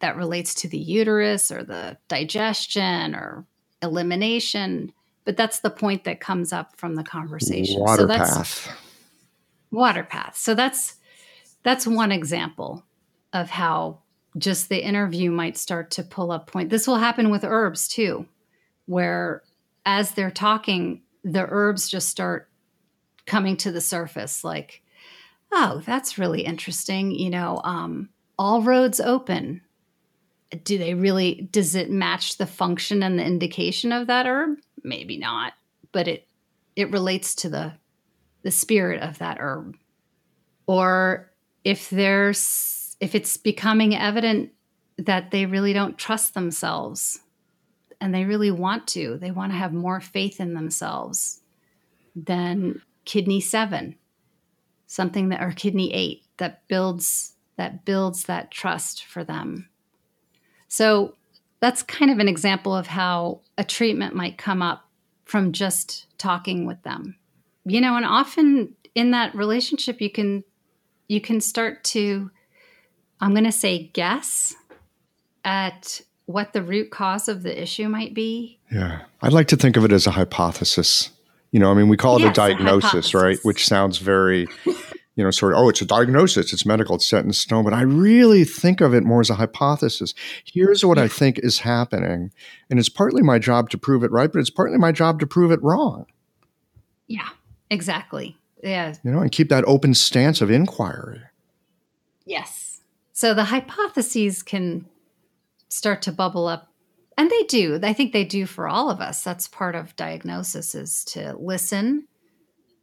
that 0.00 0.16
relates 0.16 0.54
to 0.54 0.68
the 0.68 0.78
uterus 0.78 1.50
or 1.50 1.62
the 1.62 1.98
digestion 2.08 3.14
or 3.14 3.44
elimination. 3.82 4.92
But 5.24 5.36
that's 5.36 5.60
the 5.60 5.70
point 5.70 6.04
that 6.04 6.20
comes 6.20 6.52
up 6.52 6.76
from 6.76 6.94
the 6.94 7.04
conversation. 7.04 7.80
Water 7.80 8.02
so 8.02 8.06
that's 8.06 8.34
path. 8.36 8.78
water 9.70 10.02
path. 10.02 10.36
So 10.36 10.54
that's 10.54 10.96
that's 11.62 11.86
one 11.86 12.10
example 12.10 12.84
of 13.32 13.50
how 13.50 13.98
just 14.38 14.68
the 14.68 14.82
interview 14.82 15.30
might 15.30 15.58
start 15.58 15.90
to 15.92 16.02
pull 16.02 16.32
up 16.32 16.46
point. 16.46 16.70
This 16.70 16.86
will 16.86 16.96
happen 16.96 17.30
with 17.30 17.44
herbs 17.44 17.86
too, 17.86 18.26
where 18.86 19.42
as 19.84 20.12
they're 20.12 20.30
talking, 20.30 21.02
the 21.22 21.46
herbs 21.48 21.88
just 21.88 22.08
start 22.08 22.48
coming 23.26 23.56
to 23.58 23.70
the 23.70 23.80
surface 23.80 24.42
like, 24.42 24.82
oh, 25.52 25.82
that's 25.84 26.18
really 26.18 26.42
interesting. 26.42 27.10
You 27.12 27.30
know, 27.30 27.60
um, 27.64 28.08
all 28.38 28.62
roads 28.62 29.00
open. 29.00 29.62
Do 30.64 30.78
they 30.78 30.94
really, 30.94 31.48
does 31.52 31.74
it 31.74 31.90
match 31.90 32.36
the 32.38 32.46
function 32.46 33.02
and 33.02 33.18
the 33.18 33.24
indication 33.24 33.92
of 33.92 34.08
that 34.08 34.26
herb? 34.26 34.58
Maybe 34.82 35.16
not, 35.16 35.52
but 35.92 36.08
it, 36.08 36.26
it 36.74 36.90
relates 36.90 37.34
to 37.36 37.48
the, 37.48 37.74
the 38.42 38.50
spirit 38.50 39.02
of 39.02 39.18
that 39.18 39.38
herb. 39.38 39.76
Or 40.66 41.30
if 41.62 41.90
there's, 41.90 42.96
if 43.00 43.14
it's 43.14 43.36
becoming 43.36 43.94
evident 43.94 44.50
that 44.98 45.30
they 45.30 45.46
really 45.46 45.72
don't 45.72 45.98
trust 45.98 46.34
themselves 46.34 47.20
and 48.00 48.14
they 48.14 48.24
really 48.24 48.50
want 48.50 48.86
to, 48.88 49.18
they 49.18 49.30
want 49.30 49.52
to 49.52 49.58
have 49.58 49.72
more 49.72 50.00
faith 50.00 50.40
in 50.40 50.54
themselves, 50.54 51.42
than 52.16 52.82
kidney 53.04 53.40
seven, 53.40 53.96
something 54.90 55.28
that, 55.28 55.40
our 55.40 55.52
kidney 55.52 55.94
eight 55.94 56.24
that 56.38 56.66
builds, 56.66 57.34
that 57.56 57.84
builds 57.84 58.24
that 58.24 58.50
trust 58.50 59.04
for 59.04 59.22
them. 59.22 59.68
So 60.66 61.14
that's 61.60 61.84
kind 61.84 62.10
of 62.10 62.18
an 62.18 62.26
example 62.26 62.74
of 62.74 62.88
how 62.88 63.42
a 63.56 63.62
treatment 63.62 64.16
might 64.16 64.36
come 64.36 64.62
up 64.62 64.88
from 65.24 65.52
just 65.52 66.06
talking 66.18 66.66
with 66.66 66.82
them. 66.82 67.14
You 67.64 67.80
know, 67.80 67.94
and 67.94 68.04
often 68.04 68.74
in 68.96 69.12
that 69.12 69.32
relationship 69.32 70.00
you 70.00 70.10
can 70.10 70.42
you 71.06 71.20
can 71.20 71.40
start 71.40 71.84
to 71.84 72.32
I'm 73.20 73.30
going 73.30 73.44
to 73.44 73.52
say 73.52 73.90
guess 73.92 74.56
at 75.44 76.00
what 76.26 76.52
the 76.52 76.62
root 76.62 76.90
cause 76.90 77.28
of 77.28 77.44
the 77.44 77.62
issue 77.62 77.88
might 77.88 78.12
be. 78.12 78.58
Yeah. 78.72 79.02
I'd 79.22 79.32
like 79.32 79.48
to 79.48 79.56
think 79.56 79.76
of 79.76 79.84
it 79.84 79.92
as 79.92 80.06
a 80.08 80.12
hypothesis. 80.12 81.10
You 81.52 81.60
know, 81.60 81.70
I 81.70 81.74
mean, 81.74 81.88
we 81.88 81.96
call 81.96 82.16
it 82.16 82.20
Yes, 82.20 82.28
a 82.38 82.42
a 82.42 82.48
diagnosis, 82.48 83.14
right? 83.14 83.38
Which 83.42 83.66
sounds 83.66 83.98
very, 83.98 84.46
you 85.16 85.24
know, 85.24 85.30
sort 85.30 85.52
of, 85.52 85.58
oh, 85.58 85.68
it's 85.68 85.82
a 85.82 85.86
diagnosis, 85.86 86.52
it's 86.52 86.64
medical, 86.64 86.94
it's 86.96 87.08
set 87.08 87.24
in 87.24 87.32
stone. 87.32 87.64
But 87.64 87.72
I 87.74 87.82
really 87.82 88.44
think 88.44 88.80
of 88.80 88.94
it 88.94 89.02
more 89.02 89.20
as 89.20 89.30
a 89.30 89.34
hypothesis. 89.34 90.14
Here's 90.44 90.84
what 90.84 90.98
I 90.98 91.08
think 91.08 91.38
is 91.40 91.60
happening. 91.60 92.32
And 92.68 92.78
it's 92.78 92.88
partly 92.88 93.22
my 93.22 93.38
job 93.38 93.70
to 93.70 93.78
prove 93.78 94.04
it 94.04 94.12
right, 94.12 94.32
but 94.32 94.38
it's 94.38 94.50
partly 94.50 94.78
my 94.78 94.92
job 94.92 95.18
to 95.20 95.26
prove 95.26 95.50
it 95.50 95.62
wrong, 95.62 96.06
Yeah, 97.06 97.28
exactly. 97.68 98.36
Yeah, 98.62 98.94
you 99.02 99.10
know, 99.10 99.20
and 99.20 99.32
keep 99.32 99.48
that 99.48 99.64
open 99.64 99.94
stance 99.94 100.40
of 100.40 100.50
inquiry. 100.50 101.20
Yes. 102.26 102.80
So 103.12 103.34
the 103.34 103.44
hypotheses 103.44 104.42
can 104.42 104.86
start 105.68 106.02
to 106.02 106.12
bubble 106.12 106.46
up. 106.46 106.69
And 107.16 107.30
they 107.30 107.42
do. 107.44 107.78
I 107.82 107.92
think 107.92 108.12
they 108.12 108.24
do 108.24 108.46
for 108.46 108.68
all 108.68 108.90
of 108.90 109.00
us. 109.00 109.22
That's 109.22 109.48
part 109.48 109.74
of 109.74 109.96
diagnosis 109.96 110.74
is 110.74 111.04
to 111.06 111.36
listen 111.38 112.06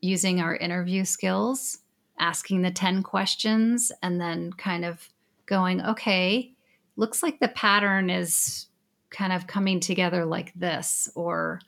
using 0.01 0.39
our 0.39 0.55
interview 0.55 1.05
skills, 1.05 1.80
asking 2.19 2.61
the 2.61 2.71
10 2.71 3.03
questions, 3.03 3.91
and 4.03 4.21
then 4.21 4.53
kind 4.53 4.86
of 4.86 5.09
going, 5.47 5.82
okay, 5.82 6.53
looks 6.95 7.23
like 7.23 7.39
the 7.39 7.47
pattern 7.47 8.09
is 8.09 8.67
kind 9.09 9.34
of 9.34 9.47
coming 9.47 9.80
together 9.80 10.25
like 10.25 10.53
this, 10.53 11.09
or 11.15 11.61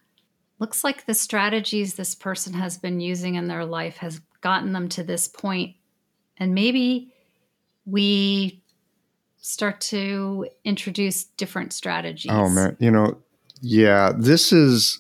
looks 0.60 0.84
like 0.84 1.06
the 1.06 1.14
strategies 1.14 1.96
this 1.96 2.14
person 2.14 2.54
has 2.54 2.78
been 2.78 3.00
using 3.00 3.36
in 3.36 3.48
their 3.48 3.66
life 3.66 3.98
has 3.98 4.22
gotten 4.42 4.74
them 4.74 4.90
to 4.90 5.04
this 5.04 5.28
point. 5.28 5.76
And 6.38 6.54
maybe 6.54 7.14
we 7.86 8.62
start 9.42 9.82
to 9.82 10.48
introduce 10.64 11.24
different 11.26 11.74
strategies. 11.74 12.32
Oh 12.32 12.50
man, 12.50 12.76
you 12.80 12.92
know, 12.92 13.18
yeah, 13.62 14.12
this 14.18 14.52
is 14.52 15.00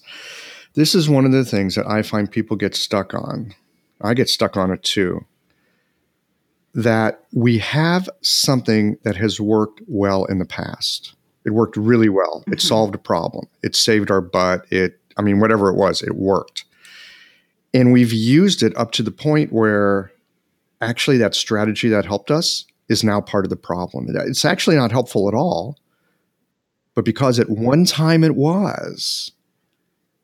this 0.75 0.95
is 0.95 1.09
one 1.09 1.25
of 1.25 1.31
the 1.31 1.45
things 1.45 1.75
that 1.75 1.87
I 1.87 2.01
find 2.01 2.29
people 2.31 2.55
get 2.57 2.75
stuck 2.75 3.13
on. 3.13 3.53
I 4.01 4.13
get 4.13 4.29
stuck 4.29 4.55
on 4.57 4.71
it 4.71 4.83
too. 4.83 5.25
That 6.73 7.23
we 7.33 7.57
have 7.57 8.09
something 8.21 8.97
that 9.03 9.15
has 9.17 9.39
worked 9.39 9.81
well 9.87 10.25
in 10.25 10.39
the 10.39 10.45
past. 10.45 11.15
It 11.45 11.51
worked 11.51 11.75
really 11.75 12.09
well. 12.09 12.43
It 12.47 12.59
Mhm. 12.59 12.61
solved 12.61 12.95
a 12.95 12.99
problem. 12.99 13.47
It 13.63 13.75
saved 13.75 14.11
our 14.11 14.21
butt. 14.21 14.65
It 14.71 14.99
I 15.17 15.21
mean 15.21 15.39
whatever 15.39 15.69
it 15.69 15.75
was, 15.75 16.01
it 16.01 16.15
worked. 16.15 16.65
And 17.73 17.91
we've 17.91 18.13
used 18.13 18.63
it 18.63 18.75
up 18.77 18.91
to 18.93 19.03
the 19.03 19.11
point 19.11 19.51
where 19.51 20.11
actually 20.81 21.17
that 21.17 21.35
strategy 21.35 21.89
that 21.89 22.05
helped 22.05 22.31
us 22.31 22.65
is 22.89 23.03
now 23.03 23.21
part 23.21 23.45
of 23.45 23.49
the 23.49 23.55
problem. 23.55 24.07
It's 24.09 24.43
actually 24.43 24.75
not 24.75 24.91
helpful 24.91 25.27
at 25.27 25.33
all 25.33 25.77
but 26.99 27.05
because 27.05 27.39
at 27.39 27.49
one 27.49 27.85
time 27.85 28.25
it 28.25 28.35
was, 28.35 29.31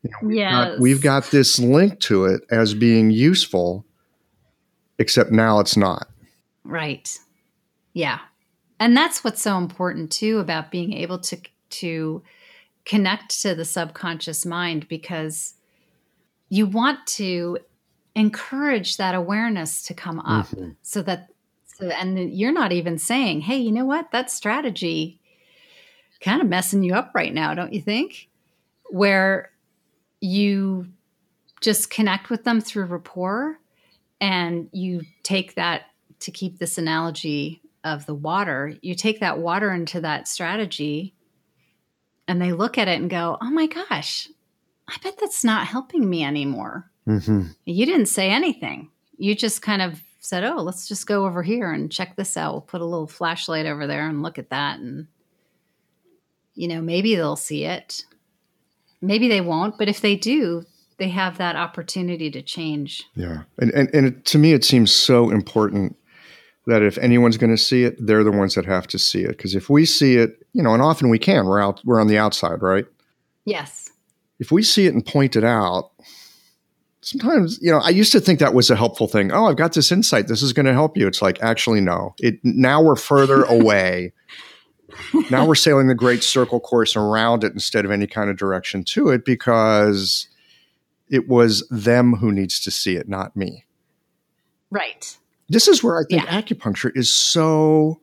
you 0.04 0.10
know, 0.10 0.28
we've, 0.28 0.40
got, 0.40 0.80
we've 0.80 1.02
got 1.02 1.24
this 1.32 1.58
link 1.58 2.02
to 2.02 2.26
it 2.26 2.42
as 2.52 2.74
being 2.74 3.12
useful, 3.12 3.86
except 5.00 5.32
now 5.32 5.62
it's 5.62 5.78
not. 5.78 6.10
Right. 6.66 7.18
Yeah. 7.94 8.20
And 8.78 8.98
that's 8.98 9.24
what's 9.24 9.42
so 9.42 9.58
important 9.58 10.12
too 10.12 10.40
about 10.40 10.70
being 10.70 10.92
able 10.92 11.20
to 11.20 11.38
to 11.70 12.22
connect 12.84 13.42
to 13.44 13.56
the 13.56 13.64
subconscious 13.64 14.46
mind 14.46 14.90
because 14.90 15.54
you 16.50 16.66
want 16.66 17.08
to 17.08 17.58
encourage 18.16 18.98
that 18.98 19.16
awareness 19.16 19.82
to 19.84 19.94
come 19.94 20.20
up 20.20 20.48
Mhm. 20.48 20.76
so 20.82 21.02
that 21.04 21.30
so 21.78 21.90
and 21.90 22.34
you're 22.34 22.54
not 22.54 22.72
even 22.72 22.98
saying, 22.98 23.42
"Hey, 23.42 23.58
you 23.58 23.72
know 23.72 23.86
what? 23.86 24.12
That 24.12 24.32
strategy 24.32 25.20
kind 26.22 26.42
of 26.42 26.48
messing 26.48 26.84
you 26.84 26.94
up 26.94 27.12
right 27.14 27.34
now, 27.34 27.54
don't 27.54 27.74
you 27.74 27.82
think?" 27.82 28.30
Where 28.90 29.52
you 30.22 30.88
just 31.62 31.90
connect 31.90 32.30
with 32.30 32.44
them 32.44 32.62
through 32.62 32.86
rapport 32.86 33.60
and 34.22 34.70
you 34.72 35.02
take 35.24 35.56
that 35.56 35.84
to 36.20 36.32
keep 36.32 36.60
this 36.60 36.78
analogy 36.78 37.62
of 37.84 38.06
the 38.06 38.16
water, 38.16 38.76
you 38.82 38.96
take 38.96 39.20
that 39.20 39.40
water 39.40 39.72
into 39.74 40.00
that 40.02 40.28
strategy 40.28 41.14
and 42.28 42.42
they 42.42 42.54
look 42.54 42.78
at 42.78 42.88
it 42.88 43.00
and 43.00 43.10
go, 43.10 43.38
"Oh 43.42 43.52
my 43.52 43.68
gosh, 43.68 44.30
I 44.88 44.96
bet 45.04 45.18
that's 45.20 45.44
not 45.44 45.68
helping 45.68 46.10
me 46.10 46.24
anymore." 46.24 46.90
hmm 47.06 47.48
You 47.66 47.86
didn't 47.86 48.08
say 48.08 48.30
anything. 48.30 48.90
You 49.18 49.36
just 49.36 49.62
kind 49.62 49.82
of 49.82 50.02
said, 50.26 50.44
"Oh, 50.44 50.62
let's 50.62 50.88
just 50.88 51.08
go 51.08 51.26
over 51.26 51.44
here 51.44 51.72
and 51.72 51.92
check 51.92 52.16
this 52.16 52.36
out. 52.36 52.54
We'll 52.54 52.62
put 52.62 52.82
a 52.82 52.86
little 52.86 53.08
flashlight 53.08 53.66
over 53.66 53.88
there 53.88 54.08
and 54.08 54.24
look 54.24 54.38
at 54.38 54.50
that 54.50 54.80
and 54.80 55.08
you 56.56 56.68
know, 56.68 56.82
maybe 56.82 57.16
they'll 57.16 57.36
see 57.36 57.66
it. 57.66 58.06
Maybe 59.02 59.28
they 59.28 59.42
won't, 59.42 59.78
but 59.78 59.90
if 59.90 60.02
they 60.02 60.16
do, 60.16 60.66
they 60.98 61.10
have 61.10 61.38
that 61.38 61.56
opportunity 61.56 62.32
to 62.32 62.42
change. 62.42 63.04
Yeah. 63.16 63.44
And, 63.60 63.72
and, 63.72 63.94
and 63.94 64.06
it, 64.08 64.26
to 64.26 64.38
me, 64.38 64.54
it 64.54 64.64
seems 64.64 64.92
so 64.92 65.30
important 65.30 65.98
that 66.66 66.82
if 66.82 66.98
anyone's 66.98 67.38
going 67.38 67.56
to 67.56 67.62
see 67.62 67.84
it, 67.84 67.96
they're 68.00 68.24
the 68.24 68.32
ones 68.32 68.56
that 68.56 68.66
have 68.66 68.88
to 68.88 68.98
see 68.98 69.22
it. 69.22 69.30
Because 69.38 69.54
if 69.54 69.70
we 69.70 69.86
see 69.86 70.16
it, 70.16 70.48
you 70.54 70.64
know, 70.64 70.74
and 70.74 70.82
often 70.82 71.10
we 71.10 71.20
can, 71.20 71.46
we're 71.46 71.62
out, 71.62 71.82
we're 71.86 72.00
on 72.00 72.08
the 72.08 72.18
outside, 72.18 72.62
right? 72.62 72.86
Yes. 73.44 73.92
If 74.40 74.52
we 74.52 74.64
see 74.64 74.88
it 74.88 74.94
and 74.94 75.06
point 75.06 75.36
it 75.36 75.44
out, 75.44 75.92
sometimes, 77.06 77.60
you 77.62 77.72
know, 77.72 77.80
I 77.80 77.90
used 77.90 78.12
to 78.12 78.20
think 78.20 78.40
that 78.40 78.54
was 78.54 78.70
a 78.70 78.76
helpful 78.76 79.08
thing. 79.08 79.32
Oh, 79.32 79.46
I've 79.46 79.56
got 79.58 79.74
this 79.74 79.92
insight. 79.92 80.28
This 80.28 80.42
is 80.42 80.54
going 80.54 80.66
to 80.66 80.74
help 80.74 80.98
you. 80.98 81.08
It's 81.08 81.22
like, 81.22 81.42
actually, 81.42 81.80
no. 81.80 82.16
It 82.20 82.40
now 82.44 82.82
we're 82.82 82.96
further 82.96 83.44
away 83.50 84.12
now 85.30 85.46
we're 85.46 85.56
sailing 85.56 85.88
the 85.88 85.96
great 85.96 86.24
circle 86.24 86.60
course 86.60 86.96
around 86.96 87.44
it 87.44 87.54
instead 87.54 87.86
of 87.86 87.92
any 87.92 88.08
kind 88.08 88.30
of 88.30 88.38
direction 88.38 88.84
to 88.86 89.10
it 89.10 89.26
because 89.26 90.28
it 91.10 91.28
was 91.28 91.68
them 91.70 92.14
who 92.14 92.32
needs 92.32 92.60
to 92.62 92.72
see 92.72 92.96
it, 92.96 93.08
not 93.08 93.36
me. 93.36 93.66
Right. 94.72 95.18
This 95.50 95.68
is 95.68 95.84
where 95.84 96.00
I 96.00 96.04
think 96.10 96.24
Yeah. 96.24 96.42
acupuncture 96.42 96.92
is 96.96 97.14
so 97.14 98.00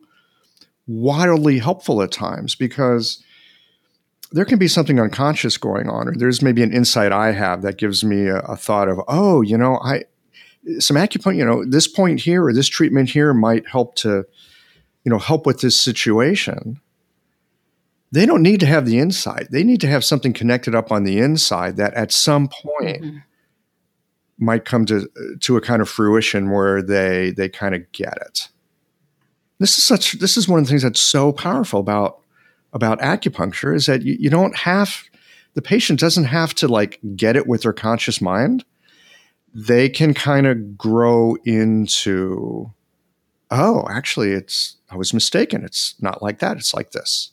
wildly 0.87 1.59
helpful 1.59 2.01
at 2.01 2.11
times 2.11 2.55
because 2.55 3.23
there 4.33 4.45
can 4.45 4.59
be 4.59 4.67
something 4.67 4.99
unconscious 4.99 5.57
going 5.57 5.87
on, 5.89 6.07
or 6.09 6.15
there's 6.15 6.41
maybe 6.41 6.63
an 6.63 6.73
insight 6.73 7.11
I 7.11 7.31
have 7.31 7.61
that 7.61 7.77
gives 7.77 8.03
me 8.03 8.27
a, 8.27 8.39
a 8.39 8.57
thought 8.57 8.89
of, 8.89 8.99
oh, 9.07 9.41
you 9.41 9.57
know, 9.57 9.77
I 9.81 10.03
some 10.79 10.97
acupuncture, 10.97 11.35
you 11.37 11.45
know, 11.45 11.63
this 11.65 11.87
point 11.87 12.19
here 12.21 12.43
or 12.45 12.53
this 12.53 12.67
treatment 12.67 13.09
here 13.09 13.33
might 13.33 13.67
help 13.67 13.95
to, 13.95 14.25
you 15.03 15.09
know, 15.11 15.19
help 15.19 15.45
with 15.45 15.61
this 15.61 15.79
situation. 15.79 16.79
They 18.11 18.25
don't 18.25 18.41
need 18.41 18.59
to 18.61 18.65
have 18.65 18.85
the 18.85 18.99
insight. 18.99 19.51
They 19.51 19.63
need 19.63 19.81
to 19.81 19.87
have 19.87 20.03
something 20.03 20.33
connected 20.33 20.73
up 20.75 20.91
on 20.91 21.03
the 21.03 21.19
inside 21.19 21.77
that 21.77 21.93
at 21.95 22.11
some 22.11 22.47
point 22.47 23.01
Mhm. 23.03 23.23
might 24.37 24.65
come 24.65 24.85
to 24.85 25.07
to 25.41 25.57
a 25.57 25.61
kind 25.61 25.81
of 25.81 25.89
fruition 25.89 26.49
where 26.49 26.81
they 26.81 27.31
they 27.31 27.49
kind 27.49 27.75
of 27.75 27.91
get 27.91 28.17
it. 28.21 28.49
This 29.59 29.77
is 29.77 29.83
such 29.83 30.13
this 30.13 30.37
is 30.37 30.47
one 30.47 30.59
of 30.59 30.65
the 30.65 30.69
things 30.69 30.83
that's 30.83 30.99
so 30.99 31.31
powerful 31.33 31.79
about 31.79 32.19
about 32.73 32.99
acupuncture 32.99 33.75
is 33.75 33.85
that 33.85 34.01
you, 34.01 34.17
you 34.19 34.29
don't 34.29 34.57
have 34.57 35.03
the 35.53 35.61
patient 35.61 35.99
doesn't 35.99 36.25
have 36.25 36.53
to 36.55 36.67
like 36.67 36.99
get 37.15 37.35
it 37.35 37.47
with 37.47 37.61
their 37.61 37.73
conscious 37.73 38.19
mind. 38.19 38.65
They 39.53 39.87
can 39.87 40.13
kind 40.13 40.47
of 40.47 40.77
grow 40.77 41.37
into 41.45 42.71
oh, 43.51 43.85
actually 43.89 44.31
it's 44.31 44.77
I 44.89 44.97
was 44.97 45.13
mistaken. 45.13 45.63
It's 45.63 45.95
not 46.01 46.21
like 46.21 46.39
that. 46.39 46.57
It's 46.57 46.73
like 46.73 46.91
this. 46.91 47.31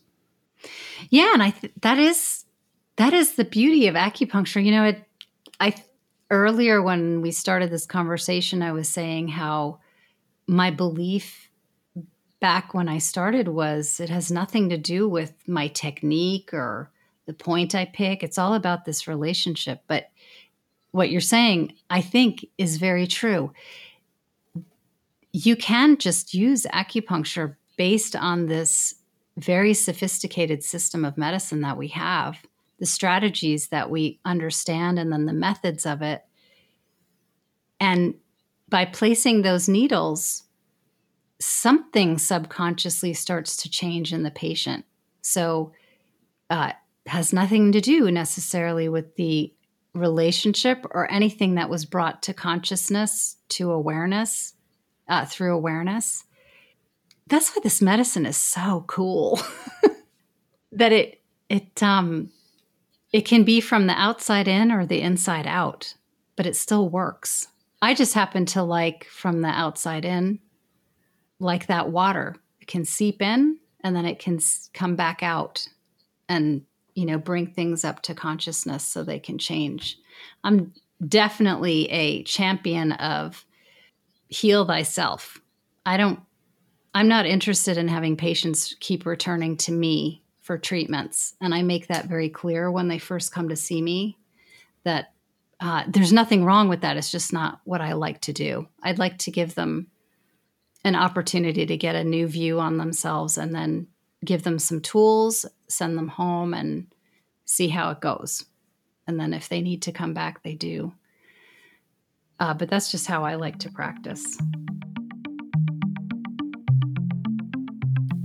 Yeah, 1.09 1.33
and 1.33 1.43
I 1.43 1.51
th- 1.51 1.73
that 1.81 1.99
is 1.99 2.45
that 2.97 3.15
is 3.15 3.35
the 3.35 3.45
beauty 3.45 3.87
of 3.87 3.95
acupuncture. 3.95 4.63
You 4.63 4.73
know, 4.73 4.85
it 4.85 5.03
I 5.59 5.75
earlier 6.31 6.83
when 6.83 7.23
we 7.23 7.31
started 7.31 7.71
this 7.71 7.87
conversation 7.87 8.63
I 8.63 8.73
was 8.73 8.89
saying 8.89 9.29
how 9.29 9.81
my 10.47 10.71
belief 10.71 11.50
back 12.41 12.73
when 12.75 12.89
I 12.89 12.99
started 12.99 13.49
was 13.49 14.01
it 14.01 14.09
has 14.09 14.31
nothing 14.31 14.71
to 14.71 14.79
do 14.79 15.09
with 15.09 15.33
my 15.47 15.69
technique 15.69 16.53
or 16.53 16.91
the 17.27 17.35
point 17.35 17.75
I 17.75 17.85
pick. 17.85 18.23
It's 18.23 18.39
all 18.39 18.55
about 18.55 18.85
this 18.85 19.07
relationship. 19.07 19.83
But 19.87 20.11
what 20.91 21.11
you're 21.11 21.21
saying, 21.21 21.75
I 21.89 22.01
think, 22.01 22.47
is 22.59 22.79
very 22.79 23.07
true. 23.07 23.53
You 25.33 25.55
can 25.55 25.97
just 25.97 26.35
use 26.35 26.67
acupuncture 26.73 27.57
based 27.77 28.17
on 28.17 28.47
this 28.47 28.97
very 29.37 29.75
sophisticated 29.75 30.65
system 30.65 31.05
of 31.05 31.17
medicine 31.17 31.61
that 31.61 31.77
we 31.77 31.89
have, 31.89 32.39
the 32.79 32.87
strategies 32.87 33.69
that 33.69 33.91
we 33.91 34.19
understand, 34.25 34.99
and 34.99 35.13
then 35.13 35.27
the 35.27 35.33
methods 35.33 35.87
of 35.87 36.03
it. 36.03 36.25
And 37.79 38.15
by 38.69 38.87
placing 38.87 39.43
those 39.43 39.69
needles, 39.69 40.45
something 41.41 42.19
subconsciously 42.19 43.15
starts 43.15 43.57
to 43.57 43.71
change 43.71 44.13
in 44.13 44.23
the 44.23 44.31
patient. 44.31 44.85
So, 45.23 45.73
uh, 46.49 46.73
has 47.07 47.33
nothing 47.33 47.73
to 47.73 47.81
do 47.81 48.11
necessarily 48.11 48.89
with 48.89 49.17
the 49.17 49.53
relationship 49.95 50.87
or 50.91 51.11
anything 51.11 51.55
that 51.55 51.71
was 51.71 51.85
brought 51.85 52.23
to 52.23 52.35
consciousness, 52.35 53.37
to 53.49 53.73
awareness, 53.73 54.55
uh, 55.09 55.25
through 55.25 55.55
awareness. 55.55 56.25
That's 57.27 57.51
why 57.51 57.61
this 57.63 57.83
medicine 57.83 58.27
is 58.27 58.37
so 58.37 58.85
cool. 58.87 59.41
that 60.73 60.93
it 60.93 61.21
it 61.49 61.83
um 61.83 62.31
it 63.13 63.23
can 63.23 63.43
be 63.43 63.61
from 63.61 63.87
the 63.87 63.95
outside 63.95 64.47
in 64.47 64.71
or 64.71 64.87
the 64.87 65.01
inside 65.01 65.47
out, 65.47 65.95
but 66.37 66.47
it 66.47 66.57
still 66.57 66.89
works. 66.89 67.49
I 67.83 67.95
just 67.95 68.15
happen 68.15 68.47
to 68.47 68.63
like 68.63 69.05
from 69.05 69.41
the 69.41 69.49
outside 69.49 70.05
in, 70.05 70.39
like 71.41 71.67
that 71.67 71.91
water. 71.91 72.37
It 72.61 72.69
can 72.69 72.85
seep 72.85 73.21
in 73.21 73.59
and 73.83 73.97
then 73.97 74.05
it 74.05 74.19
can 74.19 74.39
come 74.73 74.95
back 74.95 75.23
out 75.23 75.67
and, 76.29 76.63
you 76.95 77.07
know, 77.07 77.19
bring 77.19 77.49
things 77.49 77.85
up 77.85 78.03
to 78.03 78.15
consciousness 78.15 78.85
so 78.85 79.03
they 79.03 79.19
can 79.19 79.39
change. 79.39 79.99
I'm 80.45 80.73
definitely 81.07 81.91
a 81.91 82.23
champion 82.25 82.93
of 82.93 83.45
heal 84.29 84.65
thyself. 84.65 85.41
I 85.85 85.97
don't, 85.97 86.21
I'm 86.95 87.09
not 87.09 87.27
interested 87.27 87.79
in 87.79 87.89
having 87.89 88.17
patients 88.17 88.77
keep 88.81 89.07
returning 89.07 89.57
to 89.59 89.73
me 89.73 90.23
for 90.43 90.59
treatments. 90.59 91.35
And 91.41 91.55
I 91.55 91.63
make 91.63 91.87
that 91.87 92.07
very 92.07 92.29
clear 92.29 92.71
when 92.71 92.89
they 92.89 92.99
first 92.99 93.33
come 93.33 93.49
to 93.49 93.57
see 93.57 93.81
me 93.81 94.19
that 94.85 95.13
uh, 95.61 95.85
there's 95.89 96.13
nothing 96.13 96.45
wrong 96.45 96.69
with 96.69 96.81
that. 96.81 96.97
It's 96.97 97.11
just 97.11 97.33
not 97.33 97.61
what 97.65 97.81
I 97.81 97.93
like 97.93 98.21
to 98.23 98.33
do. 98.33 98.67
I'd 98.83 98.99
like 98.99 99.19
to 99.19 99.31
give 99.31 99.55
them 99.55 99.89
an 100.85 100.97
opportunity 100.97 101.67
to 101.67 101.77
get 101.77 101.95
a 101.95 102.05
new 102.05 102.27
view 102.27 102.59
on 102.59 102.79
themselves 102.79 103.37
and 103.37 103.55
then 103.55 103.87
give 104.25 104.43
them 104.43 104.59
some 104.59 104.81
tools, 104.81 105.47
send 105.69 105.97
them 105.97 106.09
home, 106.09 106.55
and 106.55 106.87
see 107.45 107.69
how 107.69 107.91
it 107.91 108.01
goes. 108.01 108.45
And 109.07 109.19
then 109.19 109.33
if 109.33 109.49
they 109.49 109.61
need 109.61 109.83
to 109.83 109.93
come 109.93 110.15
back, 110.15 110.43
they 110.43 110.55
do. 110.55 110.93
Uh, 112.39 112.55
but 112.55 112.71
that's 112.71 112.91
just 112.91 113.07
how 113.07 113.25
I 113.25 113.35
like 113.35 113.59
to 113.61 113.71
practice. 113.71 114.39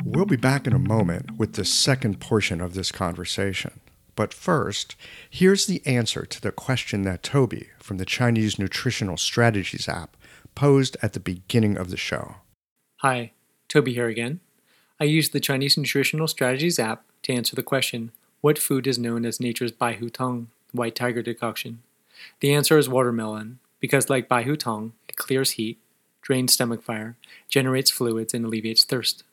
We'll 0.04 0.26
be 0.26 0.38
back 0.38 0.66
in 0.66 0.72
a 0.72 0.80
moment 0.80 1.38
with 1.38 1.54
the 1.54 1.66
second 1.66 2.22
portion 2.22 2.62
of 2.62 2.74
this 2.74 2.92
conversation. 2.92 3.82
But 4.16 4.34
first, 4.34 4.96
here's 5.30 5.66
the 5.66 5.86
answer 5.86 6.26
to 6.26 6.42
the 6.42 6.54
question 6.54 7.02
that 7.02 7.22
Toby 7.22 7.68
from 7.80 7.98
the 7.98 8.06
Chinese 8.06 8.58
Nutritional 8.58 9.18
Strategies 9.18 9.90
app 9.90 10.16
posed 10.56 10.96
at 11.02 11.12
the 11.12 11.20
beginning 11.20 11.76
of 11.76 11.90
the 11.90 11.98
show. 11.98 12.36
Hi, 13.08 13.34
Toby 13.68 13.94
here 13.94 14.08
again. 14.08 14.40
I 15.00 15.04
used 15.04 15.32
the 15.32 15.40
Chinese 15.40 15.78
Nutritional 15.78 16.28
Strategies 16.28 16.80
app 16.80 17.04
to 17.22 17.34
answer 17.34 17.56
the 17.56 17.62
question 17.62 18.12
What 18.42 18.58
food 18.58 18.88
is 18.88 18.98
known 18.98 19.28
as 19.28 19.40
nature's 19.40 19.72
Bai 19.72 19.94
Hu 19.94 20.10
Tong, 20.10 20.48
white 20.72 20.96
tiger 20.96 21.22
decoction? 21.22 21.84
The 22.40 22.52
answer 22.52 22.80
is 22.80 22.90
watermelon, 22.90 23.60
because 23.80 24.10
like 24.10 24.28
Bai 24.28 24.42
Hu 24.42 24.58
Tong, 24.58 24.94
it 25.08 25.18
clears 25.18 25.52
heat, 25.52 25.78
drains 26.24 26.54
stomach 26.54 26.82
fire, 26.82 27.16
generates 27.48 27.92
fluids, 27.92 28.34
and 28.34 28.44
alleviates 28.44 28.84
thirst. 28.84 29.24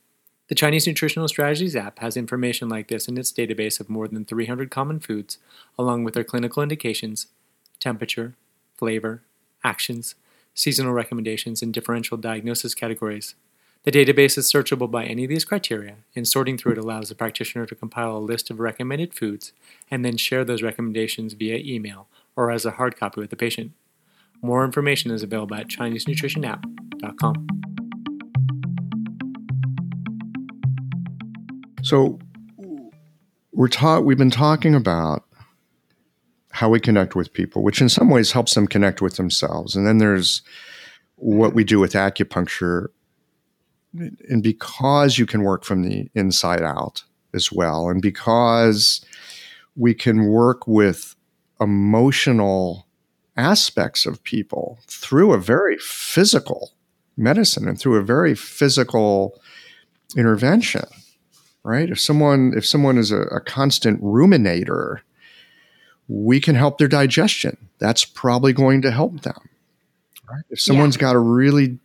The 0.49 0.55
Chinese 0.55 0.87
Nutritional 0.87 1.29
Strategies 1.29 1.75
app 1.75 1.99
has 2.01 2.15
information 2.15 2.69
like 2.69 2.89
this 2.89 3.09
in 3.09 3.17
its 3.17 3.33
database 3.33 3.81
of 3.81 3.89
more 3.89 4.07
than 4.07 4.27
300 4.27 4.71
common 4.71 5.01
foods, 5.01 5.39
along 5.79 6.05
with 6.05 6.13
their 6.13 6.25
clinical 6.25 6.63
indications, 6.63 7.29
temperature, 7.81 8.35
flavor, 8.77 9.23
actions, 9.65 10.15
seasonal 10.53 10.93
recommendations, 10.93 11.63
and 11.63 11.73
differential 11.73 12.19
diagnosis 12.19 12.75
categories. 12.75 13.35
The 13.85 13.91
database 13.91 14.39
is 14.39 14.51
searchable 14.51 14.89
by 14.89 15.05
any 15.05 15.25
of 15.25 15.29
these 15.29 15.45
criteria, 15.45 15.97
and 16.15 16.29
sorting 16.29 16.57
through 16.57 16.73
it 16.73 16.79
allows 16.79 17.09
the 17.09 17.17
practitioner 17.17 17.67
to 17.67 17.75
compile 17.75 18.17
a 18.17 18.19
list 18.19 18.49
of 18.49 18.61
recommended 18.61 19.13
foods 19.13 19.53
and 19.91 20.05
then 20.05 20.17
share 20.17 20.45
those 20.45 20.63
recommendations 20.63 21.33
via 21.33 21.57
email 21.57 22.07
or 22.37 22.53
as 22.53 22.65
a 22.65 22.71
hard 22.73 22.97
copy 22.97 23.21
with 23.21 23.31
the 23.31 23.37
patient. 23.37 23.73
More 24.41 24.65
information 24.65 25.11
is 25.11 25.25
available 25.25 25.57
at 25.57 25.67
ChineseNutritionApp.com. 25.67 27.47
So 31.83 32.21
we're 33.51 33.67
taught 33.67 34.05
we've 34.05 34.17
been 34.17 34.31
talking 34.31 34.77
about 34.77 35.25
how 36.53 36.69
we 36.69 36.79
connect 36.79 37.17
with 37.17 37.33
people, 37.33 37.65
which 37.65 37.81
in 37.81 37.89
some 37.89 38.11
ways 38.11 38.31
helps 38.31 38.55
them 38.55 38.69
connect 38.69 39.03
with 39.03 39.17
themselves. 39.17 39.75
And 39.75 39.85
then 39.89 39.99
there's 39.99 40.43
what 41.17 41.53
we 41.53 41.65
do 41.65 41.81
with 41.81 41.95
acupuncture. 41.95 42.87
And 43.95 44.43
because 44.43 45.19
you 45.19 45.27
can 45.27 45.43
work 45.43 45.65
from 45.65 45.83
the 45.83 46.11
inside 46.15 46.63
out 46.63 47.05
as 47.35 47.53
well, 47.53 47.89
and 47.89 48.01
because 48.01 49.05
we 49.77 49.95
can 49.95 50.27
work 50.27 50.67
with 50.67 51.15
emotional 51.61 52.87
aspects 53.37 54.05
of 54.07 54.23
people 54.25 54.79
through 54.87 55.33
a 55.33 55.39
very 55.39 55.79
physical 55.79 56.73
medicine 57.17 57.69
and 57.69 57.79
through 57.79 57.97
a 57.97 58.03
very 58.03 58.35
physical 58.35 59.41
intervention 60.17 60.85
right? 61.65 61.91
If 61.91 62.01
someone 62.01 62.53
if 62.57 62.67
someone 62.67 62.99
is 62.99 63.11
a, 63.11 63.23
a 63.23 63.41
constant 63.41 64.03
ruminator 64.03 65.01
we 66.09 66.41
can 66.41 66.57
help 66.57 66.79
their 66.79 66.89
digestion. 66.89 67.57
That's 67.79 68.05
probably 68.05 68.53
going 68.53 68.83
to 68.83 68.91
help 68.91 69.23
them 69.23 69.49
right? 70.29 70.43
If 70.51 70.61
someone's 70.61 70.97
got 70.97 71.15
a 71.15 71.21
really 71.21 71.79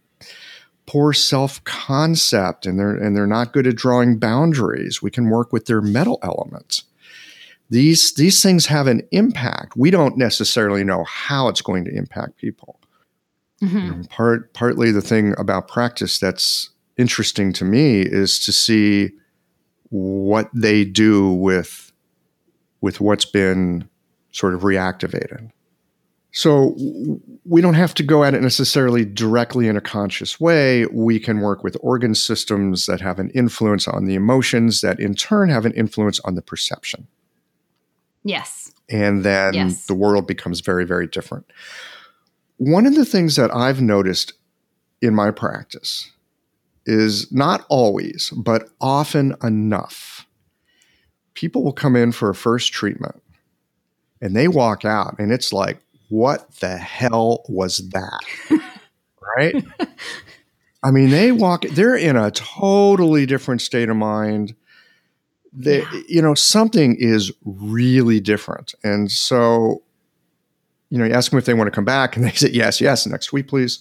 poor 0.87 1.13
self-concept 1.13 2.65
and 2.65 2.79
they're 2.79 2.95
and 2.95 3.15
they're 3.15 3.27
not 3.27 3.53
good 3.53 3.67
at 3.67 3.75
drawing 3.75 4.17
boundaries 4.17 5.01
we 5.01 5.11
can 5.11 5.29
work 5.29 5.53
with 5.53 5.65
their 5.65 5.81
metal 5.81 6.17
elements 6.23 6.83
these 7.69 8.13
these 8.13 8.41
things 8.41 8.65
have 8.67 8.87
an 8.87 9.01
impact 9.11 9.75
we 9.75 9.91
don't 9.91 10.17
necessarily 10.17 10.83
know 10.83 11.03
how 11.03 11.47
it's 11.49 11.61
going 11.61 11.83
to 11.85 11.93
impact 11.95 12.37
people 12.37 12.79
Mhm. 13.61 13.73
you 13.73 13.91
know, 13.95 14.01
part 14.09 14.53
partly 14.53 14.91
the 14.91 15.01
thing 15.01 15.33
about 15.39 15.67
practice 15.67 16.19
that's 16.19 16.69
interesting 16.95 17.51
to 17.53 17.65
me 17.65 18.01
is 18.01 18.39
to 18.45 18.51
see 18.51 19.11
what 19.89 20.49
they 20.53 20.85
do 20.85 21.31
with 21.31 21.91
with 22.81 23.01
what's 23.01 23.25
been 23.25 23.89
sort 24.31 24.53
of 24.53 24.61
reactivated. 24.61 25.49
So 26.31 26.75
we 27.45 27.61
don't 27.61 27.73
have 27.73 27.93
to 27.95 28.03
go 28.03 28.23
at 28.23 28.33
it 28.33 28.41
necessarily 28.41 29.05
directly 29.05 29.67
in 29.67 29.77
a 29.77 29.81
conscious 29.81 30.39
way. 30.39 30.85
We 30.87 31.19
can 31.19 31.39
work 31.39 31.63
with 31.63 31.77
organ 31.81 32.13
systems 32.13 32.85
that 32.85 33.01
have 33.01 33.17
an 33.17 33.31
influence 33.31 33.87
on 33.87 34.05
the 34.05 34.15
emotions 34.15 34.81
that 34.81 34.99
in 34.99 35.15
turn 35.15 35.49
have 35.49 35.65
an 35.65 35.73
influence 35.73 36.19
on 36.21 36.35
the 36.35 36.41
perception. 36.41 37.07
Yes. 38.23 38.71
And 38.89 39.23
then 39.23 39.53
yes. 39.53 39.85
the 39.85 39.95
world 39.95 40.27
becomes 40.27 40.59
very, 40.59 40.85
very 40.85 41.07
different. 41.07 41.45
One 42.57 42.85
of 42.85 42.95
the 42.95 43.05
things 43.05 43.35
that 43.35 43.53
I've 43.55 43.81
noticed 43.81 44.33
in 45.01 45.15
my 45.15 45.31
practice 45.31 46.11
is 46.85 47.31
not 47.31 47.65
always, 47.69 48.31
but 48.35 48.69
often 48.79 49.35
enough. 49.43 50.25
People 51.33 51.63
will 51.63 51.73
come 51.73 51.95
in 51.95 52.11
for 52.11 52.29
a 52.29 52.35
first 52.35 52.73
treatment 52.73 53.21
and 54.21 54.35
they 54.35 54.47
walk 54.47 54.85
out 54.85 55.19
and 55.19 55.31
it's 55.31 55.53
like, 55.53 55.81
what 56.09 56.51
the 56.59 56.77
hell 56.77 57.43
was 57.47 57.89
that? 57.89 58.21
right? 59.37 59.63
I 60.83 60.91
mean, 60.91 61.09
they 61.09 61.31
walk, 61.31 61.63
they're 61.63 61.95
in 61.95 62.15
a 62.15 62.31
totally 62.31 63.25
different 63.25 63.61
state 63.61 63.89
of 63.89 63.97
mind. 63.97 64.55
They, 65.51 65.79
yeah. 65.79 66.01
you 66.07 66.21
know, 66.21 66.33
something 66.33 66.95
is 66.99 67.31
really 67.43 68.19
different. 68.19 68.75
And 68.83 69.11
so, 69.11 69.83
you 70.89 70.97
know, 70.97 71.05
you 71.05 71.13
ask 71.13 71.31
them 71.31 71.39
if 71.39 71.45
they 71.45 71.53
want 71.53 71.67
to 71.67 71.71
come 71.71 71.85
back 71.85 72.15
and 72.15 72.23
they 72.23 72.31
say, 72.31 72.49
yes, 72.49 72.79
yes, 72.79 73.05
next 73.05 73.33
week, 73.33 73.47
please. 73.47 73.79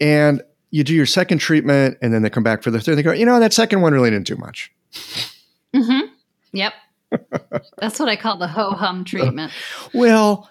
And 0.00 0.42
you 0.70 0.84
do 0.84 0.94
your 0.94 1.06
second 1.06 1.38
treatment 1.38 1.98
and 2.00 2.14
then 2.14 2.22
they 2.22 2.30
come 2.30 2.42
back 2.42 2.62
for 2.62 2.70
the 2.70 2.80
third. 2.80 2.96
They 2.96 3.02
go, 3.02 3.12
you 3.12 3.26
know, 3.26 3.38
that 3.40 3.52
second 3.52 3.82
one 3.82 3.92
really 3.92 4.10
didn't 4.10 4.26
do 4.26 4.36
much. 4.36 4.72
Mm-hmm. 5.74 6.12
Yep. 6.52 6.72
That's 7.78 7.98
what 7.98 8.08
I 8.08 8.16
call 8.16 8.36
the 8.38 8.48
ho 8.48 8.70
hum 8.72 9.04
treatment. 9.06 9.52
well, 9.92 10.50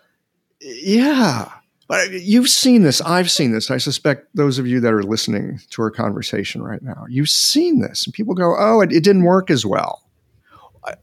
yeah. 0.62 1.52
But 1.88 2.12
you've 2.12 2.50
seen 2.50 2.84
this. 2.84 3.02
I've 3.02 3.32
seen 3.32 3.52
this. 3.52 3.72
I 3.72 3.78
suspect 3.78 4.28
those 4.36 4.60
of 4.60 4.68
you 4.68 4.80
that 4.80 4.94
are 4.94 5.02
listening 5.02 5.60
to 5.72 5.82
our 5.82 5.90
conversation 5.90 6.62
right 6.62 6.84
now, 6.84 7.06
you've 7.10 7.30
seen 7.30 7.80
this. 7.80 8.06
And 8.06 8.14
people 8.14 8.36
go, 8.36 8.56
oh, 8.58 8.82
it, 8.82 8.92
it 8.92 9.04
didn't 9.04 9.24
work 9.24 9.50
as 9.50 9.66
well. 9.66 10.04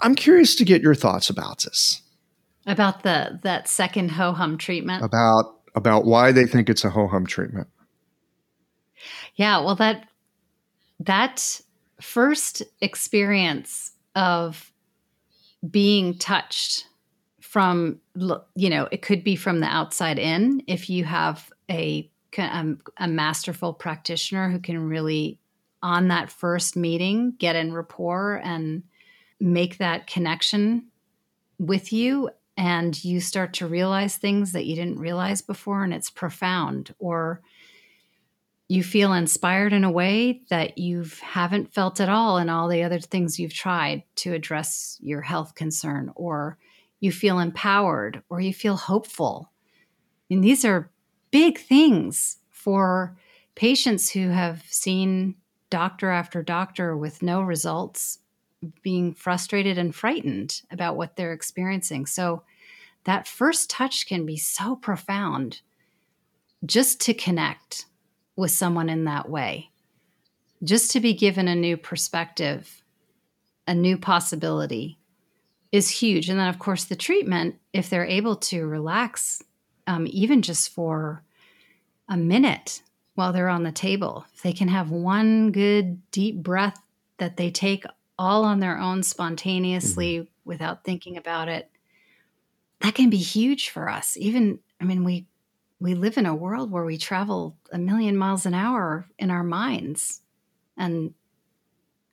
I'm 0.00 0.14
curious 0.14 0.54
to 0.56 0.64
get 0.64 0.82
your 0.82 0.94
thoughts 0.94 1.28
about 1.28 1.64
this. 1.64 2.02
About 2.66 3.02
the 3.02 3.38
that 3.42 3.68
second 3.68 4.10
ho 4.10 4.32
hum 4.32 4.58
treatment. 4.58 5.04
About 5.04 5.56
about 5.74 6.04
why 6.04 6.32
they 6.32 6.46
think 6.46 6.68
it's 6.68 6.84
a 6.84 6.90
ho 6.90 7.06
hum 7.06 7.26
treatment. 7.26 7.68
Yeah, 9.34 9.60
well 9.60 9.76
that 9.76 10.08
that 11.00 11.60
first 12.00 12.62
experience 12.80 13.92
of 14.14 14.72
being 15.68 16.16
touched 16.18 16.86
from 17.40 18.00
you 18.54 18.68
know 18.68 18.88
it 18.90 19.02
could 19.02 19.24
be 19.24 19.36
from 19.36 19.60
the 19.60 19.66
outside 19.66 20.18
in 20.18 20.62
if 20.66 20.90
you 20.90 21.04
have 21.04 21.50
a 21.70 22.10
um, 22.38 22.80
a 22.98 23.08
masterful 23.08 23.72
practitioner 23.72 24.50
who 24.50 24.58
can 24.58 24.78
really 24.88 25.38
on 25.82 26.08
that 26.08 26.30
first 26.30 26.76
meeting 26.76 27.34
get 27.38 27.56
in 27.56 27.72
rapport 27.72 28.40
and 28.44 28.82
make 29.40 29.78
that 29.78 30.06
connection 30.06 30.86
with 31.58 31.92
you 31.92 32.30
and 32.56 33.04
you 33.04 33.20
start 33.20 33.52
to 33.54 33.66
realize 33.66 34.16
things 34.16 34.52
that 34.52 34.64
you 34.64 34.74
didn't 34.74 34.98
realize 34.98 35.42
before 35.42 35.84
and 35.84 35.92
it's 35.92 36.10
profound. 36.10 36.94
Or 36.98 37.42
you 38.68 38.82
feel 38.82 39.12
inspired 39.12 39.72
in 39.72 39.84
a 39.84 39.90
way 39.90 40.42
that 40.50 40.76
you 40.76 41.04
haven't 41.22 41.72
felt 41.72 42.00
at 42.00 42.08
all 42.08 42.38
in 42.38 42.48
all 42.48 42.68
the 42.68 42.82
other 42.82 42.98
things 42.98 43.38
you've 43.38 43.54
tried 43.54 44.02
to 44.16 44.32
address 44.32 44.98
your 45.00 45.20
health 45.20 45.54
concern, 45.54 46.10
or 46.16 46.58
you 46.98 47.12
feel 47.12 47.38
empowered, 47.38 48.22
or 48.28 48.40
you 48.40 48.52
feel 48.52 48.76
hopeful. 48.76 49.52
I 49.84 50.34
mean, 50.34 50.40
these 50.40 50.64
are 50.64 50.90
big 51.30 51.58
things 51.58 52.38
for 52.50 53.16
patients 53.54 54.10
who 54.10 54.28
have 54.28 54.64
seen 54.68 55.36
doctor 55.70 56.10
after 56.10 56.42
doctor 56.42 56.96
with 56.96 57.22
no 57.22 57.42
results, 57.42 58.18
being 58.82 59.14
frustrated 59.14 59.78
and 59.78 59.94
frightened 59.94 60.62
about 60.72 60.96
what 60.96 61.14
they're 61.14 61.32
experiencing. 61.32 62.06
So, 62.06 62.42
that 63.04 63.28
first 63.28 63.70
touch 63.70 64.08
can 64.08 64.26
be 64.26 64.36
so 64.36 64.74
profound 64.74 65.60
just 66.64 67.00
to 67.02 67.14
connect 67.14 67.86
with 68.36 68.50
someone 68.50 68.88
in 68.88 69.04
that 69.04 69.28
way. 69.28 69.70
Just 70.62 70.92
to 70.92 71.00
be 71.00 71.14
given 71.14 71.48
a 71.48 71.54
new 71.54 71.76
perspective, 71.76 72.82
a 73.66 73.74
new 73.74 73.98
possibility 73.98 74.98
is 75.72 75.90
huge. 75.90 76.28
And 76.28 76.38
then, 76.38 76.48
of 76.48 76.58
course, 76.58 76.84
the 76.84 76.96
treatment, 76.96 77.56
if 77.72 77.90
they're 77.90 78.06
able 78.06 78.36
to 78.36 78.66
relax, 78.66 79.42
um, 79.86 80.06
even 80.10 80.42
just 80.42 80.70
for 80.70 81.22
a 82.08 82.16
minute 82.16 82.82
while 83.14 83.32
they're 83.32 83.48
on 83.48 83.64
the 83.64 83.72
table, 83.72 84.26
if 84.34 84.42
they 84.42 84.52
can 84.52 84.68
have 84.68 84.90
one 84.90 85.50
good 85.52 86.00
deep 86.10 86.42
breath 86.42 86.80
that 87.18 87.36
they 87.36 87.50
take 87.50 87.84
all 88.18 88.44
on 88.44 88.60
their 88.60 88.78
own 88.78 89.02
spontaneously 89.02 90.18
mm-hmm. 90.18 90.30
without 90.44 90.84
thinking 90.84 91.16
about 91.16 91.48
it, 91.48 91.70
that 92.80 92.94
can 92.94 93.10
be 93.10 93.16
huge 93.16 93.70
for 93.70 93.88
us. 93.88 94.16
Even, 94.16 94.58
I 94.80 94.84
mean, 94.84 95.04
we 95.04 95.26
we 95.78 95.94
live 95.94 96.16
in 96.16 96.26
a 96.26 96.34
world 96.34 96.70
where 96.70 96.84
we 96.84 96.96
travel 96.96 97.56
a 97.70 97.78
million 97.78 98.16
miles 98.16 98.46
an 98.46 98.54
hour 98.54 99.06
in 99.18 99.30
our 99.30 99.44
minds 99.44 100.22
and 100.76 101.12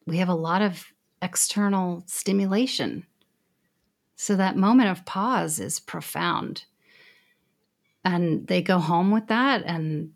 we 0.05 0.17
have 0.17 0.29
a 0.29 0.35
lot 0.35 0.61
of 0.61 0.85
external 1.21 2.03
stimulation. 2.05 3.05
So 4.15 4.35
that 4.35 4.57
moment 4.57 4.89
of 4.89 5.05
pause 5.05 5.59
is 5.59 5.79
profound. 5.79 6.65
And 8.03 8.45
they 8.47 8.61
go 8.61 8.79
home 8.79 9.11
with 9.11 9.27
that 9.27 9.63
and 9.65 10.11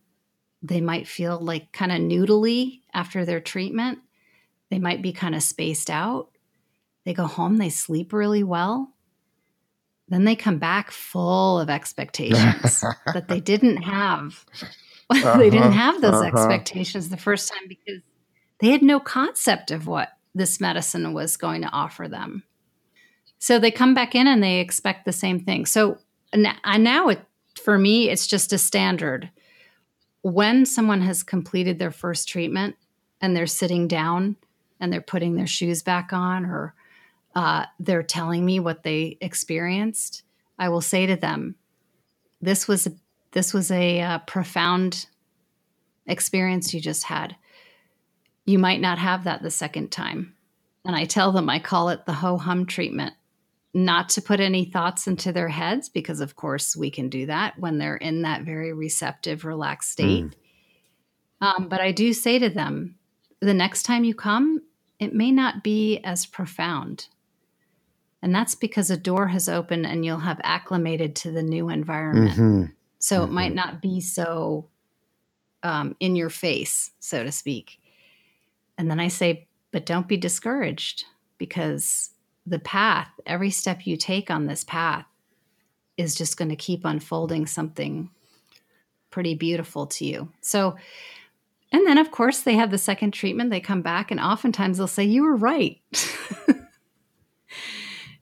they 0.62 0.82
might 0.82 1.08
feel 1.08 1.40
like 1.40 1.72
kind 1.72 1.92
of 1.92 2.00
noodly 2.00 2.82
after 2.94 3.24
their 3.24 3.40
treatment. 3.40 4.00
They 4.70 4.80
might 4.80 5.02
be 5.02 5.14
kind 5.14 5.36
of 5.36 5.44
spaced 5.44 5.90
out. 5.90 6.30
They 7.06 7.14
go 7.14 7.26
home, 7.26 7.56
they 7.56 7.70
sleep 7.70 8.12
really 8.12 8.44
well 8.44 8.94
then 10.10 10.24
they 10.24 10.36
come 10.36 10.58
back 10.58 10.92
full 10.92 11.60
of 11.60 11.70
expectations 11.70 12.84
that 13.14 13.28
they 13.28 13.40
didn't 13.40 13.78
have. 13.78 14.46
Uh-huh, 15.10 15.38
they 15.38 15.50
didn't 15.50 15.74
have 15.74 16.02
those 16.02 16.16
uh-huh. 16.16 16.28
expectations 16.28 17.10
the 17.10 17.18
first 17.18 17.52
time 17.52 17.68
because 17.68 18.02
they 18.60 18.70
had 18.70 18.82
no 18.82 19.00
concept 19.00 19.72
of 19.72 19.88
what 19.88 20.10
this 20.34 20.60
medicine 20.60 21.14
was 21.14 21.38
going 21.38 21.62
to 21.62 21.70
offer 21.70 22.08
them. 22.08 22.44
So 23.40 23.60
they 23.60 23.72
come 23.72 23.94
back 23.94 24.16
in 24.16 24.28
and 24.28 24.42
they 24.42 24.60
expect 24.60 25.06
the 25.06 25.12
same 25.12 25.40
thing. 25.40 25.66
So 25.66 26.00
and 26.34 26.48
now 26.84 27.10
it, 27.10 27.22
for 27.62 27.78
me, 27.78 28.10
it's 28.10 28.28
just 28.28 28.54
a 28.54 28.58
standard. 28.58 29.30
When 30.22 30.66
someone 30.66 31.02
has 31.02 31.24
completed 31.24 31.80
their 31.80 31.92
first 31.92 32.28
treatment 32.28 32.76
and 33.22 33.36
they're 33.36 33.48
sitting 33.48 33.88
down 33.88 34.36
and 34.80 34.92
they're 34.92 35.02
putting 35.02 35.36
their 35.36 35.48
shoes 35.48 35.84
back 35.84 36.12
on 36.12 36.46
or 36.46 36.74
uh, 37.38 37.68
they're 37.80 38.02
telling 38.02 38.44
me 38.44 38.60
what 38.60 38.82
they 38.82 39.16
experienced, 39.22 40.24
I 40.58 40.70
will 40.70 40.82
say 40.82 41.06
to 41.06 41.16
them, 41.16 41.54
"This 42.42 42.68
was 42.68 42.88
this 43.32 43.54
was 43.54 43.70
a 43.70 44.02
uh, 44.02 44.20
profound 44.26 45.06
experience 46.08 46.74
you 46.74 46.82
just 46.82 47.04
had. 47.04 47.36
You 48.46 48.58
might 48.58 48.82
not 48.82 48.98
have 48.98 49.26
that 49.26 49.44
the 49.44 49.52
second 49.52 49.92
time." 49.92 50.34
And 50.84 50.96
I 50.96 51.06
tell 51.06 51.32
them 51.32 51.48
I 51.48 51.60
call 51.60 51.90
it 51.90 52.08
the 52.08 52.14
ho 52.14 52.40
hum 52.40 52.66
treatment, 52.66 53.14
not 53.72 54.10
to 54.10 54.22
put 54.24 54.40
any 54.40 54.66
thoughts 54.66 55.06
into 55.06 55.32
their 55.32 55.50
heads 55.50 55.90
because, 55.90 56.22
of 56.22 56.36
course, 56.36 56.76
we 56.76 56.90
can 56.90 57.08
do 57.08 57.28
that 57.28 57.60
when 57.60 57.78
they're 57.78 57.98
in 57.98 58.24
that 58.24 58.46
very 58.46 58.74
receptive, 58.74 59.46
relaxed 59.46 59.92
state. 59.92 60.26
Mm. 60.26 60.34
Um, 61.42 61.70
but 61.70 61.82
I 61.82 61.92
do 61.92 62.14
say 62.14 62.40
to 62.40 62.50
them, 62.50 62.96
the 63.42 63.54
next 63.54 63.84
time 63.84 64.04
you 64.04 64.16
come, 64.16 64.64
it 64.98 65.14
may 65.14 65.32
not 65.32 65.64
be 65.64 66.00
as 66.00 66.26
profound. 66.26 67.10
And 68.22 68.34
that's 68.34 68.56
because 68.56 68.90
a 68.90 68.98
door 68.98 69.28
has 69.28 69.48
opened 69.48 69.86
and 69.86 70.04
you'll 70.04 70.20
have 70.20 70.42
acclimated 70.44 71.16
to 71.18 71.32
the 71.32 71.44
new 71.44 71.70
environment. 71.70 72.32
Mm-hmm. 72.32 72.64
So 73.00 73.18
mm-hmm. 73.18 73.26
it 73.26 73.34
might 73.34 73.48
mm-hmm. 73.48 73.56
not 73.56 73.82
be 73.82 74.02
so 74.02 74.68
um, 75.64 75.96
in 76.00 76.16
your 76.16 76.30
face, 76.30 76.92
so 77.00 77.24
to 77.24 77.32
speak. 77.32 77.80
And 78.78 78.90
then 78.90 79.00
I 79.00 79.08
say, 79.08 79.48
but 79.72 79.86
don't 79.86 80.08
be 80.08 80.18
discouraged 80.18 81.06
because 81.38 82.12
the 82.46 82.60
path, 82.60 83.10
every 83.26 83.52
step 83.52 83.86
you 83.86 83.98
take 83.98 84.32
on 84.32 84.46
this 84.46 84.64
path, 84.64 85.06
is 85.98 86.16
just 86.16 86.38
going 86.38 86.50
to 86.50 86.56
keep 86.56 86.86
unfolding 86.86 87.46
something 87.46 88.10
pretty 89.10 89.36
beautiful 89.36 89.88
to 89.88 90.06
you. 90.06 90.32
So, 90.42 90.76
and 91.72 91.86
then 91.86 91.98
of 91.98 92.12
course, 92.12 92.42
they 92.42 92.54
have 92.54 92.72
the 92.72 92.78
second 92.78 93.12
treatment. 93.12 93.50
They 93.50 93.60
come 93.60 93.82
back, 93.82 94.12
and 94.12 94.20
oftentimes 94.20 94.78
they'll 94.78 94.88
say, 94.88 95.04
You 95.04 95.24
were 95.24 95.36
right. 95.36 95.82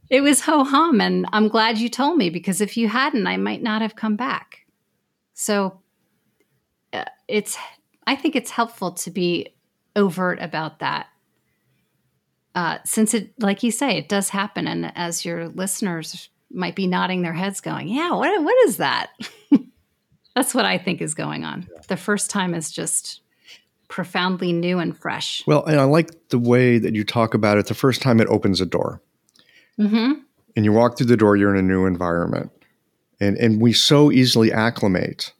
It 0.09 0.21
was 0.21 0.41
ho 0.41 0.63
hum, 0.63 1.01
and 1.01 1.25
I'm 1.33 1.47
glad 1.47 1.77
you 1.77 1.89
told 1.89 2.17
me 2.17 2.29
because 2.29 2.61
if 2.61 2.77
you 2.77 2.87
hadn't, 2.87 3.27
I 3.27 3.37
might 3.37 3.63
not 3.63 3.81
have 3.81 3.95
come 3.95 4.15
back. 4.15 4.65
So 5.33 5.81
uh, 6.93 7.05
it's, 7.27 7.57
I 8.05 8.15
think 8.15 8.35
it's 8.35 8.51
helpful 8.51 8.91
to 8.91 9.11
be 9.11 9.55
overt 9.95 10.39
about 10.41 10.79
that 10.79 11.07
uh, 12.55 12.77
since 12.85 13.13
it, 13.13 13.33
like 13.39 13.63
you 13.63 13.71
say, 13.71 13.97
it 13.97 14.07
does 14.07 14.29
happen, 14.29 14.65
and 14.67 14.91
as 14.95 15.25
your 15.25 15.49
listeners 15.49 16.29
might 16.49 16.75
be 16.75 16.87
nodding 16.87 17.21
their 17.21 17.33
heads, 17.33 17.59
going, 17.59 17.89
"Yeah, 17.89 18.13
what 18.13 18.43
what 18.43 18.67
is 18.67 18.77
that?" 18.77 19.11
That's 20.35 20.55
what 20.55 20.65
I 20.65 20.77
think 20.77 21.01
is 21.01 21.13
going 21.13 21.43
on. 21.43 21.67
The 21.87 21.97
first 21.97 22.29
time 22.29 22.53
is 22.53 22.71
just 22.71 23.21
profoundly 23.89 24.53
new 24.53 24.79
and 24.79 24.97
fresh. 24.97 25.43
Well, 25.45 25.65
and 25.65 25.79
I 25.79 25.83
like 25.83 26.29
the 26.29 26.39
way 26.39 26.77
that 26.77 26.95
you 26.95 27.03
talk 27.03 27.33
about 27.33 27.57
it. 27.57 27.67
The 27.67 27.73
first 27.73 28.01
time 28.01 28.21
it 28.21 28.27
opens 28.27 28.61
a 28.61 28.65
door, 28.65 29.01
hmm 29.77 30.13
and 30.55 30.63
you 30.63 30.71
walk 30.71 30.97
through 30.97 31.07
the 31.07 31.17
door, 31.17 31.35
you're 31.35 31.53
in 31.53 31.59
a 31.59 31.67
new 31.67 31.85
environment, 31.85 32.49
and 33.19 33.35
and 33.37 33.59
we 33.61 33.73
so 33.73 34.11
easily 34.11 34.51
acclimate 34.53 35.33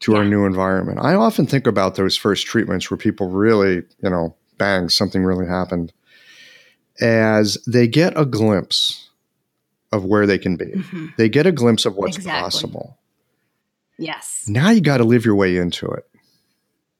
to 0.00 0.14
our 0.16 0.24
new 0.24 0.44
environment. 0.44 0.98
I 1.00 1.14
often 1.14 1.46
think 1.46 1.66
about 1.66 1.94
those 1.94 2.14
first 2.16 2.46
treatments 2.46 2.90
where 2.90 2.98
people 2.98 3.30
really, 3.30 3.76
you 4.02 4.10
know, 4.10 4.36
bang, 4.58 4.90
something 4.90 5.24
really 5.24 5.46
happened, 5.46 5.92
as 7.00 7.56
they 7.66 7.86
get 7.86 8.12
a 8.18 8.26
glimpse 8.26 9.08
of 9.92 10.04
where 10.04 10.26
they 10.26 10.36
can 10.38 10.56
be. 10.56 10.72
hmm 10.72 11.06
They 11.16 11.28
get 11.30 11.46
a 11.46 11.52
glimpse 11.52 11.86
of 11.86 11.96
what's 11.96 12.16
Exactly. 12.18 12.42
possible. 12.42 12.98
Yes. 13.98 14.44
Now 14.48 14.68
you 14.70 14.80
got 14.82 14.98
to 14.98 15.04
live 15.04 15.24
your 15.24 15.36
way 15.36 15.56
into 15.56 15.86
it, 15.86 16.04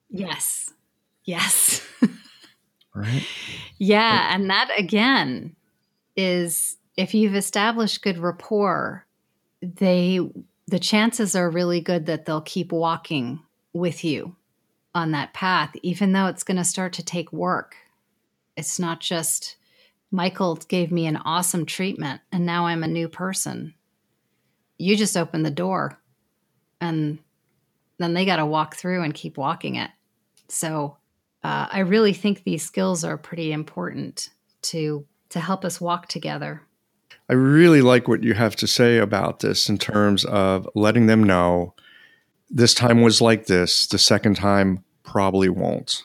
Yes. 0.09 0.71
Yes. 1.25 1.83
right? 2.95 3.27
yeah. 3.79 4.35
And 4.35 4.49
that 4.49 4.71
again 4.79 5.57
is 6.17 6.77
if 6.97 7.15
you've 7.15 7.35
established 7.35 8.03
good 8.03 8.19
rapport, 8.19 9.07
they 9.63 10.21
the 10.67 10.79
chances 10.79 11.37
are 11.37 11.51
really 11.51 11.81
good 11.81 12.07
that 12.07 12.25
they'll 12.25 12.41
keep 12.41 12.73
walking 12.73 13.41
with 13.73 14.05
you 14.05 14.35
on 14.95 15.11
that 15.11 15.35
path, 15.35 15.75
even 15.83 16.13
though 16.13 16.27
it's 16.27 16.45
going 16.45 16.57
to 16.57 16.65
start 16.65 16.95
to 16.95 17.05
take 17.05 17.33
work. 17.33 17.77
It's 18.57 18.79
not 18.79 19.01
just 19.01 19.57
Michael 20.11 20.57
gave 20.57 20.93
me 20.93 21.07
an 21.07 21.17
awesome 21.17 21.67
treatment 21.67 22.21
and 22.31 22.47
now 22.47 22.67
I'm 22.67 22.85
a 22.85 22.89
new 22.89 23.09
person. 23.09 23.75
You 24.79 24.97
just 24.97 25.17
open 25.17 25.43
the 25.43 25.51
door 25.51 25.99
and 26.81 27.19
then 27.99 28.15
they 28.15 28.25
got 28.25 28.37
to 28.37 28.47
walk 28.47 28.77
through 28.77 29.03
and 29.03 29.13
keep 29.13 29.37
walking 29.37 29.75
it. 29.77 29.91
So 30.49 30.97
uh, 31.43 31.67
I 31.71 31.81
really 31.81 32.13
think 32.13 32.45
these 32.45 32.65
skills 32.65 33.05
are 33.05 33.19
pretty 33.19 33.53
important 33.53 34.31
to 34.63 35.05
to 35.35 35.41
help 35.41 35.65
us 35.65 35.81
walk 35.81 36.09
together. 36.09 36.63
I 37.29 37.33
really 37.35 37.83
like 37.83 38.09
what 38.09 38.23
you 38.23 38.35
have 38.35 38.57
to 38.57 38.67
say 38.67 38.99
about 38.99 39.41
this 39.41 39.69
in 39.69 39.79
terms 39.79 40.25
of 40.25 40.69
letting 40.75 41.07
them 41.07 41.23
know 41.23 41.75
this 42.51 42.73
time 42.75 43.03
was 43.03 43.21
like 43.21 43.47
this, 43.47 43.87
the 43.87 43.99
second 43.99 44.37
time 44.37 44.85
probably 45.03 45.49
won't. 45.49 46.05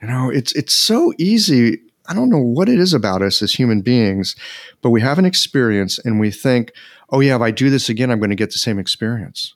You 0.00 0.08
know, 0.08 0.30
it's 0.30 0.52
it's 0.52 0.72
so 0.74 1.12
easy. 1.18 1.80
I 2.08 2.14
don't 2.14 2.30
know 2.30 2.38
what 2.42 2.68
it 2.68 2.78
is 2.78 2.94
about 2.94 3.20
us 3.22 3.42
as 3.42 3.52
human 3.52 3.82
beings, 3.82 4.34
but 4.82 4.90
we 4.90 5.00
have 5.02 5.18
an 5.18 5.26
experience 5.26 5.98
and 5.98 6.18
we 6.18 6.30
think, 6.30 6.72
"Oh 7.10 7.20
yeah, 7.20 7.36
if 7.36 7.42
I 7.42 7.50
do 7.50 7.68
this 7.68 7.88
again, 7.90 8.10
I'm 8.10 8.18
going 8.18 8.30
to 8.30 8.36
get 8.36 8.52
the 8.52 8.58
same 8.58 8.78
experience." 8.78 9.54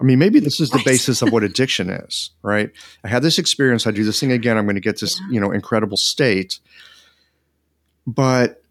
I 0.00 0.04
mean, 0.04 0.18
maybe 0.18 0.40
this 0.40 0.58
is 0.58 0.70
the 0.70 0.78
Right. 0.78 0.86
basis 0.86 1.22
of 1.22 1.30
what 1.30 1.44
addiction 1.44 1.88
is, 1.88 2.30
right? 2.42 2.70
I 3.04 3.08
had 3.08 3.22
this 3.22 3.38
experience, 3.38 3.86
I 3.86 3.92
do 3.92 4.02
this 4.02 4.18
thing 4.18 4.32
again, 4.32 4.58
I'm 4.58 4.64
going 4.66 4.74
to 4.74 4.80
get 4.80 4.98
this, 5.00 5.20
Yeah. 5.20 5.26
you 5.34 5.40
know, 5.40 5.52
incredible 5.52 5.96
state. 5.96 6.58
But 8.06 8.62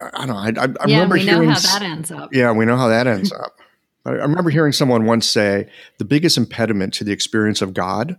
I 0.00 0.26
don't 0.26 0.28
know. 0.28 0.36
I, 0.36 0.64
I, 0.64 0.68
I 0.80 0.86
yeah, 0.86 0.96
remember 0.96 1.14
we 1.14 1.24
know 1.24 1.32
hearing 1.32 1.48
how 1.50 1.60
that 1.60 1.82
ends 1.82 2.10
up. 2.10 2.32
yeah, 2.32 2.52
we 2.52 2.64
know 2.64 2.76
how 2.76 2.88
that 2.88 3.06
ends 3.06 3.32
up. 3.32 3.56
But 4.04 4.14
I 4.20 4.22
remember 4.22 4.50
hearing 4.50 4.72
someone 4.72 5.04
once 5.04 5.26
say 5.26 5.68
the 5.98 6.04
biggest 6.04 6.36
impediment 6.36 6.94
to 6.94 7.04
the 7.04 7.12
experience 7.12 7.60
of 7.62 7.74
God 7.74 8.18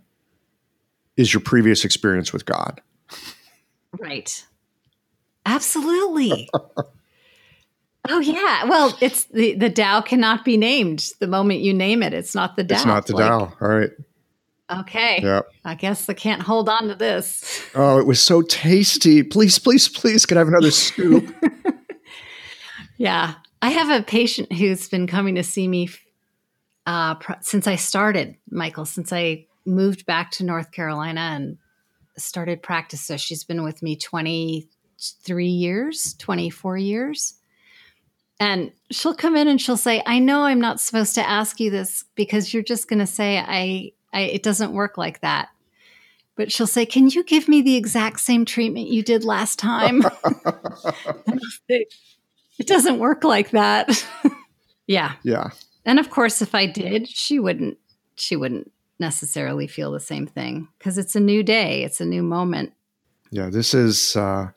is 1.16 1.32
your 1.32 1.40
previous 1.40 1.84
experience 1.84 2.32
with 2.32 2.44
God. 2.44 2.80
Right. 3.98 4.44
Absolutely. 5.46 6.50
oh 8.08 8.20
yeah. 8.20 8.64
Well, 8.64 8.96
it's 9.00 9.24
the 9.24 9.54
the 9.54 9.70
Tao 9.70 10.00
cannot 10.02 10.44
be 10.44 10.56
named. 10.56 11.12
The 11.20 11.26
moment 11.26 11.60
you 11.60 11.72
name 11.72 12.02
it, 12.02 12.12
it's 12.12 12.34
not 12.34 12.56
the 12.56 12.64
Tao. 12.64 12.74
It's 12.76 12.84
not 12.84 13.06
the 13.06 13.14
Like, 13.14 13.28
Tao. 13.28 13.52
All 13.60 13.68
right. 13.68 13.90
Okay. 14.70 15.20
Yeah. 15.22 15.42
I 15.64 15.74
guess 15.74 16.08
I 16.08 16.12
can't 16.12 16.42
hold 16.42 16.68
on 16.68 16.88
to 16.88 16.94
this. 16.94 17.62
Oh, 17.74 17.98
it 17.98 18.06
was 18.06 18.20
so 18.20 18.42
tasty. 18.42 19.22
Please, 19.22 19.58
please, 19.58 19.88
please, 19.88 20.26
can 20.26 20.36
I 20.36 20.40
have 20.40 20.48
another 20.48 20.70
scoop? 20.70 21.34
Yeah. 22.98 23.34
I 23.62 23.70
have 23.70 23.88
a 23.88 24.04
patient 24.04 24.52
who's 24.52 24.88
been 24.88 25.06
coming 25.06 25.36
to 25.36 25.42
see 25.42 25.66
me 25.66 25.88
uh, 26.86 27.14
pr- 27.14 27.32
since 27.40 27.66
I 27.66 27.76
started, 27.76 28.36
Michael, 28.50 28.84
since 28.84 29.12
I 29.12 29.46
moved 29.64 30.04
back 30.04 30.30
to 30.32 30.44
North 30.44 30.72
Carolina 30.72 31.20
and 31.20 31.58
started 32.16 32.62
practice. 32.62 33.00
So 33.00 33.16
she's 33.16 33.44
been 33.44 33.64
with 33.64 33.82
me 33.82 33.96
23 33.96 35.46
years, 35.46 36.14
24 36.18 36.76
years. 36.76 37.34
And 38.40 38.72
she'll 38.90 39.14
come 39.14 39.36
in 39.36 39.48
and 39.48 39.60
she'll 39.60 39.76
say, 39.76 40.02
I 40.06 40.20
know 40.20 40.42
I'm 40.42 40.60
not 40.60 40.80
supposed 40.80 41.14
to 41.16 41.28
ask 41.28 41.58
you 41.58 41.70
this 41.70 42.04
because 42.14 42.52
you're 42.54 42.62
just 42.62 42.88
going 42.88 43.00
to 43.00 43.06
say, 43.06 43.38
I, 43.38 43.92
I, 44.12 44.22
it 44.22 44.42
doesn't 44.42 44.72
work 44.72 44.96
like 44.98 45.20
that. 45.20 45.48
But 46.36 46.52
she'll 46.52 46.68
say, 46.68 46.86
Can 46.86 47.10
you 47.10 47.24
give 47.24 47.48
me 47.48 47.62
the 47.62 47.76
exact 47.76 48.20
same 48.20 48.44
treatment 48.44 48.88
you 48.88 49.02
did 49.02 49.24
last 49.24 49.58
time? 49.58 50.02
it 52.58 52.66
doesn't 52.66 52.98
work 52.98 53.24
like 53.24 53.50
that. 53.50 54.06
yeah. 54.86 55.12
yeah. 55.22 55.50
And 55.84 55.98
of 55.98 56.10
course 56.10 56.42
if 56.42 56.54
I 56.54 56.66
did, 56.66 57.08
she 57.08 57.38
wouldn't 57.38 57.78
she 58.14 58.36
wouldn't 58.36 58.70
necessarily 58.98 59.66
feel 59.66 59.92
the 59.92 60.00
same 60.00 60.26
thing 60.26 60.68
because 60.78 60.98
it's 60.98 61.14
a 61.14 61.20
new 61.20 61.42
day, 61.42 61.82
it's 61.84 62.00
a 62.00 62.06
new 62.06 62.22
moment. 62.22 62.72
Yeah. 63.30 63.50
This 63.50 63.74
is 63.74 64.16
uh, 64.16 64.50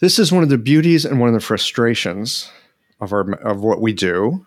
this 0.00 0.18
is 0.18 0.32
one 0.32 0.42
of 0.42 0.48
the 0.48 0.58
beauties 0.58 1.04
and 1.04 1.20
one 1.20 1.28
of 1.28 1.34
the 1.34 1.40
frustrations 1.40 2.50
of 3.00 3.12
our 3.12 3.32
of 3.34 3.62
what 3.62 3.80
we 3.80 3.92
do. 3.92 4.44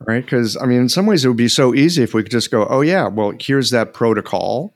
Right? 0.00 0.24
Because 0.24 0.56
I 0.56 0.66
mean, 0.66 0.80
in 0.80 0.88
some 0.88 1.06
ways, 1.06 1.24
it 1.24 1.28
would 1.28 1.36
be 1.36 1.48
so 1.48 1.74
easy 1.74 2.02
if 2.02 2.12
we 2.12 2.22
could 2.22 2.32
just 2.32 2.50
go, 2.50 2.66
"Oh 2.68 2.82
yeah, 2.82 3.08
well, 3.08 3.32
here's 3.40 3.70
that 3.70 3.94
protocol," 3.94 4.74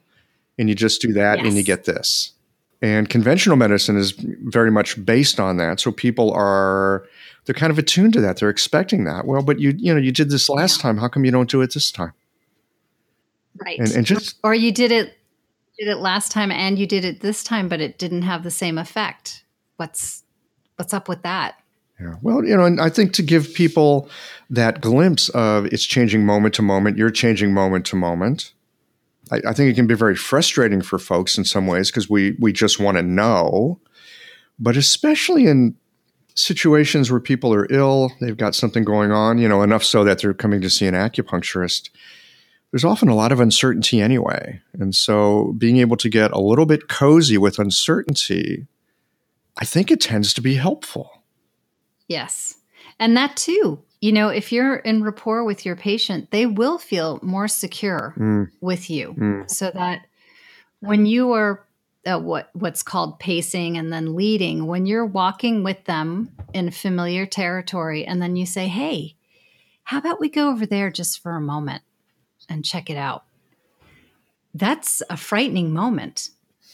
and 0.58 0.68
you 0.68 0.74
just 0.74 1.02
do 1.02 1.12
that, 1.12 1.38
and 1.40 1.54
you 1.54 1.62
get 1.62 1.84
this. 1.84 2.32
And 2.82 3.10
conventional 3.10 3.56
medicine 3.56 3.98
is 3.98 4.12
very 4.12 4.70
much 4.70 5.04
based 5.04 5.38
on 5.38 5.58
that. 5.58 5.78
So 5.80 5.92
people 5.92 6.32
are 6.32 7.04
they're 7.44 7.54
kind 7.54 7.70
of 7.70 7.78
attuned 7.78 8.14
to 8.14 8.20
that. 8.22 8.38
They're 8.38 8.48
expecting 8.48 9.04
that. 9.04 9.26
Well, 9.26 9.42
but 9.42 9.60
you 9.60 9.74
you 9.76 9.92
know 9.92 10.00
you 10.00 10.10
did 10.12 10.30
this 10.30 10.48
last 10.48 10.78
Yeah. 10.78 10.82
time. 10.84 10.96
How 10.96 11.08
come 11.08 11.26
you 11.26 11.30
don't 11.30 11.50
do 11.50 11.60
it 11.60 11.74
this 11.74 11.92
time? 11.92 12.12
Right. 13.62 13.78
And 13.78 13.90
and 13.90 14.06
just 14.06 14.36
or 14.42 14.54
you 14.54 14.72
did 14.72 14.90
it 14.90 15.18
did 15.78 15.88
it 15.88 15.96
last 15.96 16.32
time 16.32 16.50
and 16.50 16.78
you 16.78 16.86
did 16.86 17.04
it 17.04 17.20
this 17.20 17.42
time 17.44 17.68
but 17.68 17.80
it 17.80 17.98
didn't 17.98 18.22
have 18.22 18.42
the 18.42 18.50
same 18.50 18.78
effect. 18.78 19.44
What's 19.76 20.22
what's 20.76 20.94
up 20.94 21.08
with 21.08 21.22
that? 21.22 21.59
Yeah. 22.00 22.14
Well, 22.22 22.44
you 22.44 22.56
know, 22.56 22.64
and 22.64 22.80
I 22.80 22.88
think 22.88 23.12
to 23.14 23.22
give 23.22 23.52
people 23.52 24.08
that 24.48 24.80
glimpse 24.80 25.28
of 25.30 25.66
it's 25.66 25.84
changing 25.84 26.24
moment 26.24 26.54
to 26.54 26.62
moment, 26.62 26.96
you're 26.96 27.10
changing 27.10 27.52
moment 27.52 27.84
to 27.86 27.96
moment. 27.96 28.52
I, 29.30 29.40
I 29.48 29.52
think 29.52 29.70
it 29.70 29.74
can 29.74 29.86
be 29.86 29.94
very 29.94 30.16
frustrating 30.16 30.80
for 30.80 30.98
folks 30.98 31.36
in 31.36 31.44
some 31.44 31.66
ways 31.66 31.90
because 31.90 32.08
we 32.08 32.36
we 32.38 32.52
just 32.52 32.80
want 32.80 32.96
to 32.96 33.02
know, 33.02 33.80
but 34.58 34.76
especially 34.76 35.46
in 35.46 35.76
situations 36.34 37.10
where 37.10 37.20
people 37.20 37.52
are 37.52 37.66
ill, 37.70 38.12
they've 38.20 38.36
got 38.36 38.54
something 38.54 38.84
going 38.84 39.12
on, 39.12 39.38
you 39.38 39.48
know, 39.48 39.62
enough 39.62 39.84
so 39.84 40.04
that 40.04 40.20
they're 40.20 40.32
coming 40.32 40.60
to 40.62 40.70
see 40.70 40.86
an 40.86 40.94
acupuncturist. 40.94 41.90
There's 42.70 42.84
often 42.84 43.08
a 43.08 43.16
lot 43.16 43.32
of 43.32 43.40
uncertainty 43.40 44.00
anyway, 44.00 44.62
and 44.72 44.94
so 44.94 45.54
being 45.58 45.78
able 45.78 45.96
to 45.98 46.08
get 46.08 46.30
a 46.30 46.40
little 46.40 46.66
bit 46.66 46.88
cozy 46.88 47.36
with 47.36 47.58
uncertainty, 47.58 48.68
I 49.58 49.64
think 49.64 49.90
it 49.90 50.00
tends 50.00 50.32
to 50.34 50.40
be 50.40 50.54
helpful. 50.54 51.19
Yes. 52.10 52.56
And 52.98 53.16
that 53.16 53.36
too, 53.36 53.80
you 54.00 54.10
know, 54.12 54.28
if 54.28 54.50
you're 54.52 54.76
in 54.76 55.02
rapport 55.04 55.44
with 55.44 55.64
your 55.64 55.76
patient, 55.76 56.30
they 56.32 56.44
will 56.44 56.76
feel 56.76 57.20
more 57.22 57.46
secure 57.48 58.14
Mm, 58.18 58.50
with 58.60 58.90
you. 58.90 59.14
mm. 59.16 59.48
so 59.48 59.70
that 59.70 60.06
when 60.80 61.06
you 61.06 61.32
are 61.32 61.64
uh, 62.06 62.18
what 62.18 62.48
what's 62.54 62.82
called 62.82 63.18
pacing 63.20 63.76
and 63.76 63.92
then 63.92 64.16
leading 64.16 64.66
when 64.66 64.86
you're 64.86 65.04
walking 65.06 65.62
with 65.62 65.84
them 65.84 66.30
in 66.54 66.70
familiar 66.70 67.26
territory 67.26 68.06
and 68.06 68.22
then 68.22 68.36
you 68.36 68.46
say 68.46 68.68
hey 68.68 69.14
how 69.84 69.98
about 69.98 70.18
we 70.18 70.30
go 70.30 70.48
over 70.48 70.64
there 70.64 70.90
just 70.90 71.22
for 71.22 71.32
a 71.36 71.40
moment 71.42 71.82
and 72.48 72.64
check 72.64 72.88
it 72.88 72.96
out 72.96 73.24
that's 74.54 75.02
a 75.10 75.16
frightening 75.18 75.74
moment 75.74 76.30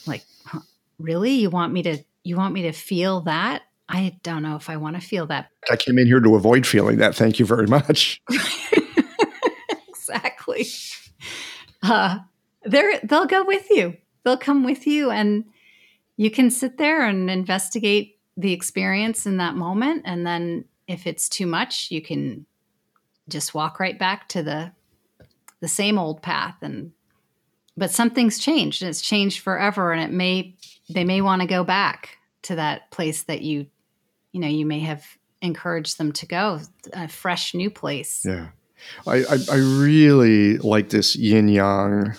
like 0.06 0.24
really 1.00 1.32
you 1.32 1.50
want 1.50 1.72
me 1.72 1.82
to 1.82 1.98
you 2.22 2.36
want 2.36 2.54
me 2.54 2.62
to 2.62 2.72
feel 2.72 3.22
that 3.22 3.62
i 3.88 4.16
don't 4.22 4.42
know 4.42 4.56
if 4.56 4.68
i 4.70 4.76
want 4.76 4.96
to 4.96 5.02
feel 5.02 5.26
that 5.26 5.50
I 5.70 5.76
came 5.76 5.98
in 5.98 6.06
here 6.06 6.20
to 6.20 6.34
avoid 6.36 6.66
feeling 6.66 6.98
that. 6.98 7.14
Thank 7.14 7.38
you 7.38 7.46
very 7.46 7.66
much. 7.66 8.20
exactly. 9.88 10.66
Uh, 11.82 12.18
they're 12.64 13.00
they'll 13.00 13.26
go 13.26 13.44
with 13.44 13.68
you. 13.70 13.96
They'll 14.24 14.36
come 14.36 14.64
with 14.64 14.86
you, 14.86 15.10
and 15.10 15.44
you 16.16 16.30
can 16.30 16.50
sit 16.50 16.78
there 16.78 17.06
and 17.06 17.30
investigate 17.30 18.18
the 18.36 18.52
experience 18.52 19.26
in 19.26 19.38
that 19.38 19.54
moment. 19.54 20.02
And 20.04 20.26
then, 20.26 20.64
if 20.86 21.06
it's 21.06 21.28
too 21.28 21.46
much, 21.46 21.90
you 21.90 22.00
can 22.00 22.46
just 23.28 23.54
walk 23.54 23.80
right 23.80 23.98
back 23.98 24.28
to 24.30 24.42
the 24.42 24.72
the 25.60 25.68
same 25.68 25.98
old 25.98 26.22
path 26.22 26.56
and 26.60 26.92
but 27.78 27.90
something's 27.90 28.38
changed 28.38 28.82
and 28.82 28.90
it's 28.90 29.00
changed 29.00 29.40
forever 29.40 29.90
and 29.90 30.02
it 30.02 30.14
may 30.14 30.54
they 30.90 31.02
may 31.02 31.22
want 31.22 31.40
to 31.40 31.48
go 31.48 31.64
back 31.64 32.18
to 32.42 32.54
that 32.54 32.90
place 32.90 33.22
that 33.24 33.40
you 33.40 33.66
you 34.36 34.42
know 34.42 34.48
you 34.48 34.66
may 34.66 34.80
have 34.80 35.02
encouraged 35.40 35.96
them 35.96 36.12
to 36.12 36.26
go 36.26 36.60
a 36.92 37.08
fresh 37.08 37.54
new 37.54 37.70
place 37.70 38.22
Yeah. 38.22 38.48
I, 39.06 39.24
I, 39.24 39.36
I 39.52 39.56
really 39.56 40.58
like 40.58 40.90
this 40.90 41.16
yin 41.16 41.48
yang 41.48 42.14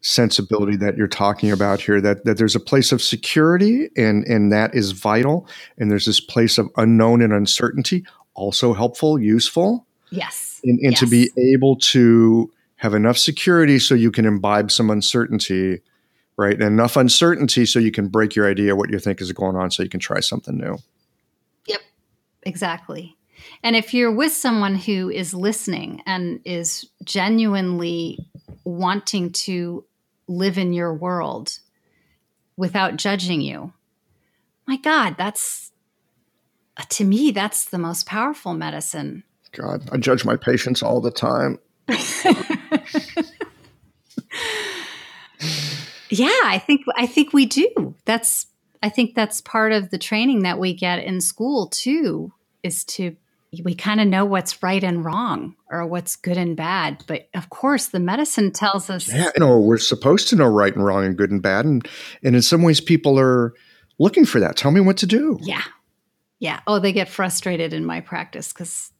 sensibility 0.00 0.76
that 0.76 0.96
you're 0.96 1.08
talking 1.08 1.50
about 1.50 1.80
here 1.80 2.00
that, 2.00 2.24
that 2.24 2.38
there's 2.38 2.54
a 2.54 2.60
place 2.60 2.92
of 2.92 3.02
security 3.02 3.90
and, 3.96 4.24
and 4.26 4.52
that 4.52 4.72
is 4.76 4.92
vital. 4.92 5.48
And 5.76 5.90
there's 5.90 6.06
this 6.06 6.20
place 6.20 6.56
of 6.56 6.70
unknown 6.76 7.20
and 7.20 7.32
uncertainty, 7.32 8.04
also 8.34 8.72
helpful, 8.72 9.18
useful. 9.18 9.84
yes 10.10 10.60
And, 10.62 10.78
and 10.78 10.96
to 10.98 11.06
be 11.06 11.28
able 11.36 11.76
to 11.76 12.48
have 12.76 12.94
enough 12.94 13.18
security 13.18 13.80
so 13.80 13.96
you 13.96 14.12
can 14.12 14.24
imbibe 14.24 14.70
some 14.70 14.88
uncertainty, 14.88 15.80
right? 16.36 16.54
And 16.54 16.62
enough 16.62 16.96
uncertainty 16.96 17.66
so 17.66 17.80
you 17.80 17.90
can 17.90 18.06
break 18.06 18.36
your 18.36 18.48
idea 18.48 18.76
what 18.76 18.90
you 18.90 19.00
think 19.00 19.20
is 19.20 19.32
going 19.32 19.56
on 19.56 19.72
so 19.72 19.82
you 19.82 19.90
can 19.90 20.00
try 20.00 20.20
something 20.20 20.56
new. 20.56 20.78
Exactly. 22.42 23.16
And 23.62 23.74
if 23.74 23.94
you're 23.94 24.12
with 24.12 24.32
someone 24.32 24.74
who 24.74 25.10
is 25.10 25.32
listening 25.32 26.02
and 26.06 26.40
is 26.44 26.88
genuinely 27.04 28.18
wanting 28.64 29.32
to 29.32 29.84
live 30.28 30.58
in 30.58 30.72
your 30.72 30.94
world 30.94 31.58
without 32.56 32.96
judging 32.96 33.40
you, 33.40 33.72
my 34.66 34.76
God, 34.76 35.16
that's 35.16 35.72
uh, 36.76 36.84
to 36.90 37.04
me, 37.04 37.30
that's 37.30 37.66
the 37.66 37.78
most 37.78 38.06
powerful 38.06 38.54
medicine. 38.54 39.24
God, 39.52 39.88
I 39.90 39.96
judge 39.96 40.24
my 40.24 40.36
patients 40.36 40.82
all 40.82 41.00
the 41.00 41.10
time. 41.10 41.58
Yeah, 46.10 46.40
I 46.44 46.58
think 46.58 46.82
I 46.96 47.06
think 47.06 47.32
we 47.32 47.46
do. 47.46 47.94
That's 48.04 48.46
I 48.82 48.88
think 48.88 49.14
that's 49.14 49.40
part 49.40 49.72
of 49.72 49.90
the 49.90 49.98
training 49.98 50.42
that 50.42 50.58
we 50.58 50.74
get 50.74 51.04
in 51.04 51.20
school 51.20 51.68
too 51.68 52.32
is 52.62 52.84
to 52.84 53.16
we 53.64 53.74
kind 53.74 54.00
of 54.00 54.06
know 54.06 54.24
what's 54.24 54.62
right 54.62 54.82
and 54.82 55.04
wrong 55.04 55.56
or 55.70 55.84
what's 55.84 56.14
good 56.14 56.36
and 56.36 56.56
bad, 56.56 57.02
but 57.08 57.28
of 57.34 57.50
course 57.50 57.86
the 57.88 57.98
medicine 57.98 58.52
tells 58.52 58.88
us 58.88 59.12
Yeah, 59.12 59.30
you 59.36 59.40
know, 59.40 59.58
we're 59.58 59.78
supposed 59.78 60.28
to 60.28 60.36
know 60.36 60.46
right 60.46 60.74
and 60.74 60.84
wrong 60.84 61.04
and 61.04 61.16
good 61.16 61.30
and 61.30 61.42
bad. 61.42 61.64
And, 61.64 61.86
and 62.22 62.36
in 62.36 62.42
some 62.42 62.62
ways, 62.62 62.80
people 62.80 63.18
are 63.18 63.52
looking 63.98 64.24
for 64.24 64.38
that. 64.40 64.56
Tell 64.56 64.70
me 64.70 64.80
what 64.80 64.96
to 64.98 65.06
do. 65.06 65.38
yeah. 65.42 65.62
Yeah. 66.38 66.60
Oh, 66.66 66.78
they 66.78 66.92
get 66.92 67.08
frustrated 67.08 67.74
in 67.74 67.84
my 67.84 68.00
practice 68.00 68.52
cuz 68.52 68.92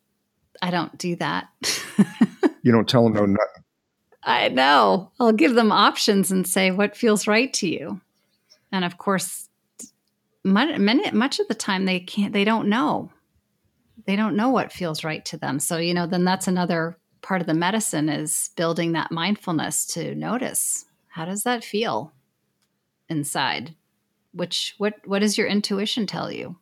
I 0.61 0.71
don't 0.71 0.99
do 0.99 1.17
that. 1.17 1.49
You 2.63 2.73
don't 2.73 2.89
tell 2.89 3.05
them 3.05 3.15
no, 3.15 3.25
no 3.27 3.39
I 4.23 4.49
know. 4.49 5.11
I'll 5.19 5.33
give 5.33 5.55
them 5.55 5.73
options 5.73 6.31
and 6.31 6.47
say 6.47 6.71
what 6.71 6.97
feels 6.97 7.27
right 7.27 7.53
to 7.55 7.69
you. 7.69 8.01
And 8.71 8.85
of 8.85 8.99
course, 8.99 9.49
many, 10.45 11.11
much 11.11 11.39
of 11.41 11.49
the 11.49 11.55
time 11.55 11.85
they 11.85 12.01
can't, 12.01 12.33
they 12.33 12.45
don't 12.45 12.69
know. 12.69 13.13
They 14.07 14.17
don't 14.17 14.37
know 14.37 14.51
what 14.51 14.73
feels 14.73 15.05
right 15.05 15.25
to 15.27 15.37
them. 15.37 15.61
So, 15.61 15.77
you 15.77 15.95
know, 15.95 16.07
then 16.07 16.25
that's 16.25 16.49
another 16.49 16.99
part 17.23 17.41
of 17.41 17.47
the 17.47 17.55
medicine 17.55 18.09
is 18.09 18.51
building 18.57 18.93
that 18.93 19.13
mindfulness 19.13 19.87
to 19.87 20.15
notice 20.15 20.87
how 21.09 21.25
does 21.25 21.43
that 21.43 21.65
feel 21.65 22.13
inside? 23.09 23.75
Which, 24.33 24.75
what, 24.79 24.95
what 25.05 25.19
does 25.19 25.37
your 25.37 25.49
intuition 25.49 26.07
tell 26.07 26.31
you? 26.31 26.57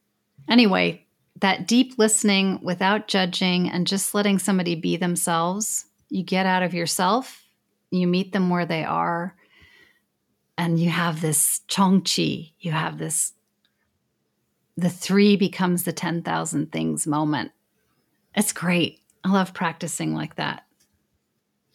Anyway, 0.49 1.07
that 1.41 1.69
deep 1.69 1.99
listening 1.99 2.59
without 2.63 3.09
judging 3.09 3.71
and 3.71 3.87
just 3.87 4.15
letting 4.15 4.39
somebody 4.39 4.75
be 4.75 4.97
themselves, 4.97 5.85
you 6.09 6.25
get 6.25 6.47
out 6.47 6.63
of 6.63 6.75
yourself, 6.75 7.45
you 7.91 8.07
meet 8.07 8.33
them 8.33 8.49
where 8.49 8.67
they 8.67 8.85
are, 8.85 9.37
and 10.57 10.81
you 10.81 10.89
have 10.89 11.21
this 11.21 11.61
chongqi, 11.69 12.53
you 12.59 12.73
have 12.73 12.99
this 12.99 13.35
the 14.79 14.89
three 14.89 15.37
becomes 15.37 15.83
the 15.83 15.93
10,000 15.93 16.71
things 16.71 17.05
moment. 17.05 17.51
It's 18.37 18.53
great. 18.53 19.01
I 19.25 19.33
love 19.33 19.53
practicing 19.53 20.15
like 20.15 20.37
that. 20.37 20.65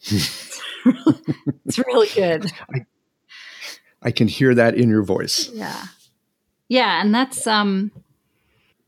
it's 0.00 1.78
really 1.86 2.08
good. 2.14 2.50
I 4.02 4.10
can 4.10 4.26
hear 4.26 4.54
that 4.54 4.74
in 4.74 4.88
your 4.88 5.02
voice. 5.02 5.50
Yeah. 5.52 5.84
Yeah, 6.68 7.02
and 7.02 7.14
that's 7.14 7.46
um 7.46 7.92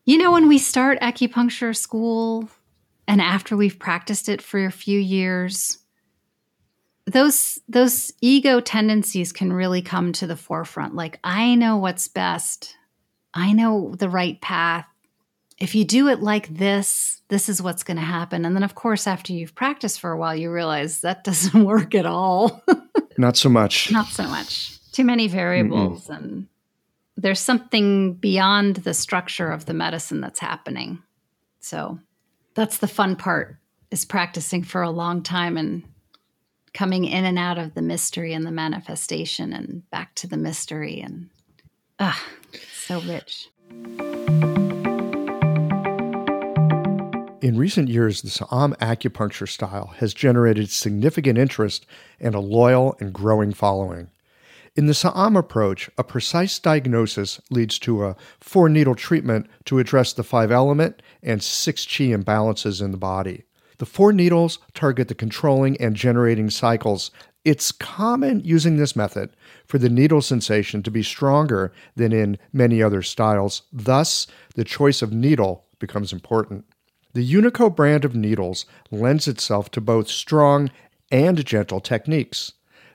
you 0.06 0.16
know 0.16 0.32
when 0.32 0.48
we 0.48 0.56
start 0.56 0.98
acupuncture 1.00 1.76
school 1.76 2.48
and 3.06 3.20
after 3.20 3.54
we've 3.54 3.78
practiced 3.78 4.30
it 4.30 4.40
for 4.40 4.64
a 4.64 4.72
few 4.72 4.98
years 4.98 5.78
those 7.04 7.60
those 7.68 8.12
ego 8.22 8.60
tendencies 8.60 9.32
can 9.32 9.52
really 9.52 9.82
come 9.82 10.12
to 10.12 10.26
the 10.26 10.36
forefront 10.36 10.94
like 10.94 11.20
I 11.22 11.54
know 11.54 11.76
what's 11.76 12.08
best. 12.08 12.75
I 13.36 13.52
know 13.52 13.94
the 13.96 14.08
right 14.08 14.40
path. 14.40 14.86
If 15.58 15.74
you 15.74 15.84
do 15.84 16.08
it 16.08 16.20
like 16.20 16.48
this, 16.56 17.22
this 17.28 17.48
is 17.48 17.62
what's 17.62 17.82
going 17.82 17.98
to 17.98 18.02
happen. 18.02 18.44
And 18.44 18.56
then 18.56 18.62
of 18.62 18.74
course 18.74 19.06
after 19.06 19.32
you've 19.32 19.54
practiced 19.54 20.00
for 20.00 20.10
a 20.10 20.18
while 20.18 20.34
you 20.34 20.50
realize 20.50 21.02
that 21.02 21.22
doesn't 21.24 21.64
work 21.64 21.94
at 21.94 22.06
all. 22.06 22.62
Not 23.18 23.36
so 23.36 23.48
much. 23.48 23.92
Not 23.92 24.06
so 24.06 24.24
much. 24.24 24.72
Too 24.92 25.04
many 25.04 25.28
variables, 25.28 26.08
and 26.08 26.46
there's 27.16 27.40
something 27.40 28.14
beyond 28.14 28.76
the 28.76 28.94
structure 28.94 29.50
of 29.50 29.66
the 29.66 29.74
medicine 29.74 30.22
that's 30.22 30.38
happening. 30.38 31.02
So 31.60 31.98
that's 32.54 32.78
the 32.78 32.88
fun 32.88 33.16
part 33.16 33.56
is 33.90 34.04
practicing 34.04 34.62
for 34.62 34.82
a 34.82 34.90
long 34.90 35.22
time 35.22 35.56
and 35.56 35.84
coming 36.72 37.04
in 37.04 37.24
and 37.24 37.38
out 37.38 37.58
of 37.58 37.74
the 37.74 37.82
mystery 37.82 38.32
and 38.32 38.46
the 38.46 38.50
manifestation 38.50 39.52
and 39.52 39.88
back 39.90 40.14
to 40.14 40.26
the 40.26 40.36
mystery 40.36 41.00
and 41.00 41.30
ah, 41.98 42.22
so 42.86 43.00
rich. 43.00 43.50
In 47.42 47.58
recent 47.58 47.88
years, 47.88 48.22
the 48.22 48.30
Sa'am 48.30 48.74
acupuncture 48.80 49.48
style 49.48 49.94
has 49.98 50.14
generated 50.14 50.70
significant 50.70 51.36
interest 51.36 51.84
and 52.20 52.34
a 52.34 52.40
loyal 52.40 52.96
and 53.00 53.12
growing 53.12 53.52
following. 53.52 54.08
In 54.76 54.86
the 54.86 54.94
Sa'am 54.94 55.36
approach, 55.36 55.90
a 55.98 56.04
precise 56.04 56.58
diagnosis 56.58 57.40
leads 57.50 57.78
to 57.80 58.04
a 58.04 58.16
four 58.40 58.68
needle 58.68 58.94
treatment 58.94 59.48
to 59.64 59.78
address 59.78 60.12
the 60.12 60.22
five 60.22 60.52
element 60.52 61.02
and 61.22 61.42
six 61.42 61.84
chi 61.84 62.04
imbalances 62.04 62.80
in 62.80 62.92
the 62.92 62.96
body. 62.96 63.44
The 63.78 63.86
four 63.86 64.12
needles 64.12 64.58
target 64.74 65.08
the 65.08 65.14
controlling 65.14 65.76
and 65.78 65.96
generating 65.96 66.50
cycles. 66.50 67.10
It's 67.44 67.72
common 67.72 68.40
using 68.44 68.76
this 68.76 68.96
method 68.96 69.30
for 69.66 69.78
the 69.78 69.88
needle 69.88 70.22
sensation 70.22 70.82
to 70.82 70.90
be 70.90 71.02
stronger 71.02 71.72
than 71.94 72.12
in 72.12 72.38
many 72.52 72.82
other 72.82 73.02
styles. 73.02 73.62
Thus, 73.72 74.26
the 74.54 74.64
choice 74.64 75.02
of 75.02 75.12
needle 75.12 75.64
becomes 75.78 76.12
important. 76.12 76.64
The 77.12 77.32
Unico 77.32 77.74
brand 77.74 78.04
of 78.04 78.14
needles 78.14 78.66
lends 78.90 79.26
itself 79.26 79.70
to 79.72 79.80
both 79.80 80.08
strong 80.08 80.70
and 81.10 81.44
gentle 81.44 81.80
techniques. 81.80 82.52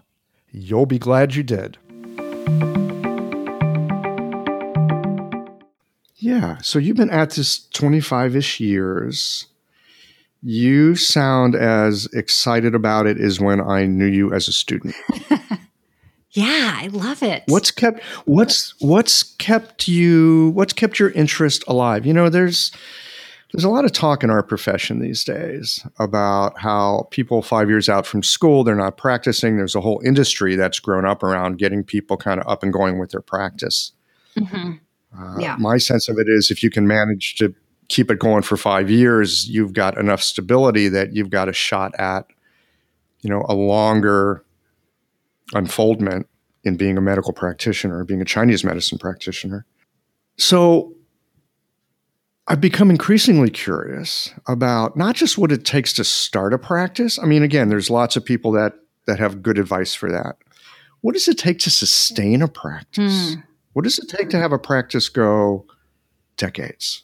You'll 0.51 0.85
be 0.85 0.99
glad 0.99 1.35
you 1.35 1.43
did. 1.43 1.77
Yeah, 6.19 6.57
so 6.61 6.79
you've 6.79 6.97
been 6.97 7.09
at 7.09 7.31
this 7.31 7.67
25 7.69 8.35
ish 8.35 8.59
years. 8.59 9.47
You 10.41 10.95
sound 10.95 11.55
as 11.55 12.07
excited 12.13 12.75
about 12.75 13.07
it 13.07 13.19
as 13.19 13.39
when 13.39 13.59
I 13.61 13.85
knew 13.85 14.05
you 14.05 14.33
as 14.33 14.47
a 14.47 14.53
student. 14.53 14.95
Yeah, 16.31 16.77
I 16.79 16.87
love 16.87 17.23
it. 17.23 17.43
What's 17.47 17.71
kept 17.71 18.03
what's 18.25 18.75
what's 18.79 19.23
kept 19.23 19.87
you 19.87 20.51
what's 20.53 20.73
kept 20.73 20.99
your 20.99 21.09
interest 21.11 21.63
alive? 21.67 22.05
You 22.05 22.13
know, 22.13 22.29
there's 22.29 22.71
there's 23.51 23.63
a 23.63 23.69
lot 23.69 23.83
of 23.83 23.91
talk 23.93 24.23
in 24.23 24.29
our 24.29 24.43
profession 24.43 24.99
these 24.99 25.23
days 25.23 25.83
about 25.97 26.59
how 26.59 27.07
people 27.09 27.41
5 27.41 27.67
years 27.67 27.89
out 27.89 28.05
from 28.05 28.21
school 28.21 28.63
they're 28.63 28.75
not 28.75 28.95
practicing. 28.95 29.57
There's 29.57 29.73
a 29.73 29.81
whole 29.81 30.01
industry 30.05 30.55
that's 30.55 30.79
grown 30.79 31.03
up 31.03 31.23
around 31.23 31.57
getting 31.57 31.83
people 31.83 32.15
kind 32.15 32.39
of 32.39 32.47
up 32.47 32.61
and 32.61 32.71
going 32.71 32.99
with 32.99 33.09
their 33.09 33.21
practice. 33.21 33.91
Mhm. 34.37 34.81
Uh, 35.17 35.35
Yeah. 35.39 35.55
My 35.59 35.77
sense 35.77 36.07
of 36.09 36.17
it 36.17 36.27
is 36.29 36.51
if 36.51 36.63
you 36.63 36.69
can 36.69 36.87
manage 36.87 37.35
to 37.35 37.53
keep 37.87 38.11
it 38.11 38.19
going 38.19 38.43
for 38.43 38.57
five 38.57 38.89
years, 38.89 39.47
you've 39.49 39.73
got 39.73 39.97
enough 39.97 40.21
stability 40.21 40.87
that 40.89 41.13
you've 41.13 41.29
got 41.31 41.49
a 41.49 41.53
shot 41.53 41.93
at, 41.99 42.25
you 43.21 43.29
know, 43.29 43.43
a 43.49 43.53
longer 43.55 44.43
unfoldment 45.53 46.27
in 46.63 46.75
being 46.77 46.97
a 46.97 47.01
medical 47.01 47.33
practitioner, 47.33 48.03
being 48.03 48.21
a 48.21 48.25
Chinese 48.25 48.63
medicine 48.63 48.97
practitioner. 48.99 49.65
So 50.37 50.93
I've 52.47 52.61
become 52.61 52.89
increasingly 52.89 53.49
curious 53.49 54.33
about 54.47 54.97
not 54.97 55.15
just 55.15 55.37
what 55.37 55.51
it 55.51 55.65
takes 55.65 55.93
to 55.93 56.03
start 56.03 56.53
a 56.53 56.57
practice. 56.57 57.19
I 57.19 57.25
mean, 57.25 57.43
again, 57.43 57.69
there's 57.69 57.89
lots 57.89 58.15
of 58.15 58.25
people 58.25 58.51
that 58.53 58.73
that 59.05 59.19
have 59.19 59.41
good 59.41 59.57
advice 59.57 59.95
for 59.95 60.11
that. 60.11 60.35
What 61.01 61.13
does 61.13 61.27
it 61.27 61.37
take 61.37 61.59
to 61.59 61.69
sustain 61.71 62.41
a 62.41 62.47
practice? 62.47 63.33
Hmm. 63.33 63.39
What 63.79 63.85
does 63.85 63.97
it 63.97 64.09
take 64.09 64.29
to 64.31 64.37
have 64.37 64.51
a 64.51 64.59
practice 64.59 65.07
go 65.07 65.65
decades? 66.35 67.03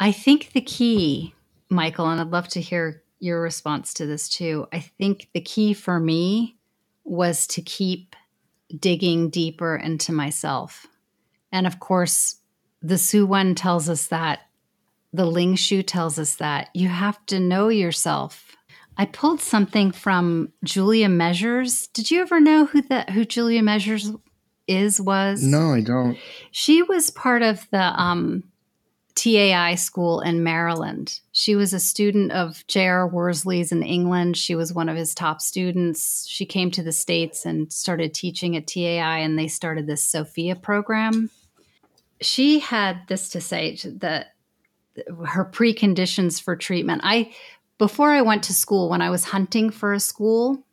I 0.00 0.10
think 0.10 0.50
the 0.50 0.60
key, 0.60 1.32
Michael, 1.70 2.08
and 2.08 2.20
I'd 2.20 2.32
love 2.32 2.48
to 2.48 2.60
hear 2.60 3.04
your 3.20 3.40
response 3.40 3.94
to 3.94 4.06
this 4.06 4.28
too. 4.28 4.66
I 4.72 4.80
think 4.80 5.28
the 5.32 5.40
key 5.40 5.74
for 5.74 6.00
me 6.00 6.56
was 7.04 7.46
to 7.46 7.62
keep 7.62 8.16
digging 8.76 9.30
deeper 9.30 9.76
into 9.76 10.10
myself. 10.10 10.88
And 11.52 11.68
of 11.68 11.78
course, 11.78 12.40
the 12.80 12.98
Su 12.98 13.24
Wen 13.24 13.54
tells 13.54 13.88
us 13.88 14.08
that, 14.08 14.40
the 15.12 15.24
Ling 15.24 15.54
Shu 15.54 15.84
tells 15.84 16.18
us 16.18 16.34
that 16.34 16.70
you 16.74 16.88
have 16.88 17.24
to 17.26 17.38
know 17.38 17.68
yourself. 17.68 18.56
I 18.96 19.04
pulled 19.04 19.40
something 19.40 19.92
from 19.92 20.52
Julia 20.64 21.08
Measures. 21.08 21.86
Did 21.86 22.10
you 22.10 22.22
ever 22.22 22.40
know 22.40 22.66
who 22.66 22.82
that 22.82 23.10
who 23.10 23.24
Julia 23.24 23.62
Measures 23.62 24.10
is 24.76 25.00
was? 25.00 25.42
No, 25.42 25.72
I 25.72 25.80
don't. 25.80 26.18
She 26.50 26.82
was 26.82 27.10
part 27.10 27.42
of 27.42 27.66
the 27.70 27.82
um, 27.82 28.44
TAI 29.14 29.74
school 29.74 30.20
in 30.20 30.42
Maryland. 30.42 31.20
She 31.32 31.54
was 31.54 31.72
a 31.72 31.80
student 31.80 32.32
of 32.32 32.64
J.R. 32.66 33.06
Worsley's 33.06 33.72
in 33.72 33.82
England. 33.82 34.36
She 34.36 34.54
was 34.54 34.72
one 34.72 34.88
of 34.88 34.96
his 34.96 35.14
top 35.14 35.40
students. 35.40 36.26
She 36.26 36.46
came 36.46 36.70
to 36.72 36.82
the 36.82 36.92
States 36.92 37.44
and 37.44 37.72
started 37.72 38.14
teaching 38.14 38.56
at 38.56 38.66
TAI, 38.66 39.18
and 39.18 39.38
they 39.38 39.48
started 39.48 39.86
this 39.86 40.04
Sophia 40.04 40.56
program. 40.56 41.30
She 42.20 42.60
had 42.60 43.02
this 43.08 43.28
to 43.30 43.40
say 43.40 43.76
that 43.84 44.34
her 45.26 45.44
preconditions 45.44 46.40
for 46.40 46.56
treatment. 46.56 47.02
I 47.04 47.32
before 47.78 48.10
I 48.10 48.22
went 48.22 48.44
to 48.44 48.54
school, 48.54 48.88
when 48.88 49.02
I 49.02 49.10
was 49.10 49.24
hunting 49.24 49.70
for 49.70 49.92
a 49.92 50.00
school, 50.00 50.64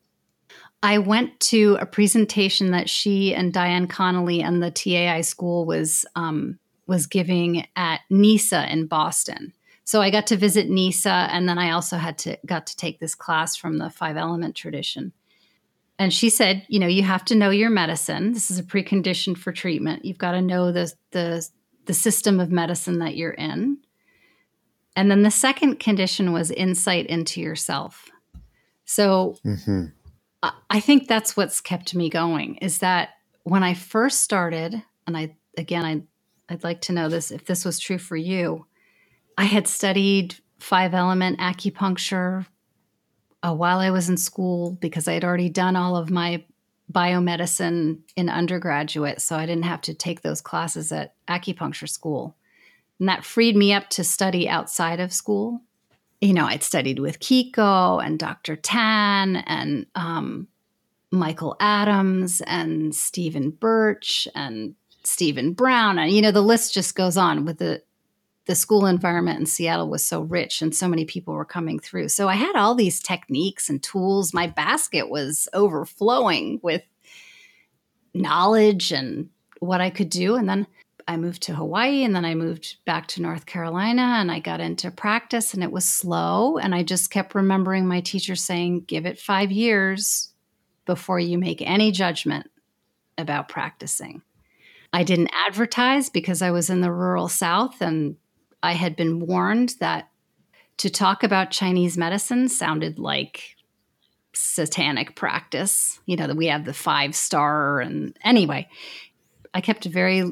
I 0.82 0.98
went 0.98 1.40
to 1.42 1.78
a 1.80 1.86
presentation 1.86 2.72
that 2.72 2.90
she 2.90 3.36
and 3.36 3.54
Dianne 3.54 3.90
Connelly 3.90 4.42
and 4.42 4.64
the 4.64 4.72
TAI 4.72 5.22
school 5.22 5.66
was 5.66 6.06
um, 6.16 6.58
was 6.88 7.06
giving 7.06 7.68
at 7.76 8.02
NESA 8.10 8.72
in 8.72 8.88
Boston. 8.88 9.54
So 9.84 10.02
I 10.02 10.10
got 10.10 10.28
to 10.28 10.38
visit 10.38 10.70
NESA, 10.70 11.30
and 11.32 11.50
then 11.50 11.58
I 11.58 11.72
also 11.72 11.98
had 11.98 12.18
to 12.20 12.38
got 12.46 12.68
to 12.68 12.76
take 12.78 13.00
this 13.00 13.16
class 13.16 13.56
from 13.56 13.78
the 13.78 13.90
five 13.90 14.18
element 14.18 14.56
tradition. 14.56 15.12
And 15.98 16.14
she 16.14 16.30
said, 16.30 16.66
you 16.70 16.80
know, 16.80 16.88
you 16.88 17.04
have 17.04 17.26
to 17.26 17.36
know 17.36 17.50
your 17.50 17.70
medicine. 17.70 18.32
This 18.32 18.50
is 18.50 18.58
a 18.58 18.64
precondition 18.64 19.38
for 19.38 19.52
treatment. 19.52 20.06
You've 20.06 20.18
got 20.18 20.32
to 20.32 20.42
know 20.42 20.72
the 20.72 20.94
the 21.12 21.46
the 21.86 21.94
system 21.94 22.40
of 22.40 22.52
medicine 22.52 23.00
that 23.00 23.18
you're 23.18 23.32
in. 23.32 23.80
And 24.96 25.10
then 25.10 25.24
the 25.24 25.32
second 25.32 25.80
condition 25.80 26.34
was 26.34 26.52
insight 26.52 27.08
into 27.08 27.42
yourself. 27.42 28.10
So 28.86 29.38
mm-hmm. 29.46 29.86
I, 30.42 30.80
think 30.80 31.08
that's 31.08 31.36
what's 31.36 31.60
kept 31.60 31.94
me 31.94 32.10
going 32.10 32.56
is 32.58 32.78
that 32.80 33.10
when 33.44 33.64
I 33.64 33.74
first 33.74 34.22
started, 34.22 34.82
and 35.06 35.18
I 35.18 35.36
again 35.58 35.86
I 35.86 36.02
I'd 36.54 36.64
like 36.64 36.82
to 36.82 36.94
know 36.94 37.10
this 37.10 37.32
if 37.32 37.46
this 37.46 37.66
was 37.66 37.80
true 37.80 37.98
for 37.98 38.16
you. 38.16 38.66
I 39.38 39.46
had 39.46 39.68
studied 39.68 40.36
five 40.60 40.94
element 40.94 41.40
acupuncture 41.40 42.46
uh, 43.42 43.54
while 43.54 43.80
I 43.80 43.92
was 43.92 44.10
in 44.10 44.18
school 44.18 44.78
because 44.82 45.08
I 45.08 45.14
had 45.14 45.24
already 45.24 45.50
done 45.50 45.76
all 45.76 45.96
of 45.96 46.10
my 46.10 46.44
biomedicine 46.92 48.00
in 48.16 48.30
undergraduate, 48.30 49.22
so 49.22 49.36
I 49.36 49.46
didn't 49.46 49.66
have 49.66 49.82
to 49.82 49.94
take 49.94 50.22
those 50.22 50.42
classes 50.42 50.92
at 50.92 51.14
acupuncture 51.28 51.88
school. 51.88 52.36
And 53.00 53.08
that 53.08 53.24
freed 53.24 53.56
me 53.56 53.74
up 53.74 53.90
to 53.92 54.04
study 54.04 54.50
outside 54.50 55.00
of 55.00 55.14
school. 55.14 55.62
You 56.22 56.34
know, 56.34 56.45
I'd 56.45 56.63
studied 56.63 56.99
with 56.99 57.20
Kiiko 57.20 58.03
and 58.03 58.20
Dr. 58.20 58.55
Tan 58.55 59.38
and 59.38 59.86
um, 59.95 60.47
Michael 61.11 61.55
Adams 61.59 62.41
and 62.45 62.93
Stephen 62.93 63.51
Birch 63.51 64.28
and 64.36 64.76
Stephen 65.03 65.53
Brown, 65.53 65.97
and 65.97 66.11
you 66.11 66.22
know 66.22 66.32
the 66.32 66.41
list 66.41 66.74
just 66.74 66.95
goes 66.95 67.17
on. 67.17 67.45
With 67.45 67.57
the 67.57 67.82
the 68.45 68.55
school 68.55 68.86
environment 68.86 69.39
in 69.39 69.45
Seattle 69.45 69.89
was 69.89 70.03
so 70.03 70.22
rich, 70.22 70.61
and 70.61 70.76
so 70.76 70.88
many 70.88 71.05
people 71.05 71.34
were 71.34 71.45
coming 71.45 71.80
through. 71.80 72.09
So 72.09 72.28
I 72.28 72.36
had 72.36 72.55
all 72.55 72.76
these 72.76 72.99
techniques 72.99 73.70
and 73.70 73.82
tools. 73.82 74.34
My 74.34 74.47
basket 74.47 75.09
was 75.09 75.47
overflowing 75.53 76.59
with 76.61 76.84
knowledge 78.13 78.91
and 78.91 79.30
what 79.59 79.82
I 79.82 79.89
could 79.89 80.09
do. 80.09 80.36
And 80.36 80.49
then 80.49 80.67
I 81.10 81.18
moved 81.18 81.41
to 81.43 81.55
Hawaii, 81.55 82.03
and 82.03 82.16
then 82.16 82.24
I 82.24 82.36
moved 82.36 82.78
back 82.86 83.07
to 83.07 83.22
North 83.22 83.45
Carolina, 83.45 84.18
and 84.20 84.32
I 84.32 84.39
got 84.39 84.62
into 84.62 84.91
practice, 84.91 85.53
and 85.53 85.64
it 85.64 85.72
was 85.72 85.84
slow. 85.84 86.57
And 86.57 86.74
I 86.74 86.84
just 86.84 87.10
kept 87.10 87.36
remembering 87.36 87.88
my 87.88 87.99
teacher 87.99 88.36
saying, 88.36 88.82
"Give 88.82 89.05
it 89.05 89.20
five 89.20 89.51
years." 89.51 90.34
Before 90.86 91.20
you 91.20 91.38
make 91.38 91.62
any 91.62 91.91
judgment 91.91 92.49
about 93.16 93.47
practicing. 93.47 94.24
I 94.91 95.03
didn't 95.03 95.30
advertise 95.47 96.10
because 96.10 96.41
I 96.41 96.49
was 96.49 96.72
in 96.72 96.82
the 96.82 96.91
rural 96.91 97.28
South 97.28 97.80
and 97.80 98.16
I 98.64 98.72
had 98.74 98.95
been 98.95 99.20
warned 99.20 99.76
that 99.80 100.10
to 100.78 100.89
talk 100.89 101.24
about 101.24 101.51
Chinese 101.51 101.95
medicine 101.95 102.49
sounded 102.49 102.97
like 102.97 103.55
satanic 104.34 105.16
practice. 105.16 105.99
You 106.07 106.16
know, 106.18 106.26
that 106.26 106.38
we 106.38 106.47
have 106.47 106.66
the 106.66 106.74
five 106.74 107.14
star. 107.14 107.82
And 107.82 108.18
anyway, 108.24 108.68
I 109.53 109.62
kept 109.62 109.86
very, 109.86 110.24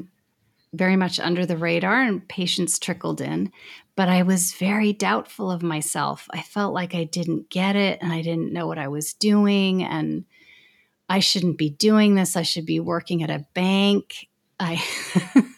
very 0.72 0.96
much 0.96 1.18
under 1.18 1.46
the 1.46 1.56
radar 1.56 2.02
and 2.02 2.26
patients 2.28 2.78
trickled 2.78 3.20
in. 3.20 3.52
But 3.96 4.08
I 4.08 4.22
was 4.22 4.52
very 4.52 4.92
doubtful 4.92 5.50
of 5.50 5.62
myself. 5.62 6.28
I 6.30 6.42
felt 6.42 6.74
like 6.74 6.94
I 6.94 7.04
didn't 7.04 7.50
get 7.50 7.74
it 7.74 7.98
and 8.00 8.12
I 8.12 8.22
didn't 8.22 8.52
know 8.52 8.66
what 8.66 8.78
I 8.78 8.88
was 8.88 9.14
doing. 9.14 9.82
And 9.82 10.24
I 11.08 11.20
shouldn't 11.20 11.58
be 11.58 11.70
doing 11.70 12.14
this. 12.14 12.36
I 12.36 12.42
should 12.42 12.66
be 12.66 12.80
working 12.80 13.22
at 13.22 13.30
a 13.30 13.46
bank. 13.54 14.28
I 14.60 14.76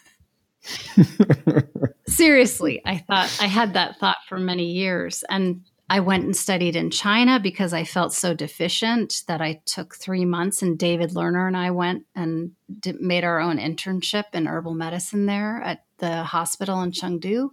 seriously, 2.07 2.81
I 2.85 2.97
thought 2.97 3.37
I 3.41 3.47
had 3.47 3.73
that 3.73 3.99
thought 3.99 4.17
for 4.27 4.37
many 4.37 4.71
years. 4.71 5.23
And 5.29 5.61
I 5.91 5.99
went 5.99 6.23
and 6.23 6.33
studied 6.33 6.77
in 6.77 6.89
China 6.89 7.37
because 7.37 7.73
I 7.73 7.83
felt 7.83 8.13
so 8.13 8.33
deficient 8.33 9.23
that 9.27 9.41
I 9.41 9.59
took 9.65 9.93
three 9.93 10.23
months. 10.23 10.61
And 10.61 10.79
David 10.79 11.09
Lerner 11.09 11.45
and 11.47 11.57
I 11.57 11.71
went 11.71 12.05
and 12.15 12.51
did, 12.79 13.01
made 13.01 13.25
our 13.25 13.41
own 13.41 13.57
internship 13.57 14.23
in 14.31 14.47
herbal 14.47 14.73
medicine 14.73 15.25
there 15.25 15.61
at 15.61 15.83
the 15.97 16.23
hospital 16.23 16.81
in 16.81 16.91
Chengdu. 16.91 17.49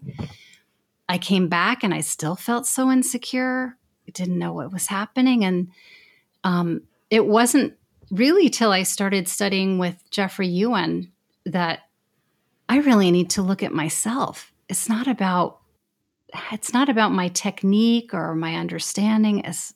I 1.08 1.18
came 1.18 1.48
back 1.48 1.82
and 1.82 1.92
I 1.92 2.00
still 2.00 2.36
felt 2.36 2.68
so 2.68 2.92
insecure. 2.92 3.76
I 4.06 4.12
didn't 4.12 4.38
know 4.38 4.52
what 4.52 4.72
was 4.72 4.86
happening. 4.86 5.44
And 5.44 5.70
um, 6.44 6.82
it 7.10 7.26
wasn't 7.26 7.74
really 8.12 8.50
till 8.50 8.70
I 8.70 8.84
started 8.84 9.26
studying 9.26 9.78
with 9.78 10.08
Jeffrey 10.12 10.46
Yuen 10.46 11.10
that 11.44 11.88
I 12.68 12.78
really 12.78 13.10
need 13.10 13.30
to 13.30 13.42
look 13.42 13.64
at 13.64 13.72
myself. 13.72 14.52
It's 14.68 14.88
not 14.88 15.08
about 15.08 15.57
it's 16.52 16.72
not 16.72 16.88
about 16.88 17.12
my 17.12 17.28
technique 17.28 18.12
or 18.12 18.34
my 18.34 18.54
understanding 18.54 19.44
as 19.44 19.74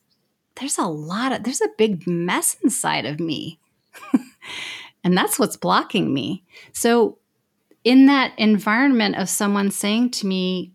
there's 0.56 0.78
a 0.78 0.86
lot 0.86 1.32
of 1.32 1.44
there's 1.44 1.60
a 1.60 1.68
big 1.78 2.06
mess 2.06 2.56
inside 2.62 3.06
of 3.06 3.20
me. 3.20 3.58
and 5.04 5.16
that's 5.16 5.38
what's 5.38 5.56
blocking 5.56 6.12
me. 6.12 6.44
So 6.72 7.18
in 7.84 8.06
that 8.06 8.32
environment 8.38 9.16
of 9.16 9.28
someone 9.28 9.70
saying 9.70 10.10
to 10.10 10.26
me, 10.26 10.72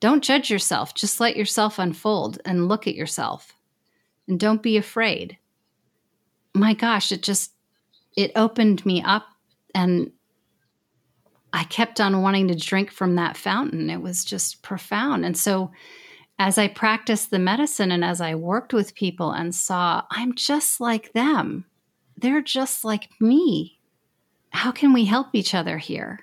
don't 0.00 0.22
judge 0.22 0.50
yourself, 0.50 0.94
just 0.94 1.20
let 1.20 1.36
yourself 1.36 1.78
unfold 1.78 2.38
and 2.44 2.68
look 2.68 2.86
at 2.86 2.94
yourself. 2.94 3.54
And 4.28 4.38
don't 4.38 4.62
be 4.62 4.76
afraid. 4.76 5.38
My 6.54 6.74
gosh, 6.74 7.10
it 7.12 7.22
just 7.22 7.52
it 8.16 8.32
opened 8.36 8.84
me 8.84 9.02
up 9.02 9.26
and 9.74 10.12
I 11.58 11.64
kept 11.64 12.00
on 12.00 12.22
wanting 12.22 12.46
to 12.48 12.54
drink 12.54 12.92
from 12.92 13.16
that 13.16 13.36
fountain. 13.36 13.90
It 13.90 14.00
was 14.00 14.24
just 14.24 14.62
profound. 14.62 15.24
And 15.24 15.36
so, 15.36 15.72
as 16.38 16.56
I 16.56 16.68
practiced 16.68 17.32
the 17.32 17.40
medicine 17.40 17.90
and 17.90 18.04
as 18.04 18.20
I 18.20 18.36
worked 18.36 18.72
with 18.72 18.94
people 18.94 19.32
and 19.32 19.52
saw, 19.52 20.04
I'm 20.08 20.36
just 20.36 20.80
like 20.80 21.12
them, 21.14 21.64
they're 22.16 22.42
just 22.42 22.84
like 22.84 23.08
me. 23.20 23.80
How 24.50 24.70
can 24.70 24.92
we 24.92 25.04
help 25.06 25.30
each 25.32 25.52
other 25.52 25.78
here? 25.78 26.20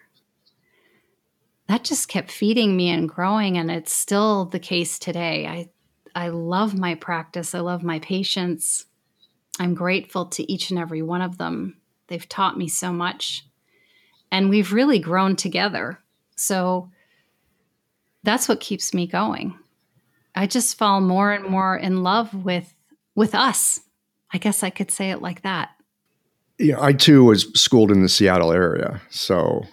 That 1.67 1.83
just 1.83 2.07
kept 2.07 2.31
feeding 2.31 2.77
me 2.77 2.89
and 2.89 3.09
growing. 3.09 3.57
And 3.57 3.69
it's 3.69 3.91
still 3.91 4.45
the 4.45 4.57
case 4.59 4.97
today. 4.97 5.47
I, 5.47 5.69
I 6.15 6.29
love 6.29 6.79
my 6.79 6.95
practice, 6.95 7.53
I 7.53 7.59
love 7.59 7.83
my 7.83 7.99
patients. 7.99 8.85
I'm 9.59 9.73
grateful 9.73 10.27
to 10.27 10.49
each 10.49 10.69
and 10.69 10.79
every 10.79 11.01
one 11.01 11.21
of 11.21 11.37
them. 11.37 11.75
They've 12.07 12.29
taught 12.29 12.57
me 12.57 12.69
so 12.69 12.93
much 12.93 13.45
and 14.31 14.49
we've 14.49 14.73
really 14.73 14.99
grown 14.99 15.35
together. 15.35 15.99
So 16.35 16.89
that's 18.23 18.47
what 18.47 18.59
keeps 18.59 18.93
me 18.93 19.07
going. 19.07 19.57
I 20.35 20.47
just 20.47 20.77
fall 20.77 20.99
more 20.99 21.31
and 21.31 21.45
more 21.45 21.77
in 21.77 22.03
love 22.03 22.33
with 22.33 22.73
with 23.15 23.33
us. 23.33 23.79
I 24.33 24.37
guess 24.37 24.63
I 24.63 24.69
could 24.69 24.91
say 24.91 25.11
it 25.11 25.21
like 25.21 25.43
that. 25.43 25.69
Yeah, 26.59 26.81
I 26.81 26.93
too 26.93 27.23
was 27.23 27.47
schooled 27.53 27.91
in 27.91 28.01
the 28.01 28.09
Seattle 28.09 28.51
area, 28.51 29.01
so 29.09 29.63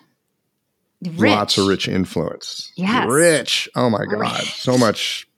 Rich. 1.02 1.18
lots 1.18 1.58
of 1.58 1.66
rich 1.66 1.88
influence. 1.88 2.72
Yes. 2.76 3.08
Rich. 3.08 3.68
Oh 3.74 3.90
my 3.90 4.04
God. 4.04 4.20
Rich. 4.20 4.54
So 4.54 4.78
much. 4.78 5.28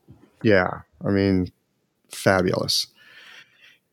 Yeah. 0.42 0.80
I 1.04 1.10
mean, 1.10 1.50
fabulous. 2.10 2.86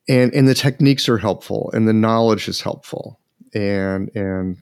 And 0.10 0.34
and 0.34 0.48
the 0.48 0.54
techniques 0.54 1.08
are 1.08 1.18
helpful 1.18 1.72
and 1.74 1.88
the 1.88 1.94
knowledge 1.94 2.50
is 2.50 2.62
helpful. 2.62 3.20
And 3.54 4.14
and 4.16 4.58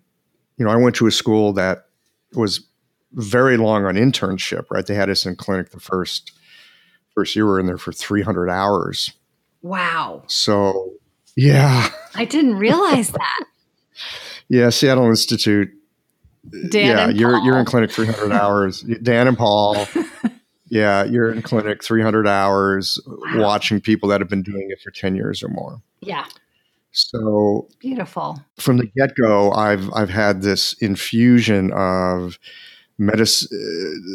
you 0.59 0.65
know, 0.65 0.71
I 0.71 0.75
went 0.75 0.95
to 0.97 1.07
a 1.07 1.11
school 1.11 1.53
that 1.53 1.85
was 2.33 2.67
very 3.13 3.57
long 3.57 3.85
on 3.85 3.95
internship, 3.95 4.65
right? 4.69 4.85
They 4.85 4.93
had 4.93 5.09
us 5.09 5.25
in 5.25 5.35
clinic 5.35 5.71
the 5.71 5.79
first 5.79 6.31
first 7.15 7.35
year 7.35 7.45
we 7.45 7.51
were 7.51 7.59
in 7.59 7.65
there 7.65 7.77
for 7.77 7.91
300 7.91 8.49
hours. 8.49 9.11
Wow. 9.63 10.23
So, 10.27 10.93
yeah. 11.35 11.89
I 12.13 12.25
didn't 12.25 12.57
realize 12.57 13.09
that. 13.09 13.43
Yeah, 14.51 14.69
Seattle 14.71 15.07
Institute 15.09 15.69
Dan 16.71 16.87
yeah, 16.87 17.09
you're 17.09 17.37
you're 17.43 17.59
in 17.59 17.65
clinic 17.65 17.91
300 17.91 18.31
hours. 18.31 18.81
Dan 19.03 19.27
and 19.27 19.37
Paul. 19.37 19.85
yeah, 20.69 21.03
you're 21.03 21.31
in 21.31 21.43
clinic 21.43 21.83
300 21.83 22.27
hours 22.27 22.99
Wow. 23.05 23.41
watching 23.41 23.79
people 23.79 24.09
that 24.09 24.21
have 24.21 24.29
been 24.29 24.41
doing 24.41 24.69
it 24.71 24.81
for 24.81 24.89
10 24.89 25.15
years 25.15 25.43
or 25.43 25.49
more. 25.49 25.81
Yeah. 26.01 26.25
So 26.91 27.67
Beautiful. 27.79 28.39
from 28.57 28.77
the 28.77 28.87
get 28.97 29.15
go, 29.15 29.51
I've 29.51 29.91
I've 29.93 30.09
had 30.09 30.41
this 30.41 30.73
infusion 30.73 31.71
of 31.73 32.39
medicine. 32.97 33.49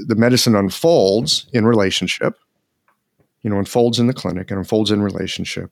the 0.08 0.16
medicine 0.16 0.54
unfolds 0.56 1.46
in 1.52 1.66
relationship. 1.66 2.36
You 3.42 3.50
know, 3.50 3.58
unfolds 3.58 3.98
in 3.98 4.06
the 4.06 4.14
clinic 4.14 4.50
and 4.50 4.58
unfolds 4.58 4.90
in 4.90 5.02
relationship. 5.02 5.70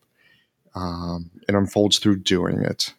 Um, 0.74 1.30
it 1.48 1.54
unfolds 1.54 1.98
through 1.98 2.16
doing 2.20 2.60
it. 2.62 2.94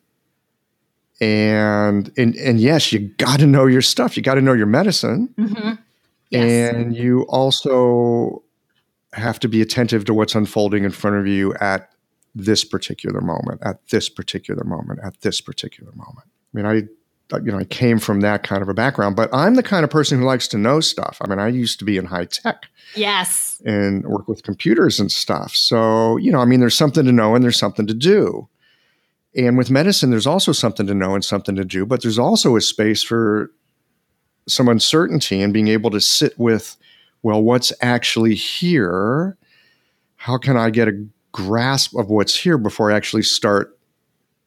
And 1.21 2.11
and 2.17 2.35
and 2.35 2.59
yes, 2.59 2.91
you 2.91 2.99
got 2.99 3.39
to 3.39 3.45
know 3.47 3.65
your 3.67 3.81
stuff. 3.81 4.17
You 4.17 4.23
got 4.23 4.35
to 4.35 4.41
know 4.41 4.53
your 4.53 4.65
medicine. 4.67 5.33
hmm 5.37 5.71
Yes. 6.29 6.73
And 6.73 6.95
you 6.95 7.21
also 7.29 8.43
have 9.13 9.39
to 9.41 9.47
be 9.47 9.61
attentive 9.61 10.05
to 10.05 10.13
what's 10.15 10.33
unfolding 10.33 10.83
in 10.83 10.89
front 10.89 11.17
of 11.17 11.27
you 11.27 11.53
at 11.61 11.92
this 12.35 12.63
particular 12.63 13.21
moment, 13.21 13.61
at 13.63 13.87
this 13.89 14.09
particular 14.09 14.63
moment, 14.63 14.99
at 15.03 15.21
this 15.21 15.41
particular 15.41 15.91
moment. 15.93 16.27
I 16.27 16.57
mean, 16.57 16.65
I, 16.65 16.73
you 17.39 17.51
know, 17.51 17.59
I 17.59 17.63
came 17.63 17.99
from 17.99 18.21
that 18.21 18.43
kind 18.43 18.61
of 18.61 18.69
a 18.69 18.73
background, 18.73 19.15
but 19.15 19.29
I'm 19.33 19.55
the 19.55 19.63
kind 19.63 19.83
of 19.83 19.89
person 19.89 20.19
who 20.19 20.25
likes 20.25 20.47
to 20.49 20.57
know 20.57 20.79
stuff. 20.79 21.17
I 21.21 21.27
mean, 21.27 21.39
I 21.39 21.47
used 21.47 21.79
to 21.79 21.85
be 21.85 21.97
in 21.97 22.05
high 22.05 22.25
tech 22.25 22.65
yes. 22.95 23.61
and 23.65 24.05
work 24.05 24.27
with 24.27 24.43
computers 24.43 24.99
and 24.99 25.11
stuff. 25.11 25.55
So, 25.55 26.17
you 26.17 26.31
know, 26.31 26.39
I 26.39 26.45
mean, 26.45 26.59
there's 26.59 26.75
something 26.75 27.05
to 27.05 27.11
know 27.11 27.35
and 27.35 27.43
there's 27.43 27.57
something 27.57 27.87
to 27.87 27.93
do. 27.93 28.49
And 29.35 29.57
with 29.57 29.71
medicine, 29.71 30.11
there's 30.11 30.27
also 30.27 30.51
something 30.51 30.85
to 30.85 30.93
know 30.93 31.15
and 31.15 31.25
something 31.25 31.55
to 31.55 31.65
do, 31.65 31.85
but 31.85 32.03
there's 32.03 32.19
also 32.19 32.55
a 32.55 32.61
space 32.61 33.01
for 33.01 33.51
some 34.47 34.67
uncertainty 34.67 35.41
and 35.41 35.53
being 35.53 35.69
able 35.69 35.89
to 35.89 36.01
sit 36.01 36.37
with, 36.37 36.77
well, 37.23 37.41
what's 37.41 37.73
actually 37.81 38.35
here? 38.35 39.37
How 40.17 40.37
can 40.37 40.55
I 40.55 40.69
get 40.69 40.87
a 40.87 41.05
grasp 41.33 41.95
of 41.95 42.09
what's 42.09 42.35
here 42.39 42.57
before 42.57 42.91
I 42.91 42.95
actually 42.95 43.23
start 43.23 43.77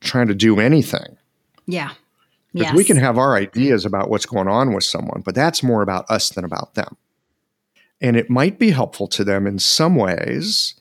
trying 0.00 0.28
to 0.28 0.34
do 0.34 0.58
anything? 0.58 1.18
Yeah. 1.66 1.90
Because 2.54 2.68
Yes. 2.68 2.74
we 2.74 2.84
can 2.84 2.96
have 2.96 3.18
our 3.18 3.36
ideas 3.36 3.84
about 3.84 4.08
what's 4.08 4.24
going 4.24 4.48
on 4.48 4.72
with 4.72 4.84
someone, 4.84 5.20
but 5.22 5.34
that's 5.34 5.62
more 5.62 5.82
about 5.82 6.08
us 6.10 6.30
than 6.30 6.44
about 6.44 6.74
them. 6.74 6.96
And 8.00 8.16
it 8.16 8.30
might 8.30 8.58
be 8.58 8.70
helpful 8.70 9.06
to 9.08 9.24
them 9.24 9.46
in 9.46 9.58
some 9.58 9.94
ways, 9.96 10.74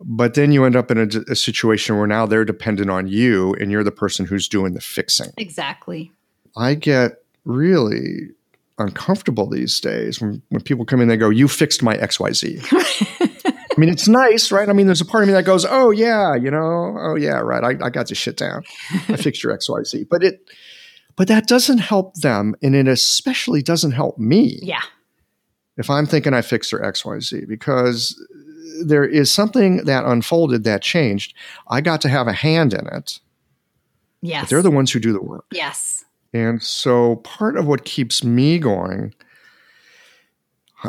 but 0.00 0.34
then 0.34 0.52
you 0.52 0.64
end 0.64 0.76
up 0.76 0.90
in 0.90 0.98
a, 0.98 1.08
a 1.32 1.34
situation 1.36 1.96
where 1.96 2.06
now 2.06 2.26
they're 2.26 2.44
dependent 2.44 2.90
on 2.90 3.08
you 3.08 3.54
and 3.54 3.70
you're 3.72 3.82
the 3.84 3.90
person 3.90 4.24
who's 4.26 4.46
doing 4.48 4.74
the 4.74 4.80
fixing. 4.80 5.30
exactly. 5.36 6.12
I 6.56 6.74
get 6.74 7.22
really 7.44 8.30
uncomfortable 8.78 9.48
these 9.48 9.78
days 9.80 10.20
when, 10.20 10.42
when 10.48 10.62
people 10.62 10.84
come 10.84 11.00
in 11.00 11.08
they 11.08 11.16
go, 11.16 11.28
You 11.30 11.48
fixed 11.48 11.82
my 11.82 11.96
XYZ. 11.96 13.39
I 13.80 13.86
mean, 13.86 13.88
it's 13.88 14.08
nice, 14.08 14.52
right? 14.52 14.68
I 14.68 14.74
mean, 14.74 14.84
there's 14.84 15.00
a 15.00 15.06
part 15.06 15.22
of 15.22 15.28
me 15.28 15.32
that 15.32 15.46
goes, 15.46 15.64
Oh, 15.64 15.90
yeah, 15.90 16.34
you 16.34 16.50
know, 16.50 16.96
oh, 17.00 17.14
yeah, 17.14 17.38
right. 17.38 17.64
I, 17.64 17.86
I 17.86 17.88
got 17.88 18.08
this 18.08 18.18
shit 18.18 18.36
down. 18.36 18.62
I 19.08 19.16
fixed 19.16 19.42
your 19.42 19.56
XYZ. 19.56 20.06
But 20.06 20.22
it, 20.22 20.50
but 21.16 21.28
that 21.28 21.46
doesn't 21.46 21.78
help 21.78 22.14
them. 22.16 22.54
And 22.62 22.76
it 22.76 22.86
especially 22.88 23.62
doesn't 23.62 23.92
help 23.92 24.18
me 24.18 24.58
yeah. 24.60 24.82
if 25.78 25.88
I'm 25.88 26.04
thinking 26.04 26.34
I 26.34 26.42
fixed 26.42 26.72
their 26.72 26.80
XYZ 26.80 27.48
because 27.48 28.22
there 28.84 29.04
is 29.06 29.32
something 29.32 29.78
that 29.86 30.04
unfolded 30.04 30.64
that 30.64 30.82
changed. 30.82 31.34
I 31.66 31.80
got 31.80 32.02
to 32.02 32.10
have 32.10 32.28
a 32.28 32.34
hand 32.34 32.74
in 32.74 32.86
it, 32.88 33.18
Yes. 34.20 34.50
they're 34.50 34.60
the 34.60 34.70
ones 34.70 34.92
who 34.92 35.00
do 35.00 35.14
the 35.14 35.22
work. 35.22 35.46
yes. 35.52 36.04
And 36.34 36.62
so 36.62 37.16
part 37.16 37.56
of 37.56 37.66
what 37.66 37.86
keeps 37.86 38.22
me 38.22 38.58
going 38.58 39.14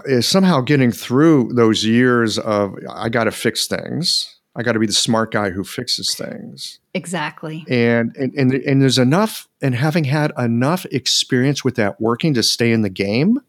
is 0.05 0.27
somehow 0.27 0.61
getting 0.61 0.91
through 0.91 1.51
those 1.53 1.83
years 1.85 2.37
of 2.39 2.75
I 2.89 3.09
got 3.09 3.25
to 3.25 3.31
fix 3.31 3.67
things. 3.67 4.37
I 4.55 4.63
got 4.63 4.73
to 4.73 4.79
be 4.79 4.85
the 4.85 4.91
smart 4.93 5.31
guy 5.31 5.49
who 5.51 5.63
fixes 5.63 6.13
things. 6.13 6.79
Exactly. 6.93 7.63
And, 7.69 8.13
and 8.17 8.33
and 8.33 8.53
and 8.53 8.81
there's 8.81 8.97
enough 8.97 9.47
and 9.61 9.73
having 9.75 10.03
had 10.03 10.33
enough 10.37 10.85
experience 10.91 11.63
with 11.63 11.75
that 11.75 12.01
working 12.01 12.33
to 12.33 12.43
stay 12.43 12.71
in 12.73 12.81
the 12.81 12.89
game 12.89 13.39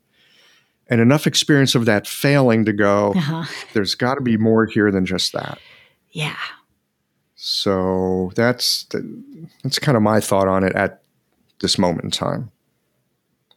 and 0.89 1.01
enough 1.01 1.27
experience 1.27 1.75
of 1.75 1.87
that 1.87 2.07
failing 2.07 2.65
to 2.67 2.73
go 2.73 3.13
Uh-huh. 3.17 3.45
there's 3.73 3.97
got 3.97 4.15
to 4.15 4.21
be 4.21 4.37
more 4.37 4.67
here 4.67 4.93
than 4.93 5.05
just 5.05 5.33
that. 5.33 5.59
Yeah. 6.13 6.37
So 7.35 8.31
that's 8.37 8.87
that's 9.65 9.81
kind 9.81 9.97
of 9.97 10.03
my 10.05 10.21
thought 10.21 10.47
on 10.47 10.63
it 10.63 10.77
at 10.77 11.03
this 11.61 11.79
moment 11.79 12.05
in 12.05 12.11
time. 12.13 12.52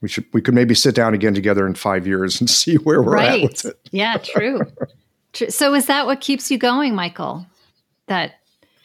We 0.05 0.09
should 0.09 0.25
we 0.33 0.41
could 0.41 0.53
maybe 0.53 0.75
sit 0.75 0.93
down 0.93 1.15
again 1.15 1.33
together 1.33 1.65
in 1.65 1.73
five 1.73 2.05
years 2.05 2.39
and 2.39 2.47
see 2.61 2.75
where 2.75 3.01
we're 3.01 3.17
at 3.17 3.41
with 3.41 3.65
it. 3.65 3.79
Yeah, 3.89 4.17
true. 4.17 4.61
true. 5.33 5.49
So 5.49 5.73
is 5.73 5.87
that 5.87 6.05
what 6.05 6.21
keeps 6.21 6.51
you 6.51 6.59
going, 6.59 6.93
Michael? 6.93 7.47
That 8.05 8.35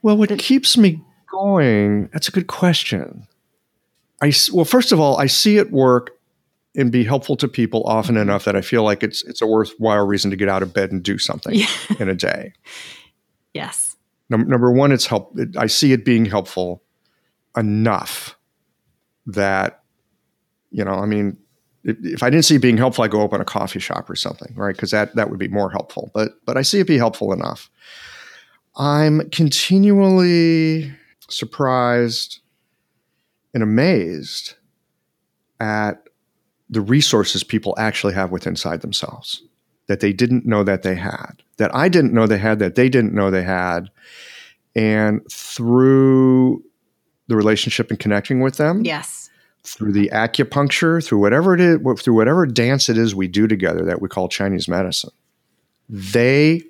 Well, 0.01 0.17
what 0.17 0.31
keeps 0.39 0.79
me 0.79 1.03
going? 1.31 2.09
That's 2.15 2.27
a 2.27 2.31
good 2.31 2.47
question. 2.47 3.27
I 4.23 4.33
well, 4.51 4.65
first 4.65 4.93
of 4.93 4.99
all, 5.01 5.19
I 5.19 5.27
see 5.27 5.59
it 5.59 5.71
work 5.71 6.13
and 6.75 6.91
be 6.91 7.05
helpful 7.05 7.37
to 7.37 7.49
people 7.49 7.83
often 7.85 8.15
mm-hmm. 8.15 8.23
enough 8.23 8.47
that 8.47 8.57
I 8.57 8.63
feel 8.63 8.83
like 8.83 9.03
it's 9.03 9.23
it's 9.25 9.43
a 9.43 9.47
worthwhile 9.47 10.07
reason 10.07 10.31
to 10.31 10.39
get 10.39 10.49
out 10.49 10.63
of 10.63 10.73
bed 10.73 10.91
and 10.91 11.03
do 11.03 11.19
something 11.19 11.55
Yeah. 11.55 11.67
in 11.99 12.09
a 12.09 12.15
day. 12.15 12.55
yes. 13.53 13.95
Num- 14.31 14.49
number 14.49 14.73
one, 14.73 14.91
it's 14.91 15.05
help. 15.05 15.39
It, 15.39 15.55
I 15.59 15.67
see 15.67 15.93
it 15.93 16.03
being 16.03 16.25
helpful 16.25 16.83
enough 17.55 18.39
that 19.27 19.80
you 20.71 20.85
know. 20.85 20.95
I 20.95 21.07
mean, 21.07 21.37
if, 21.85 21.97
if 22.03 22.23
I 22.23 22.31
didn't 22.31 22.45
see 22.45 22.59
being 22.59 22.77
helpful, 22.77 23.05
I'd 23.05 23.11
go 23.11 23.23
open 23.23 23.41
a 23.41 23.45
coffee 23.45 23.81
shop 23.81 24.09
or 24.11 24.17
something, 24.17 24.55
right? 24.55 24.75
Because 24.75 24.91
that 24.91 25.15
that 25.17 25.31
would 25.31 25.39
be 25.39 25.49
more 25.49 25.71
helpful. 25.71 26.11
But 26.15 26.33
but 26.45 26.57
I 26.57 26.63
see 26.63 26.81
it 26.81 26.87
be 26.87 26.99
helpful 26.99 27.33
enough. 27.33 27.71
I'm 28.77 29.29
continually 29.31 30.93
surprised 31.29 32.41
and 33.53 33.63
amazed 33.63 34.55
at 35.59 36.09
the 36.69 36.81
resources 36.81 37.43
people 37.43 37.75
actually 37.79 38.15
have 38.15 38.31
within 38.31 38.53
inside 38.53 38.81
themselves 38.81 39.43
that 39.89 39.99
they 39.99 40.13
didn't 40.13 40.47
know 40.47 40.63
that 40.63 40.85
they 40.85 40.95
had, 40.95 41.33
that 41.57 41.75
I 41.75 41.89
didn't 41.89 42.15
know 42.15 42.29
they 42.29 42.39
had, 42.39 42.61
that 42.61 42.77
they 42.77 42.89
didn't 42.89 43.13
know 43.13 43.29
they 43.29 43.43
had. 43.43 43.91
And 44.77 45.21
through 45.29 46.63
the 47.27 47.35
relationship 47.35 47.91
and 47.91 47.99
connecting 47.99 48.41
with 48.41 48.57
them, 48.57 48.85
Yes. 48.85 49.20
Through 49.65 49.93
the 49.93 50.11
acupuncture, 50.13 51.05
through 51.05 51.19
whatever 51.19 51.55
it 51.55 51.61
is, 51.61 51.79
through 52.01 52.15
whatever 52.15 52.47
dance 52.47 52.89
it 52.89 52.97
is 52.97 53.15
we 53.15 53.29
do 53.29 53.47
together 53.47 53.85
that 53.85 54.01
we 54.01 54.09
call 54.09 54.29
Chinese 54.29 54.69
medicine, 54.69 55.11
they 55.89 56.63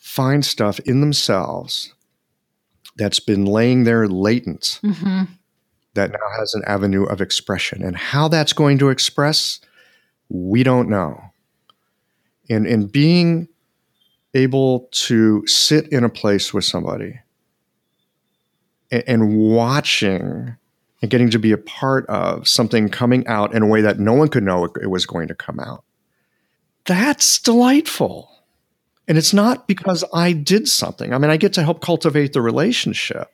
find 0.00 0.44
stuff 0.44 0.78
in 0.80 1.00
themselves 1.00 1.94
that's 2.96 3.20
been 3.20 3.44
laying 3.44 3.84
there 3.84 4.08
latent 4.08 4.80
hmm 4.82 5.22
that 5.94 6.12
now 6.12 6.38
has 6.38 6.54
an 6.54 6.62
avenue 6.66 7.04
of 7.04 7.20
expression. 7.20 7.82
And 7.82 7.96
how 7.96 8.28
that's 8.28 8.52
going 8.52 8.78
to 8.78 8.90
express, 8.90 9.60
we 10.28 10.62
don't 10.62 10.88
know. 10.88 11.20
And, 12.48 12.66
and 12.66 12.90
being 12.90 13.48
able 14.34 14.88
to 14.92 15.46
sit 15.46 15.88
in 15.88 16.04
a 16.04 16.08
place 16.08 16.54
with 16.54 16.64
somebody 16.64 17.20
and, 18.90 19.04
and 19.06 19.36
watching 19.36 20.56
and 21.02 21.10
getting 21.10 21.30
to 21.30 21.38
be 21.38 21.52
a 21.52 21.58
part 21.58 22.06
of 22.06 22.46
something 22.46 22.88
coming 22.88 23.26
out 23.26 23.54
in 23.54 23.62
a 23.62 23.66
way 23.66 23.80
that 23.80 23.98
no 23.98 24.12
one 24.12 24.28
could 24.28 24.42
know 24.42 24.64
it, 24.64 24.90
was 24.90 25.06
going 25.06 25.28
to 25.28 25.34
come 25.34 25.58
out. 25.58 25.84
That's 26.84 27.40
delightful. 27.40 28.30
And 29.08 29.16
it's 29.16 29.32
not 29.32 29.66
because 29.66 30.04
I 30.12 30.32
did 30.32 30.68
something. 30.68 31.12
I 31.12 31.18
mean, 31.18 31.30
I 31.30 31.36
get 31.36 31.52
to 31.54 31.62
help 31.62 31.80
cultivate 31.80 32.32
the 32.32 32.42
relationship 32.42 33.28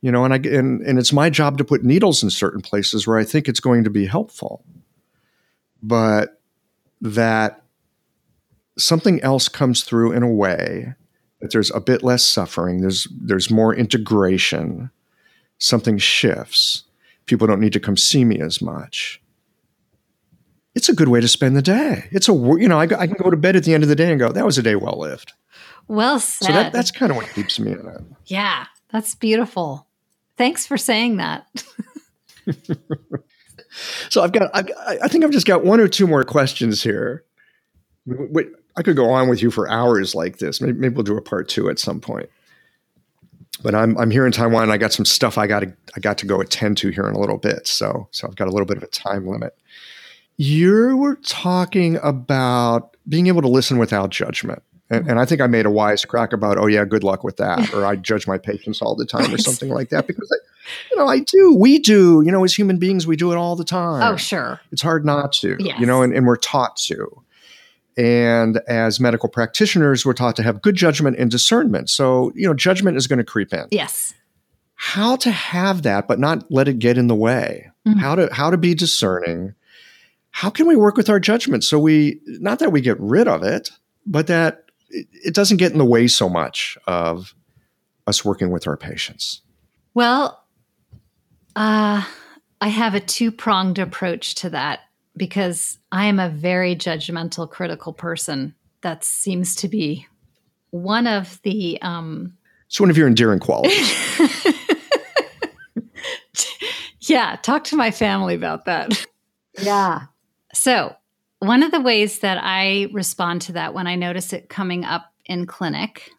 you 0.00 0.12
know 0.12 0.24
and 0.24 0.34
i 0.34 0.36
and, 0.36 0.82
and 0.82 0.98
it's 0.98 1.12
my 1.12 1.30
job 1.30 1.56
to 1.56 1.64
put 1.64 1.82
needles 1.82 2.22
in 2.22 2.28
certain 2.28 2.60
places 2.60 3.06
where 3.06 3.16
i 3.16 3.24
think 3.24 3.48
it's 3.48 3.60
going 3.60 3.84
to 3.84 3.90
be 3.90 4.04
helpful 4.04 4.62
but 5.82 6.40
that 7.00 7.62
something 8.78 9.20
else 9.22 9.48
comes 9.48 9.84
through 9.84 10.12
in 10.12 10.22
a 10.22 10.30
way 10.30 10.94
that 11.40 11.52
there's 11.52 11.70
a 11.72 11.80
bit 11.80 12.02
less 12.02 12.24
suffering, 12.24 12.80
there's 12.80 13.06
there's 13.20 13.50
more 13.50 13.74
integration, 13.74 14.90
something 15.58 15.98
shifts. 15.98 16.84
People 17.26 17.46
don't 17.46 17.60
need 17.60 17.72
to 17.72 17.80
come 17.80 17.96
see 17.96 18.24
me 18.24 18.40
as 18.40 18.60
much. 18.60 19.20
It's 20.74 20.88
a 20.88 20.94
good 20.94 21.08
way 21.08 21.20
to 21.20 21.28
spend 21.28 21.56
the 21.56 21.62
day. 21.62 22.08
It's 22.10 22.28
a 22.28 22.32
you 22.32 22.68
know 22.68 22.78
I, 22.78 22.84
I 22.84 23.06
can 23.06 23.16
go 23.16 23.30
to 23.30 23.36
bed 23.36 23.56
at 23.56 23.64
the 23.64 23.74
end 23.74 23.82
of 23.82 23.88
the 23.88 23.96
day 23.96 24.10
and 24.10 24.18
go 24.18 24.32
that 24.32 24.44
was 24.44 24.58
a 24.58 24.62
day 24.62 24.74
well 24.74 24.98
lived. 24.98 25.32
Well 25.86 26.18
said. 26.18 26.46
So 26.46 26.52
that, 26.52 26.72
that's 26.72 26.90
kind 26.90 27.10
of 27.10 27.16
what 27.16 27.28
keeps 27.30 27.58
me 27.58 27.72
in 27.72 27.86
it. 27.86 28.02
Yeah, 28.26 28.66
that's 28.90 29.14
beautiful. 29.14 29.86
Thanks 30.36 30.66
for 30.66 30.76
saying 30.76 31.18
that. 31.18 31.46
so 34.08 34.22
I've 34.22 34.32
got, 34.32 34.50
I've, 34.54 34.68
I 35.02 35.08
think 35.08 35.24
I've 35.24 35.30
just 35.30 35.46
got 35.46 35.64
one 35.64 35.80
or 35.80 35.88
two 35.88 36.06
more 36.06 36.24
questions 36.24 36.82
here. 36.82 37.24
I 38.76 38.82
could 38.82 38.96
go 38.96 39.10
on 39.10 39.28
with 39.28 39.42
you 39.42 39.50
for 39.50 39.70
hours 39.70 40.14
like 40.14 40.38
this. 40.38 40.60
Maybe, 40.60 40.78
maybe 40.78 40.94
we'll 40.94 41.04
do 41.04 41.16
a 41.16 41.22
part 41.22 41.48
two 41.48 41.70
at 41.70 41.78
some 41.78 42.00
point. 42.00 42.28
But 43.56 43.74
I'm 43.74 43.96
I'm 43.98 44.10
here 44.10 44.26
in 44.26 44.32
Taiwan. 44.32 44.70
I 44.70 44.76
got 44.76 44.92
some 44.92 45.04
stuff 45.04 45.38
I 45.38 45.46
got 45.46 45.60
to 45.60 45.72
I 45.96 46.00
got 46.00 46.18
to 46.18 46.26
go 46.26 46.40
attend 46.40 46.78
to 46.78 46.90
here 46.90 47.06
in 47.06 47.14
a 47.14 47.18
little 47.18 47.38
bit. 47.38 47.66
So 47.66 48.08
so 48.10 48.28
I've 48.28 48.36
got 48.36 48.48
a 48.48 48.50
little 48.50 48.66
bit 48.66 48.76
of 48.76 48.82
a 48.82 48.88
time 48.88 49.26
limit. 49.26 49.56
You 50.36 50.96
were 50.96 51.16
talking 51.16 51.96
about 52.02 52.96
being 53.08 53.26
able 53.28 53.42
to 53.42 53.48
listen 53.48 53.78
without 53.78 54.10
judgment. 54.10 54.62
And, 54.90 55.08
and, 55.08 55.18
I 55.18 55.24
think 55.24 55.40
I 55.40 55.46
made 55.46 55.64
a 55.64 55.70
wise 55.70 56.04
crack 56.04 56.34
about, 56.34 56.58
oh 56.58 56.66
yeah, 56.66 56.84
good 56.84 57.02
luck 57.02 57.24
with 57.24 57.38
that, 57.38 57.72
or 57.72 57.86
I 57.86 57.96
judge 57.96 58.26
my 58.26 58.36
patients 58.36 58.82
all 58.82 58.94
the 58.94 59.06
time, 59.06 59.32
or 59.32 59.38
something 59.38 59.70
like 59.70 59.88
that. 59.88 60.06
Because, 60.06 60.30
I, 60.30 60.36
you 60.90 60.98
know, 60.98 61.06
I 61.06 61.20
do, 61.20 61.54
we 61.54 61.78
do, 61.78 62.22
you 62.22 62.30
know, 62.30 62.44
as 62.44 62.54
human 62.54 62.78
beings, 62.78 63.06
we 63.06 63.16
do 63.16 63.32
it 63.32 63.36
all 63.36 63.56
the 63.56 63.64
time. 63.64 64.12
Oh, 64.12 64.16
sure. 64.16 64.60
It's 64.72 64.82
hard 64.82 65.06
not 65.06 65.32
to, 65.34 65.56
yes. 65.58 65.80
you 65.80 65.86
know, 65.86 66.02
and, 66.02 66.12
and 66.12 66.26
we're 66.26 66.36
taught 66.36 66.76
to. 66.76 67.23
And 67.96 68.60
as 68.66 68.98
medical 68.98 69.28
practitioners, 69.28 70.04
we're 70.04 70.14
taught 70.14 70.36
to 70.36 70.42
have 70.42 70.62
good 70.62 70.74
judgment 70.74 71.16
and 71.18 71.30
discernment. 71.30 71.90
So, 71.90 72.32
you 72.34 72.46
know, 72.46 72.54
judgment 72.54 72.96
is 72.96 73.06
going 73.06 73.18
to 73.18 73.24
creep 73.24 73.52
in. 73.52 73.66
Yes. 73.70 74.14
How 74.74 75.16
to 75.16 75.30
have 75.30 75.82
that, 75.82 76.08
but 76.08 76.18
not 76.18 76.50
let 76.50 76.66
it 76.66 76.78
get 76.78 76.98
in 76.98 77.06
the 77.06 77.14
way. 77.14 77.70
Mm-hmm. 77.86 77.98
How 77.98 78.14
to 78.16 78.28
how 78.32 78.50
to 78.50 78.56
be 78.56 78.74
discerning. 78.74 79.54
How 80.30 80.50
can 80.50 80.66
we 80.66 80.74
work 80.74 80.96
with 80.96 81.08
our 81.08 81.20
judgment 81.20 81.62
so 81.62 81.78
we 81.78 82.20
not 82.26 82.58
that 82.58 82.72
we 82.72 82.80
get 82.80 82.98
rid 82.98 83.28
of 83.28 83.44
it, 83.44 83.70
but 84.04 84.26
that 84.26 84.64
it, 84.90 85.34
doesn't 85.34 85.58
get 85.58 85.72
in 85.72 85.78
the 85.78 85.84
way 85.84 86.08
so 86.08 86.28
much 86.28 86.76
of 86.86 87.34
us 88.06 88.24
working 88.24 88.50
with 88.50 88.66
our 88.66 88.76
patients? 88.76 89.42
Well, 89.94 90.44
uh, 91.54 92.04
I 92.60 92.68
have 92.68 92.94
a 92.94 93.00
two 93.00 93.30
pronged 93.30 93.78
approach 93.78 94.34
to 94.36 94.50
that 94.50 94.80
because 95.16 95.78
I 95.92 96.06
am 96.06 96.18
a 96.18 96.28
very 96.28 96.74
judgmental, 96.74 97.50
critical 97.50 97.92
person. 97.92 98.54
That 98.82 99.04
seems 99.04 99.54
to 99.56 99.68
be 99.68 100.06
one 100.70 101.06
of 101.06 101.40
the. 101.42 101.80
Um, 101.82 102.36
it's 102.66 102.80
one 102.80 102.90
of 102.90 102.96
your 102.96 103.06
endearing 103.06 103.40
qualities. 103.40 103.92
yeah, 107.00 107.36
talk 107.42 107.64
to 107.64 107.76
my 107.76 107.90
family 107.90 108.34
about 108.34 108.64
that. 108.64 109.06
Yeah. 109.58 110.02
So 110.52 110.96
one 111.38 111.62
of 111.62 111.70
the 111.70 111.80
ways 111.80 112.20
that 112.20 112.38
I 112.42 112.88
respond 112.92 113.42
to 113.42 113.52
that 113.52 113.74
when 113.74 113.86
I 113.86 113.96
notice 113.96 114.32
it 114.32 114.48
coming 114.48 114.84
up 114.84 115.12
in 115.26 115.46
clinic 115.46 116.10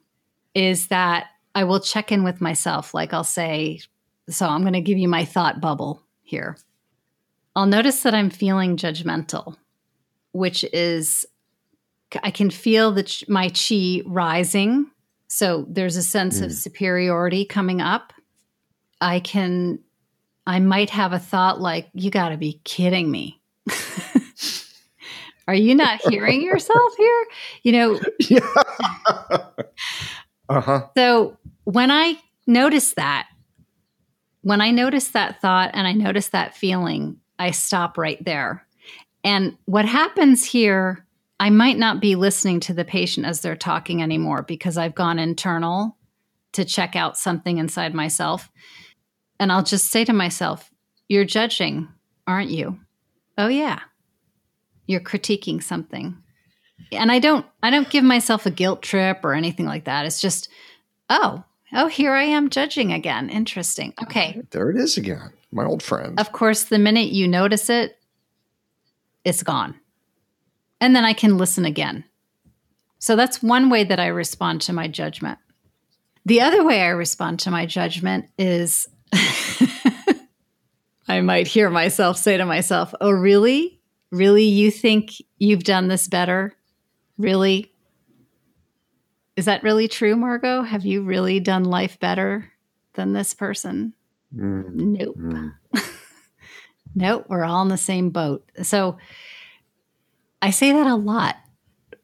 is 0.53 0.88
that 0.88 1.27
I 1.53 1.63
will 1.63 1.80
check 1.80 2.11
in 2.11 2.23
with 2.23 2.41
myself. 2.41 2.93
Like 2.93 3.13
I'll 3.13 3.23
say, 3.23 3.81
So 4.30 4.47
I'm 4.47 4.61
going 4.61 4.73
to 4.73 4.81
give 4.81 4.97
you 4.97 5.07
my 5.07 5.26
thought 5.26 5.59
bubble 5.59 6.03
here. 6.23 6.57
I'll 7.56 7.65
notice 7.65 8.03
that 8.03 8.14
I'm 8.14 8.30
feeling 8.30 8.76
judgmental, 8.76 9.56
which 10.34 10.65
is, 10.73 11.26
I 12.22 12.32
can 12.32 12.49
feel 12.49 12.91
that 12.94 13.23
my 13.30 13.49
chi 13.49 14.02
rising. 14.06 14.91
So 15.27 15.65
there's 15.69 15.95
a 15.95 16.03
sense 16.03 16.40
mm. 16.40 16.45
of 16.45 16.52
superiority 16.52 17.45
coming 17.45 17.82
up. 17.82 18.14
I 18.99 19.19
can, 19.19 19.80
I 20.45 20.60
might 20.60 20.90
have 20.90 21.14
a 21.14 21.19
thought 21.19 21.61
like, 21.61 21.88
You 21.94 22.11
got 22.11 22.30
to 22.30 22.38
be 22.38 22.60
kidding 22.64 23.10
me. 23.10 23.41
Are 25.48 25.56
you 25.56 25.76
not 25.76 26.02
hearing 26.10 26.41
yourself 26.45 26.94
here? 26.98 27.26
You 27.64 27.72
know. 27.72 27.99
Yeah. 28.27 28.40
uh-huh. 30.49 30.88
So 30.98 31.38
when 31.64 31.91
I 31.91 32.18
notice 32.48 32.94
that, 32.94 33.27
when 34.41 34.61
I 34.61 34.72
notice 34.72 35.10
that 35.10 35.41
thought 35.41 35.72
and 35.73 35.88
I 35.88 35.94
notice 35.94 36.30
that 36.30 36.56
feeling, 36.56 37.19
I 37.37 37.51
stop 37.51 37.97
right 37.97 38.23
there. 38.23 38.65
And 39.23 39.57
what 39.65 39.85
happens 39.85 40.45
here, 40.45 41.05
I 41.39 41.49
might 41.49 41.77
not 41.77 41.99
be 41.99 42.15
listening 42.15 42.59
to 42.61 42.73
the 42.73 42.85
patient 42.85 43.25
as 43.25 43.41
they're 43.41 43.55
talking 43.55 44.01
anymore 44.01 44.43
because 44.43 44.77
I've 44.77 44.95
gone 44.95 45.19
internal 45.19 45.97
to 46.53 46.63
check 46.63 46.95
out 46.95 47.17
something 47.17 47.57
inside 47.57 47.93
myself. 47.93 48.49
And 49.39 49.51
I'll 49.51 49.63
just 49.63 49.91
say 49.91 50.05
to 50.05 50.13
myself, 50.13 50.71
You're 51.09 51.25
judging, 51.25 51.89
aren't 52.27 52.51
you? 52.51 52.79
Oh, 53.37 53.47
yeah. 53.47 53.79
You're 54.85 55.01
critiquing 55.01 55.61
something. 55.61 56.17
And 56.91 57.11
i 57.11 57.19
don't 57.19 57.45
i 57.63 57.69
don't 57.69 57.89
give 57.89 58.03
myself 58.03 58.45
a 58.45 58.51
guilt 58.51 58.81
trip 58.81 59.21
or 59.23 59.33
anything 59.33 59.65
like 59.65 59.85
that. 59.85 60.05
It's 60.05 60.21
just 60.21 60.49
oh 61.09 61.43
oh 61.73 61.87
here 61.87 62.13
i 62.13 62.23
am 62.23 62.49
judging 62.49 62.93
again. 62.93 63.29
Interesting. 63.29 63.93
Okay. 64.03 64.41
There 64.51 64.69
it 64.69 64.77
is 64.77 64.97
again 64.97 65.31
my 65.56 65.65
old 65.65 65.82
friend 65.82 66.19
of 66.19 66.32
course 66.32 66.65
the 66.65 66.80
minute 66.80 67.10
you 67.10 67.27
notice 67.27 67.69
it 67.69 67.98
it's 69.23 69.44
gone 69.44 69.76
and 70.80 70.95
then 70.95 71.03
i 71.03 71.14
can 71.14 71.38
listen 71.38 71.65
again 71.65 72.03
so 72.99 73.15
that's 73.15 73.41
one 73.41 73.69
way 73.69 73.84
that 73.84 73.99
i 73.99 74.07
respond 74.07 74.61
to 74.61 74.73
my 74.73 74.88
judgment 74.88 75.40
the 76.26 76.41
other 76.41 76.64
way 76.64 76.82
i 76.82 76.88
respond 76.90 77.40
to 77.40 77.49
my 77.49 77.65
judgment 77.65 78.26
is 78.38 78.88
i 81.07 81.22
might 81.22 81.48
hear 81.48 81.69
myself 81.69 82.18
say 82.18 82.38
to 82.38 82.45
myself 82.45 82.94
oh 83.02 83.11
really 83.11 83.76
Really, 84.15 84.44
you 84.44 84.72
think 84.72 85.11
you've 85.40 85.65
done 85.65 85.90
this 85.90 86.07
better? 86.07 86.53
Really? 87.18 87.73
Is 89.36 89.44
that 89.44 89.61
really 89.61 89.90
true, 89.90 90.15
Margot? 90.15 90.61
Have 90.61 90.86
you 90.86 91.02
really 91.02 91.41
done 91.41 91.65
life 91.65 91.99
better 91.99 92.49
than 92.94 93.11
this 93.11 93.34
person? 93.34 93.94
Mm. 94.35 94.73
Nope. 94.73 95.17
Mm. 95.17 95.53
nope, 96.95 97.25
we're 97.29 97.43
all 97.43 97.61
in 97.61 97.69
the 97.69 97.77
same 97.77 98.09
boat. 98.09 98.49
So 98.63 98.97
I 100.41 100.51
say 100.51 100.71
that 100.71 100.87
a 100.87 100.95
lot. 100.95 101.35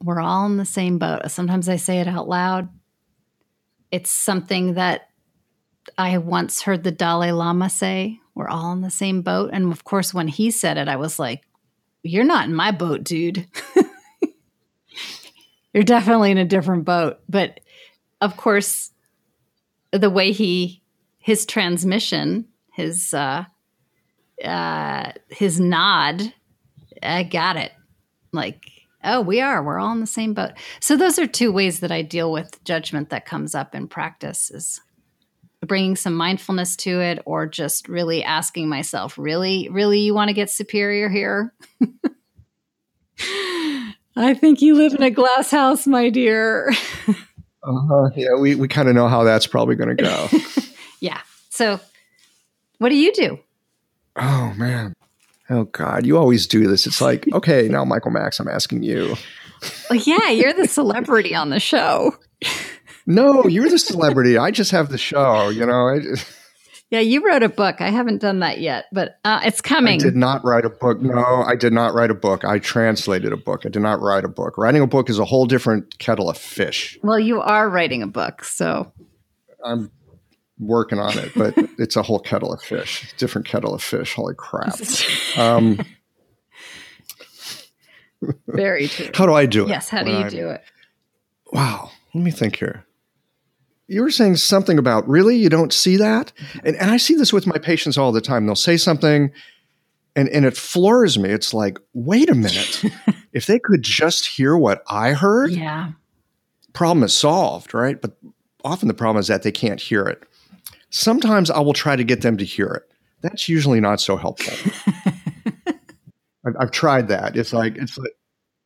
We're 0.01 0.21
all 0.21 0.45
in 0.45 0.57
the 0.57 0.65
same 0.65 0.97
boat. 0.97 1.29
Sometimes 1.29 1.69
I 1.69 1.75
say 1.75 1.99
it 1.99 2.07
out 2.07 2.27
loud. 2.27 2.69
It's 3.91 4.09
something 4.09 4.75
that 4.75 5.09
I 5.97 6.17
once 6.17 6.61
heard 6.61 6.83
the 6.83 6.91
Dalai 6.91 7.31
Lama 7.31 7.69
say. 7.69 8.19
We're 8.33 8.49
all 8.49 8.71
in 8.73 8.81
the 8.81 8.89
same 8.89 9.21
boat. 9.21 9.51
And 9.53 9.71
of 9.71 9.83
course, 9.83 10.13
when 10.13 10.27
he 10.27 10.51
said 10.51 10.77
it, 10.77 10.87
I 10.87 10.95
was 10.95 11.19
like, 11.19 11.43
you're 12.03 12.23
not 12.23 12.47
in 12.47 12.55
my 12.55 12.71
boat, 12.71 13.03
dude. 13.03 13.47
you're 15.73 15.83
definitely 15.83 16.31
in 16.31 16.37
a 16.37 16.45
different 16.45 16.85
boat. 16.85 17.19
But 17.29 17.59
of 18.21 18.37
course, 18.37 18.91
the 19.91 20.09
way 20.09 20.31
he, 20.31 20.80
his 21.21 21.45
transmission, 21.45 22.47
his, 22.73 23.13
uh, 23.13 23.45
uh, 24.43 25.11
his 25.29 25.59
nod, 25.59 26.33
I 27.01 27.23
got 27.23 27.57
it. 27.57 27.71
Like, 28.33 28.69
oh, 29.03 29.21
we 29.21 29.41
are. 29.41 29.63
We're 29.63 29.79
all 29.79 29.93
in 29.93 29.99
the 29.99 30.07
same 30.07 30.33
boat. 30.33 30.51
So 30.79 30.97
those 30.97 31.19
are 31.19 31.27
two 31.27 31.51
ways 31.51 31.79
that 31.79 31.91
I 31.91 32.01
deal 32.01 32.31
with 32.31 32.63
judgment 32.63 33.09
that 33.09 33.25
comes 33.25 33.55
up 33.55 33.73
in 33.75 33.87
practice 33.87 34.51
is 34.51 34.81
bringing 35.65 35.95
some 35.95 36.15
mindfulness 36.15 36.75
to 36.75 36.99
it 37.01 37.19
or 37.25 37.45
just 37.45 37.87
really 37.87 38.23
asking 38.23 38.67
myself 38.67 39.17
really 39.17 39.69
really 39.69 39.99
you 39.99 40.13
want 40.13 40.27
to 40.29 40.33
get 40.33 40.49
superior 40.49 41.07
here 41.07 41.53
i 44.15 44.33
think 44.33 44.61
you 44.61 44.73
live 44.75 44.93
in 44.93 45.03
a 45.03 45.11
glass 45.11 45.51
house 45.51 45.85
my 45.85 46.09
dear 46.09 46.71
uh-huh. 47.63 48.09
yeah 48.15 48.33
we, 48.39 48.55
we 48.55 48.67
kind 48.67 48.89
of 48.89 48.95
know 48.95 49.07
how 49.07 49.23
that's 49.23 49.45
probably 49.45 49.75
going 49.75 49.95
to 49.95 50.03
go 50.03 50.29
yeah 51.01 51.19
so 51.49 51.79
what 52.77 52.87
do 52.89 52.95
you 52.95 53.11
do 53.11 53.37
oh 54.15 54.53
man 54.55 54.93
oh 55.49 55.65
god 55.65 56.05
you 56.05 56.17
always 56.17 56.47
do 56.47 56.67
this 56.67 56.87
it's 56.87 57.01
like 57.01 57.25
okay 57.33 57.67
now 57.67 57.83
michael 57.83 58.11
max 58.11 58.39
i'm 58.39 58.47
asking 58.47 58.81
you 58.81 59.15
well 59.89 59.99
yeah 59.99 60.29
you're 60.29 60.53
the 60.53 60.67
celebrity 60.67 61.35
on 61.35 61.49
the 61.49 61.59
show 61.59 62.15
no, 63.05 63.45
you're 63.45 63.69
the 63.69 63.79
celebrity. 63.79 64.37
I 64.37 64.51
just 64.51 64.71
have 64.71 64.89
the 64.89 64.97
show, 64.97 65.49
you 65.49 65.65
know. 65.65 65.99
Just... 65.99 66.27
Yeah, 66.89 66.99
you 66.99 67.25
wrote 67.25 67.43
a 67.43 67.49
book. 67.49 67.81
I 67.81 67.89
haven't 67.89 68.21
done 68.21 68.39
that 68.39 68.59
yet, 68.59 68.85
but 68.91 69.17
uh, 69.23 69.41
it's 69.43 69.61
coming. 69.61 69.99
I 69.99 70.03
did 70.03 70.15
not 70.15 70.43
write 70.43 70.65
a 70.65 70.69
book. 70.69 71.01
No, 71.01 71.43
I 71.43 71.55
did 71.55 71.73
not 71.73 71.93
write 71.93 72.11
a 72.11 72.15
book. 72.15 72.45
I 72.45 72.59
translated 72.59 73.31
a 73.31 73.37
book. 73.37 73.65
I 73.65 73.69
did 73.69 73.81
not 73.81 74.01
write 74.01 74.25
a 74.25 74.29
book. 74.29 74.57
Writing 74.57 74.81
a 74.81 74.87
book 74.87 75.09
is 75.09 75.19
a 75.19 75.25
whole 75.25 75.45
different 75.45 75.99
kettle 75.99 76.29
of 76.29 76.37
fish. 76.37 76.97
Well, 77.01 77.19
you 77.19 77.41
are 77.41 77.69
writing 77.69 78.03
a 78.03 78.07
book, 78.07 78.43
so 78.43 78.91
I'm 79.63 79.91
working 80.61 80.99
on 80.99 81.17
it, 81.17 81.31
but 81.35 81.53
it's 81.77 81.95
a 81.97 82.01
whole 82.03 82.19
kettle 82.19 82.53
of 82.53 82.61
fish, 82.61 83.13
different 83.17 83.45
kettle 83.47 83.73
of 83.73 83.83
fish. 83.83 84.13
Holy 84.13 84.35
crap! 84.35 84.75
Um, 85.37 85.79
Very 88.47 88.87
true. 88.87 89.09
How 89.15 89.25
do 89.25 89.33
I 89.33 89.45
do 89.45 89.63
it? 89.65 89.69
Yes, 89.69 89.89
how 89.89 90.03
do 90.03 90.11
you 90.11 90.17
I'm- 90.17 90.29
do 90.29 90.49
it? 90.49 90.63
Wow. 91.51 91.89
Let 92.13 92.23
me 92.23 92.31
think 92.31 92.57
here. 92.57 92.85
You 93.87 94.03
were 94.03 94.11
saying 94.11 94.37
something 94.37 94.77
about 94.77 95.07
really 95.09 95.35
you 95.35 95.49
don't 95.49 95.73
see 95.73 95.97
that? 95.97 96.31
And, 96.63 96.75
and 96.77 96.91
I 96.91 96.97
see 96.97 97.15
this 97.15 97.33
with 97.33 97.45
my 97.47 97.57
patients 97.57 97.97
all 97.97 98.11
the 98.13 98.21
time. 98.21 98.45
They'll 98.45 98.55
say 98.55 98.77
something 98.77 99.31
and, 100.15 100.29
and 100.29 100.45
it 100.45 100.55
floors 100.55 101.17
me. 101.19 101.29
It's 101.29 101.53
like, 101.53 101.77
wait 101.93 102.29
a 102.29 102.35
minute. 102.35 102.83
if 103.33 103.47
they 103.47 103.59
could 103.59 103.81
just 103.81 104.27
hear 104.27 104.55
what 104.55 104.81
I 104.87 105.11
heard, 105.13 105.51
Yeah. 105.51 105.91
problem 106.73 107.03
is 107.03 107.13
solved, 107.13 107.73
right? 107.73 107.99
But 108.01 108.15
often 108.63 108.87
the 108.87 108.93
problem 108.93 109.19
is 109.19 109.27
that 109.27 109.43
they 109.43 109.51
can't 109.51 109.81
hear 109.81 110.05
it. 110.05 110.23
Sometimes 110.91 111.49
I 111.49 111.59
will 111.59 111.73
try 111.73 111.95
to 111.95 112.03
get 112.03 112.21
them 112.21 112.37
to 112.37 112.45
hear 112.45 112.67
it. 112.67 112.83
That's 113.21 113.49
usually 113.49 113.79
not 113.79 114.01
so 114.01 114.17
helpful. 114.17 114.71
I've, 116.45 116.55
I've 116.59 116.71
tried 116.71 117.07
that. 117.07 117.35
It's 117.35 117.53
like 117.53 117.77
it's 117.77 117.97
like 117.97 118.11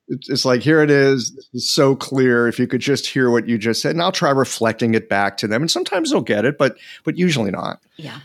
it's 0.07 0.29
it's 0.29 0.45
like 0.45 0.61
here 0.61 0.81
it 0.81 0.89
is. 0.89 1.47
Is 1.53 1.69
so 1.69 1.95
clear. 1.95 2.47
If 2.47 2.59
you 2.59 2.67
could 2.67 2.81
just 2.81 3.07
hear 3.07 3.29
what 3.29 3.47
you 3.47 3.57
just 3.57 3.81
said, 3.81 3.91
and 3.91 4.01
I'll 4.01 4.11
try 4.11 4.31
reflecting 4.31 4.93
it 4.95 5.07
back 5.09 5.37
to 5.37 5.47
them. 5.47 5.61
And 5.61 5.71
sometimes 5.71 6.11
they'll 6.11 6.21
get 6.21 6.45
it, 6.45 6.57
but 6.57 6.77
but 7.03 7.17
usually 7.17 7.51
not. 7.51 7.79
Yeah. 7.97 8.19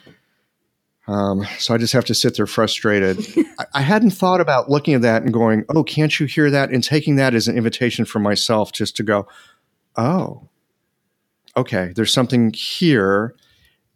Um, 1.07 1.45
so 1.59 1.75
I 1.75 1.79
just 1.79 1.93
have 1.93 2.05
to 2.05 2.15
sit 2.15 2.37
there 2.37 2.47
frustrated. 2.47 3.19
I, 3.59 3.67
I 3.75 3.81
hadn't 3.83 4.13
thought 4.13 4.41
about 4.41 4.71
looking 4.71 4.95
at 4.95 5.03
that 5.03 5.23
and 5.23 5.33
going, 5.33 5.65
"Oh, 5.69 5.83
can't 5.83 6.19
you 6.21 6.27
hear 6.27 6.51
that?" 6.51 6.71
and 6.71 6.83
taking 6.85 7.17
that 7.17 7.35
as 7.35 7.49
an 7.49 7.57
invitation 7.57 8.05
for 8.05 8.21
myself 8.21 8.73
just 8.73 8.97
to 8.97 9.03
go, 9.03 9.27
"Oh, 9.97 10.49
okay, 11.57 11.93
there's 11.97 12.13
something 12.13 12.53
here. 12.53 13.35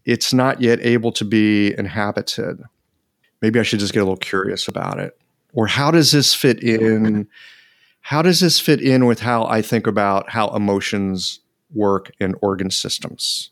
It's 0.04 0.32
not 0.34 0.60
yet 0.60 0.78
able 0.82 1.12
to 1.12 1.24
be 1.24 1.74
inhabited. 1.78 2.60
Maybe 3.40 3.58
I 3.58 3.62
should 3.62 3.80
just 3.80 3.92
get 3.92 4.00
a 4.00 4.04
little 4.04 4.16
curious 4.16 4.68
about 4.68 4.98
it. 4.98 5.18
Or 5.52 5.66
how 5.66 5.90
does 5.90 6.10
this 6.12 6.34
fit 6.34 6.62
in? 6.62 7.26
How 8.00 8.20
does 8.22 8.40
this 8.40 8.60
fit 8.60 8.80
in 8.82 9.06
with 9.06 9.20
how 9.20 9.46
I 9.46 9.62
think 9.62 9.86
about 9.86 10.30
how 10.30 10.48
emotions 10.54 11.40
work 11.72 12.10
in 12.20 12.34
organ 12.42 12.70
systems? 12.70 13.50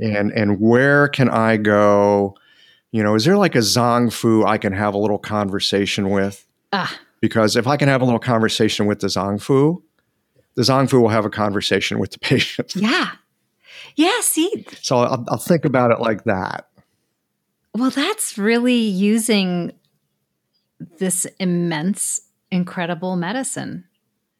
And 0.00 0.30
and 0.32 0.60
where 0.60 1.08
can 1.08 1.28
I 1.28 1.56
go? 1.56 2.36
You 2.92 3.02
know, 3.02 3.14
is 3.14 3.24
there 3.24 3.36
like 3.36 3.54
a 3.54 3.58
Zang 3.58 4.12
Fu 4.12 4.44
I 4.44 4.58
can 4.58 4.72
have 4.72 4.94
a 4.94 4.98
little 4.98 5.18
conversation 5.18 6.10
with? 6.10 6.46
Ah, 6.72 6.98
Because 7.20 7.56
if 7.56 7.66
I 7.66 7.76
can 7.76 7.88
have 7.88 8.00
a 8.00 8.04
little 8.04 8.20
conversation 8.20 8.86
with 8.86 9.00
the 9.00 9.06
Zang 9.08 9.40
Fu, 9.40 9.82
the 10.54 10.62
Zang 10.62 10.88
Fu 10.88 11.00
will 11.00 11.08
have 11.08 11.24
a 11.24 11.30
conversation 11.30 11.98
with 11.98 12.10
the 12.12 12.18
patient. 12.18 12.74
yeah. 12.76 13.10
Yeah. 13.96 14.20
See, 14.20 14.66
So 14.80 14.98
I'll, 14.98 15.24
I'll 15.28 15.38
think 15.38 15.64
about 15.64 15.90
it 15.90 16.00
like 16.00 16.24
that. 16.24 16.68
well, 17.74 17.90
that's 17.90 18.36
really 18.38 18.74
using 18.74 19.72
this 20.98 21.26
immense, 21.38 22.20
incredible 22.50 23.16
medicine. 23.16 23.84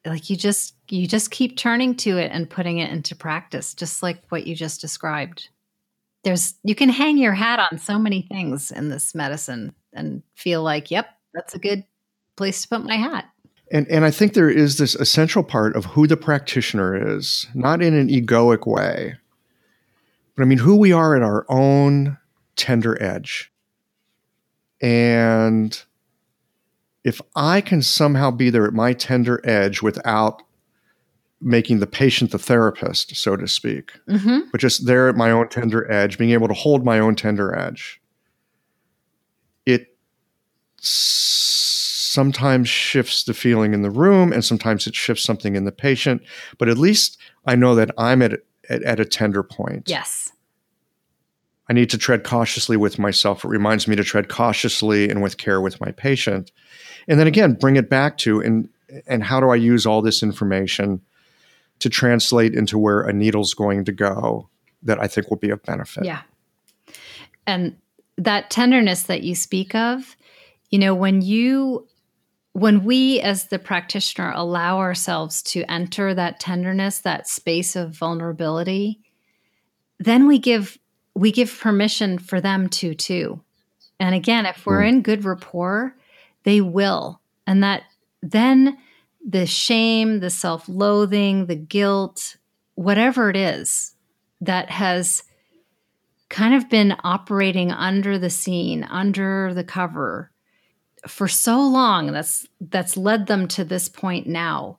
Like 0.04 0.28
you 0.28 0.36
just, 0.36 0.74
you 0.88 1.06
just 1.06 1.30
keep 1.30 1.56
turning 1.56 1.94
to 1.96 2.18
it 2.18 2.30
and 2.32 2.50
putting 2.50 2.78
it 2.78 2.90
into 2.90 3.14
practice, 3.14 3.74
just 3.74 4.02
like 4.02 4.22
what 4.30 4.46
you 4.46 4.56
just 4.56 4.80
described. 4.80 5.48
There's, 6.24 6.54
you 6.64 6.74
can 6.74 6.88
hang 6.88 7.18
your 7.18 7.34
hat 7.34 7.60
on 7.70 7.78
so 7.78 7.98
many 7.98 8.22
things 8.22 8.70
in 8.70 8.88
this 8.88 9.14
medicine 9.14 9.74
and 9.92 10.22
feel 10.34 10.62
like, 10.62 10.90
yep, 10.90 11.08
that's 11.34 11.54
a 11.54 11.58
good 11.58 11.84
place 12.36 12.62
to 12.62 12.68
put 12.68 12.84
my 12.84 12.96
hat. 12.96 13.26
And, 13.70 13.88
and 13.88 14.04
I 14.04 14.10
think 14.10 14.34
there 14.34 14.50
is 14.50 14.76
this 14.78 14.94
essential 14.96 15.42
part 15.42 15.76
of 15.76 15.84
who 15.86 16.06
the 16.06 16.16
practitioner 16.16 17.16
is, 17.16 17.46
not 17.54 17.80
in 17.82 17.94
an 17.94 18.08
egoic 18.08 18.66
way, 18.66 19.14
but 20.36 20.42
I 20.42 20.46
mean, 20.46 20.58
who 20.58 20.76
we 20.76 20.92
are 20.92 21.14
at 21.16 21.22
our 21.22 21.44
own 21.48 22.18
tender 22.56 23.00
edge. 23.02 23.52
And 24.80 25.80
if 27.04 27.20
I 27.36 27.60
can 27.60 27.82
somehow 27.82 28.30
be 28.30 28.50
there 28.50 28.66
at 28.66 28.72
my 28.72 28.92
tender 28.92 29.40
edge 29.44 29.82
without 29.82 30.42
making 31.40 31.80
the 31.80 31.86
patient 31.86 32.30
the 32.30 32.38
therapist, 32.38 33.16
so 33.16 33.36
to 33.36 33.48
speak, 33.48 33.92
Mm-hmm. 34.08 34.50
but 34.52 34.60
just 34.60 34.86
there 34.86 35.08
at 35.08 35.16
my 35.16 35.30
own 35.30 35.48
tender 35.48 35.90
edge, 35.90 36.18
being 36.18 36.30
able 36.30 36.48
to 36.48 36.54
hold 36.54 36.84
my 36.84 36.98
own 37.00 37.16
tender 37.16 37.56
edge, 37.56 38.00
it 39.66 39.96
sometimes 40.78 42.68
shifts 42.68 43.24
the 43.24 43.34
feeling 43.34 43.74
in 43.74 43.82
the 43.82 43.90
room 43.90 44.32
and 44.32 44.44
sometimes 44.44 44.86
it 44.86 44.94
shifts 44.94 45.24
something 45.24 45.56
in 45.56 45.64
the 45.64 45.72
patient. 45.72 46.22
But 46.58 46.68
at 46.68 46.78
least 46.78 47.18
I 47.46 47.56
know 47.56 47.74
that 47.74 47.90
I'm 47.98 48.22
at, 48.22 48.40
at, 48.68 48.82
at 48.82 49.00
a 49.00 49.04
tender 49.04 49.42
point. 49.42 49.88
Yes. 49.88 50.32
I 51.68 51.72
need 51.72 51.90
to 51.90 51.98
tread 51.98 52.24
cautiously 52.24 52.76
with 52.76 52.98
myself. 52.98 53.44
It 53.44 53.48
reminds 53.48 53.86
me 53.86 53.96
to 53.96 54.04
tread 54.04 54.28
cautiously 54.28 55.08
and 55.08 55.22
with 55.22 55.38
care 55.38 55.60
with 55.60 55.80
my 55.80 55.92
patient. 55.92 56.50
And 57.08 57.18
then 57.18 57.26
again, 57.26 57.54
bring 57.54 57.76
it 57.76 57.88
back 57.88 58.18
to 58.18 58.40
and 58.40 58.68
and 59.06 59.24
how 59.24 59.40
do 59.40 59.48
I 59.48 59.54
use 59.54 59.86
all 59.86 60.02
this 60.02 60.22
information 60.22 61.00
to 61.78 61.88
translate 61.88 62.54
into 62.54 62.78
where 62.78 63.00
a 63.00 63.12
needle's 63.12 63.54
going 63.54 63.84
to 63.86 63.92
go 63.92 64.48
that 64.82 65.00
I 65.00 65.06
think 65.06 65.30
will 65.30 65.38
be 65.38 65.50
of 65.50 65.62
benefit. 65.62 66.04
Yeah. 66.04 66.22
And 67.46 67.76
that 68.18 68.50
tenderness 68.50 69.04
that 69.04 69.22
you 69.22 69.34
speak 69.34 69.74
of, 69.74 70.16
you 70.70 70.78
know, 70.78 70.94
when 70.94 71.22
you 71.22 71.88
when 72.52 72.84
we 72.84 73.20
as 73.20 73.46
the 73.46 73.58
practitioner 73.58 74.32
allow 74.34 74.78
ourselves 74.78 75.42
to 75.42 75.64
enter 75.70 76.14
that 76.14 76.38
tenderness, 76.38 76.98
that 76.98 77.26
space 77.26 77.76
of 77.76 77.96
vulnerability, 77.96 79.00
then 79.98 80.26
we 80.26 80.38
give 80.38 80.78
we 81.14 81.30
give 81.30 81.58
permission 81.60 82.18
for 82.18 82.40
them 82.40 82.68
to 82.70 82.94
too. 82.94 83.38
And 84.00 84.14
again, 84.14 84.46
if 84.46 84.64
we're 84.64 84.80
Mm. 84.80 84.88
in 84.88 85.02
good 85.02 85.24
rapport, 85.26 85.94
they 86.44 86.62
will. 86.62 87.20
And 87.46 87.62
that 87.62 87.82
then 88.22 88.78
the 89.24 89.46
shame, 89.46 90.20
the 90.20 90.30
self-loathing, 90.30 91.46
the 91.46 91.56
guilt, 91.56 92.36
whatever 92.74 93.28
it 93.28 93.36
is 93.36 93.94
that 94.40 94.70
has 94.70 95.22
kind 96.30 96.54
of 96.54 96.70
been 96.70 96.96
operating 97.04 97.70
under 97.70 98.18
the 98.18 98.30
scene, 98.30 98.84
under 98.84 99.52
the 99.52 99.64
cover 99.64 100.31
for 101.06 101.28
so 101.28 101.60
long 101.60 102.12
that's 102.12 102.46
that's 102.60 102.96
led 102.96 103.26
them 103.26 103.48
to 103.48 103.64
this 103.64 103.88
point 103.88 104.26
now. 104.26 104.78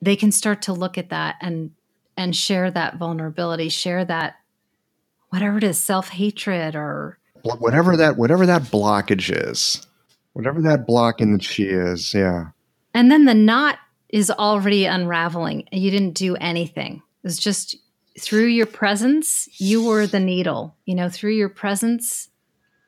They 0.00 0.16
can 0.16 0.32
start 0.32 0.62
to 0.62 0.72
look 0.72 0.98
at 0.98 1.10
that 1.10 1.36
and 1.40 1.72
and 2.16 2.34
share 2.36 2.70
that 2.70 2.96
vulnerability, 2.96 3.68
share 3.68 4.04
that 4.04 4.36
whatever 5.30 5.58
it 5.58 5.64
is, 5.64 5.82
self-hatred 5.82 6.76
or 6.76 7.18
Whatever 7.42 7.94
that 7.98 8.16
whatever 8.16 8.46
that 8.46 8.62
blockage 8.62 9.30
is, 9.30 9.86
whatever 10.32 10.62
that 10.62 10.86
block 10.86 11.20
in 11.20 11.34
the 11.34 11.38
chi 11.38 11.64
is, 11.64 12.14
yeah. 12.14 12.46
and 12.94 13.10
then 13.10 13.26
the 13.26 13.34
knot 13.34 13.78
is 14.08 14.30
already 14.30 14.86
unraveling. 14.86 15.68
You 15.70 15.90
didn't 15.90 16.14
do 16.14 16.36
anything. 16.36 17.02
It's 17.22 17.38
just 17.38 17.76
through 18.18 18.46
your 18.46 18.64
presence, 18.64 19.48
you 19.60 19.84
were 19.84 20.06
the 20.06 20.20
needle. 20.20 20.74
You 20.86 20.94
know, 20.94 21.10
through 21.10 21.32
your 21.32 21.50
presence, 21.50 22.28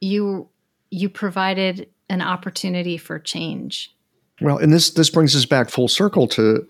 you 0.00 0.48
you 0.90 1.10
provided 1.10 1.90
an 2.08 2.22
opportunity 2.22 2.96
for 2.96 3.18
change. 3.18 3.94
Well, 4.40 4.58
and 4.58 4.72
this 4.72 4.90
this 4.90 5.10
brings 5.10 5.34
us 5.34 5.46
back 5.46 5.70
full 5.70 5.88
circle 5.88 6.28
to 6.28 6.66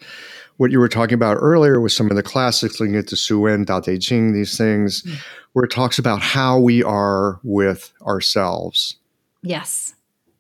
what 0.57 0.71
you 0.71 0.79
were 0.79 0.89
talking 0.89 1.15
about 1.15 1.37
earlier 1.41 1.81
with 1.81 1.93
some 1.93 2.11
of 2.11 2.17
the 2.17 2.23
classics, 2.23 2.81
looking 2.81 2.97
at 2.97 3.09
the 3.09 3.17
Su 3.17 3.41
Wen, 3.41 3.67
Dao 3.67 3.83
De 3.83 3.99
Jing, 3.99 4.33
these 4.33 4.57
things, 4.57 5.03
mm. 5.03 5.17
where 5.53 5.65
it 5.65 5.71
talks 5.71 5.99
about 5.99 6.23
how 6.23 6.59
we 6.59 6.83
are 6.83 7.41
with 7.43 7.93
ourselves 8.03 8.97
Yes. 9.43 9.95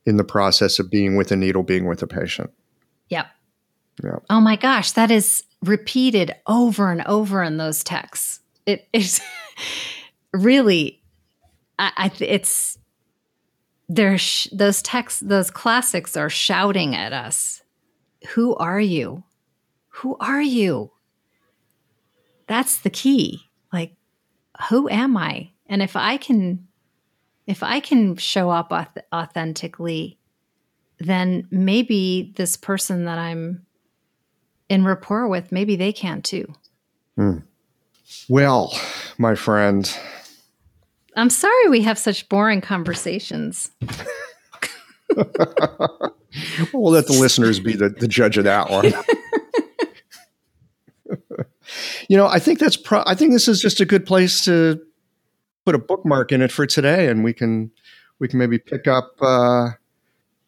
in 0.06 0.16
the 0.16 0.24
process 0.24 0.78
of 0.78 0.90
being 0.90 1.16
with 1.16 1.30
a 1.32 1.36
needle, 1.36 1.62
being 1.62 1.86
with 1.86 2.02
a 2.02 2.06
patient. 2.06 2.50
Yep. 3.08 3.26
Yep. 4.02 4.24
Oh 4.30 4.40
my 4.40 4.56
gosh, 4.56 4.92
that 4.92 5.10
is 5.10 5.44
repeated 5.62 6.34
over 6.46 6.90
and 6.90 7.02
over 7.06 7.42
in 7.42 7.56
those 7.56 7.84
texts. 7.84 8.40
It 8.64 8.88
is 8.92 9.20
really, 10.32 11.02
I, 11.78 11.92
I 11.96 12.12
it's 12.20 12.78
there's 13.88 14.20
sh- 14.20 14.48
those 14.52 14.82
texts, 14.82 15.20
those 15.20 15.50
classics 15.50 16.16
are 16.16 16.30
shouting 16.30 16.94
at 16.94 17.12
us. 17.12 17.62
Who 18.30 18.54
are 18.56 18.80
you? 18.80 19.24
Who 19.88 20.16
are 20.20 20.42
you? 20.42 20.90
That's 22.46 22.78
the 22.78 22.90
key. 22.90 23.42
Like, 23.72 23.94
who 24.68 24.88
am 24.88 25.16
I? 25.16 25.50
And 25.66 25.82
if 25.82 25.96
I 25.96 26.16
can, 26.16 26.66
if 27.46 27.62
I 27.62 27.80
can 27.80 28.16
show 28.16 28.50
up 28.50 28.70
auth- 28.70 29.02
authentically, 29.12 30.18
then 30.98 31.46
maybe 31.50 32.32
this 32.36 32.56
person 32.56 33.04
that 33.04 33.18
I'm 33.18 33.66
in 34.68 34.84
rapport 34.84 35.28
with, 35.28 35.52
maybe 35.52 35.76
they 35.76 35.92
can 35.92 36.22
too. 36.22 36.52
Hmm. 37.16 37.38
Well, 38.28 38.78
my 39.18 39.34
friend, 39.34 39.92
I'm 41.16 41.30
sorry 41.30 41.68
we 41.68 41.80
have 41.82 41.98
such 41.98 42.28
boring 42.28 42.60
conversations. 42.60 43.70
we'll 46.72 46.92
let 46.92 47.06
the 47.06 47.16
listeners 47.18 47.58
be 47.58 47.74
the, 47.74 47.88
the 47.88 48.06
judge 48.06 48.36
of 48.36 48.44
that 48.44 48.70
one. 48.70 48.92
you 52.08 52.16
know, 52.16 52.26
I 52.26 52.38
think 52.38 52.58
that's 52.58 52.76
pro- 52.76 53.04
I 53.06 53.14
think 53.14 53.32
this 53.32 53.48
is 53.48 53.60
just 53.60 53.80
a 53.80 53.86
good 53.86 54.04
place 54.04 54.44
to 54.44 54.80
put 55.64 55.74
a 55.74 55.78
bookmark 55.78 56.32
in 56.32 56.42
it 56.42 56.52
for 56.52 56.66
today, 56.66 57.08
and 57.08 57.24
we 57.24 57.32
can 57.32 57.70
we 58.18 58.28
can 58.28 58.38
maybe 58.38 58.58
pick 58.58 58.86
up 58.86 59.12
uh, 59.20 59.70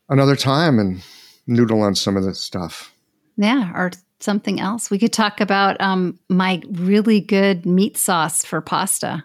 another 0.09 0.37
time 0.37 0.79
and 0.79 1.03
noodle 1.47 1.81
on 1.81 1.95
some 1.95 2.17
of 2.17 2.25
this 2.25 2.43
stuff. 2.43 2.93
Yeah, 3.37 3.73
or 3.75 3.91
something 4.21 4.61
else. 4.61 4.91
We 4.91 4.99
could 4.99 5.13
talk 5.13 5.41
about 5.41 5.81
um, 5.81 6.19
my 6.29 6.61
really 6.71 7.21
good 7.21 7.65
meat 7.65 7.97
sauce 7.97 8.45
for 8.45 8.61
pasta. 8.61 9.25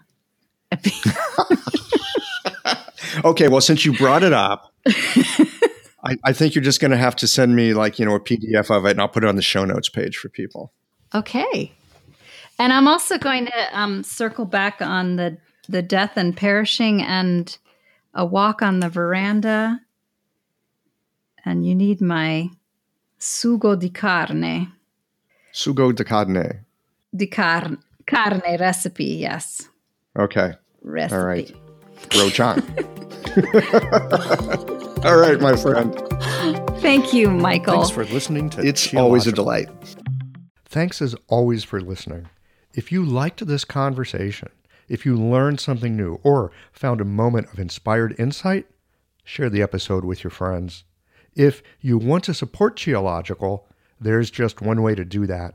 okay, 3.24 3.48
well, 3.48 3.60
since 3.60 3.84
you 3.84 3.92
brought 3.92 4.22
it 4.22 4.32
up, 4.32 4.72
I, 4.86 6.16
I 6.24 6.32
think 6.32 6.54
you're 6.54 6.64
just 6.64 6.80
going 6.80 6.90
to 6.90 6.96
have 6.96 7.16
to 7.16 7.26
send 7.26 7.56
me 7.56 7.74
like 7.74 7.98
you 7.98 8.04
know 8.04 8.14
a 8.14 8.20
PDF 8.20 8.70
of 8.70 8.86
it, 8.86 8.92
and 8.92 9.00
I'll 9.00 9.08
put 9.08 9.24
it 9.24 9.28
on 9.28 9.36
the 9.36 9.42
show 9.42 9.64
notes 9.64 9.88
page 9.88 10.16
for 10.16 10.28
people. 10.28 10.72
Okay, 11.14 11.72
and 12.58 12.72
I'm 12.72 12.88
also 12.88 13.18
going 13.18 13.46
to 13.46 13.78
um, 13.78 14.02
circle 14.02 14.44
back 14.44 14.80
on 14.80 15.16
the 15.16 15.38
the 15.68 15.82
death 15.82 16.12
and 16.16 16.36
perishing 16.36 17.02
and 17.02 17.56
a 18.12 18.24
walk 18.24 18.62
on 18.62 18.80
the 18.80 18.88
veranda. 18.88 19.80
And 21.44 21.66
you 21.66 21.74
need 21.74 22.00
my 22.00 22.50
sugo 23.18 23.78
di 23.78 23.90
carne. 23.90 24.72
Sugo 25.52 25.94
di 25.94 26.04
carne. 26.04 26.64
Di 27.14 27.26
carne, 27.26 27.78
carne 28.06 28.56
recipe, 28.58 29.04
yes. 29.04 29.68
Okay. 30.18 30.54
Recipe. 30.84 31.16
All 31.18 31.26
right. 31.26 31.52
Rochon. 32.10 32.62
All 35.04 35.16
right, 35.16 35.40
my 35.40 35.56
friend. 35.56 35.94
Thank 36.80 37.12
you, 37.12 37.30
Michael. 37.30 37.74
Thanks 37.74 37.90
for 37.90 38.04
listening 38.04 38.48
to 38.50 38.62
It's 38.66 38.94
always 38.94 39.26
a 39.26 39.32
delight. 39.32 39.68
Thanks 40.64 41.02
as 41.02 41.14
always 41.28 41.64
for 41.64 41.80
listening. 41.80 42.28
If 42.72 42.90
you 42.90 43.04
liked 43.04 43.46
this 43.46 43.64
conversation, 43.64 44.50
if 44.88 45.04
you 45.04 45.16
learned 45.16 45.60
something 45.60 45.96
new 45.96 46.20
or 46.22 46.52
found 46.72 47.00
a 47.00 47.04
moment 47.04 47.52
of 47.52 47.58
inspired 47.58 48.14
insight, 48.18 48.66
share 49.24 49.50
the 49.50 49.62
episode 49.62 50.04
with 50.04 50.24
your 50.24 50.30
friends. 50.30 50.84
If 51.34 51.62
you 51.80 51.98
want 51.98 52.24
to 52.24 52.34
support 52.34 52.76
Qiological, 52.76 53.64
there's 54.00 54.30
just 54.30 54.62
one 54.62 54.82
way 54.82 54.94
to 54.94 55.04
do 55.04 55.26
that. 55.26 55.54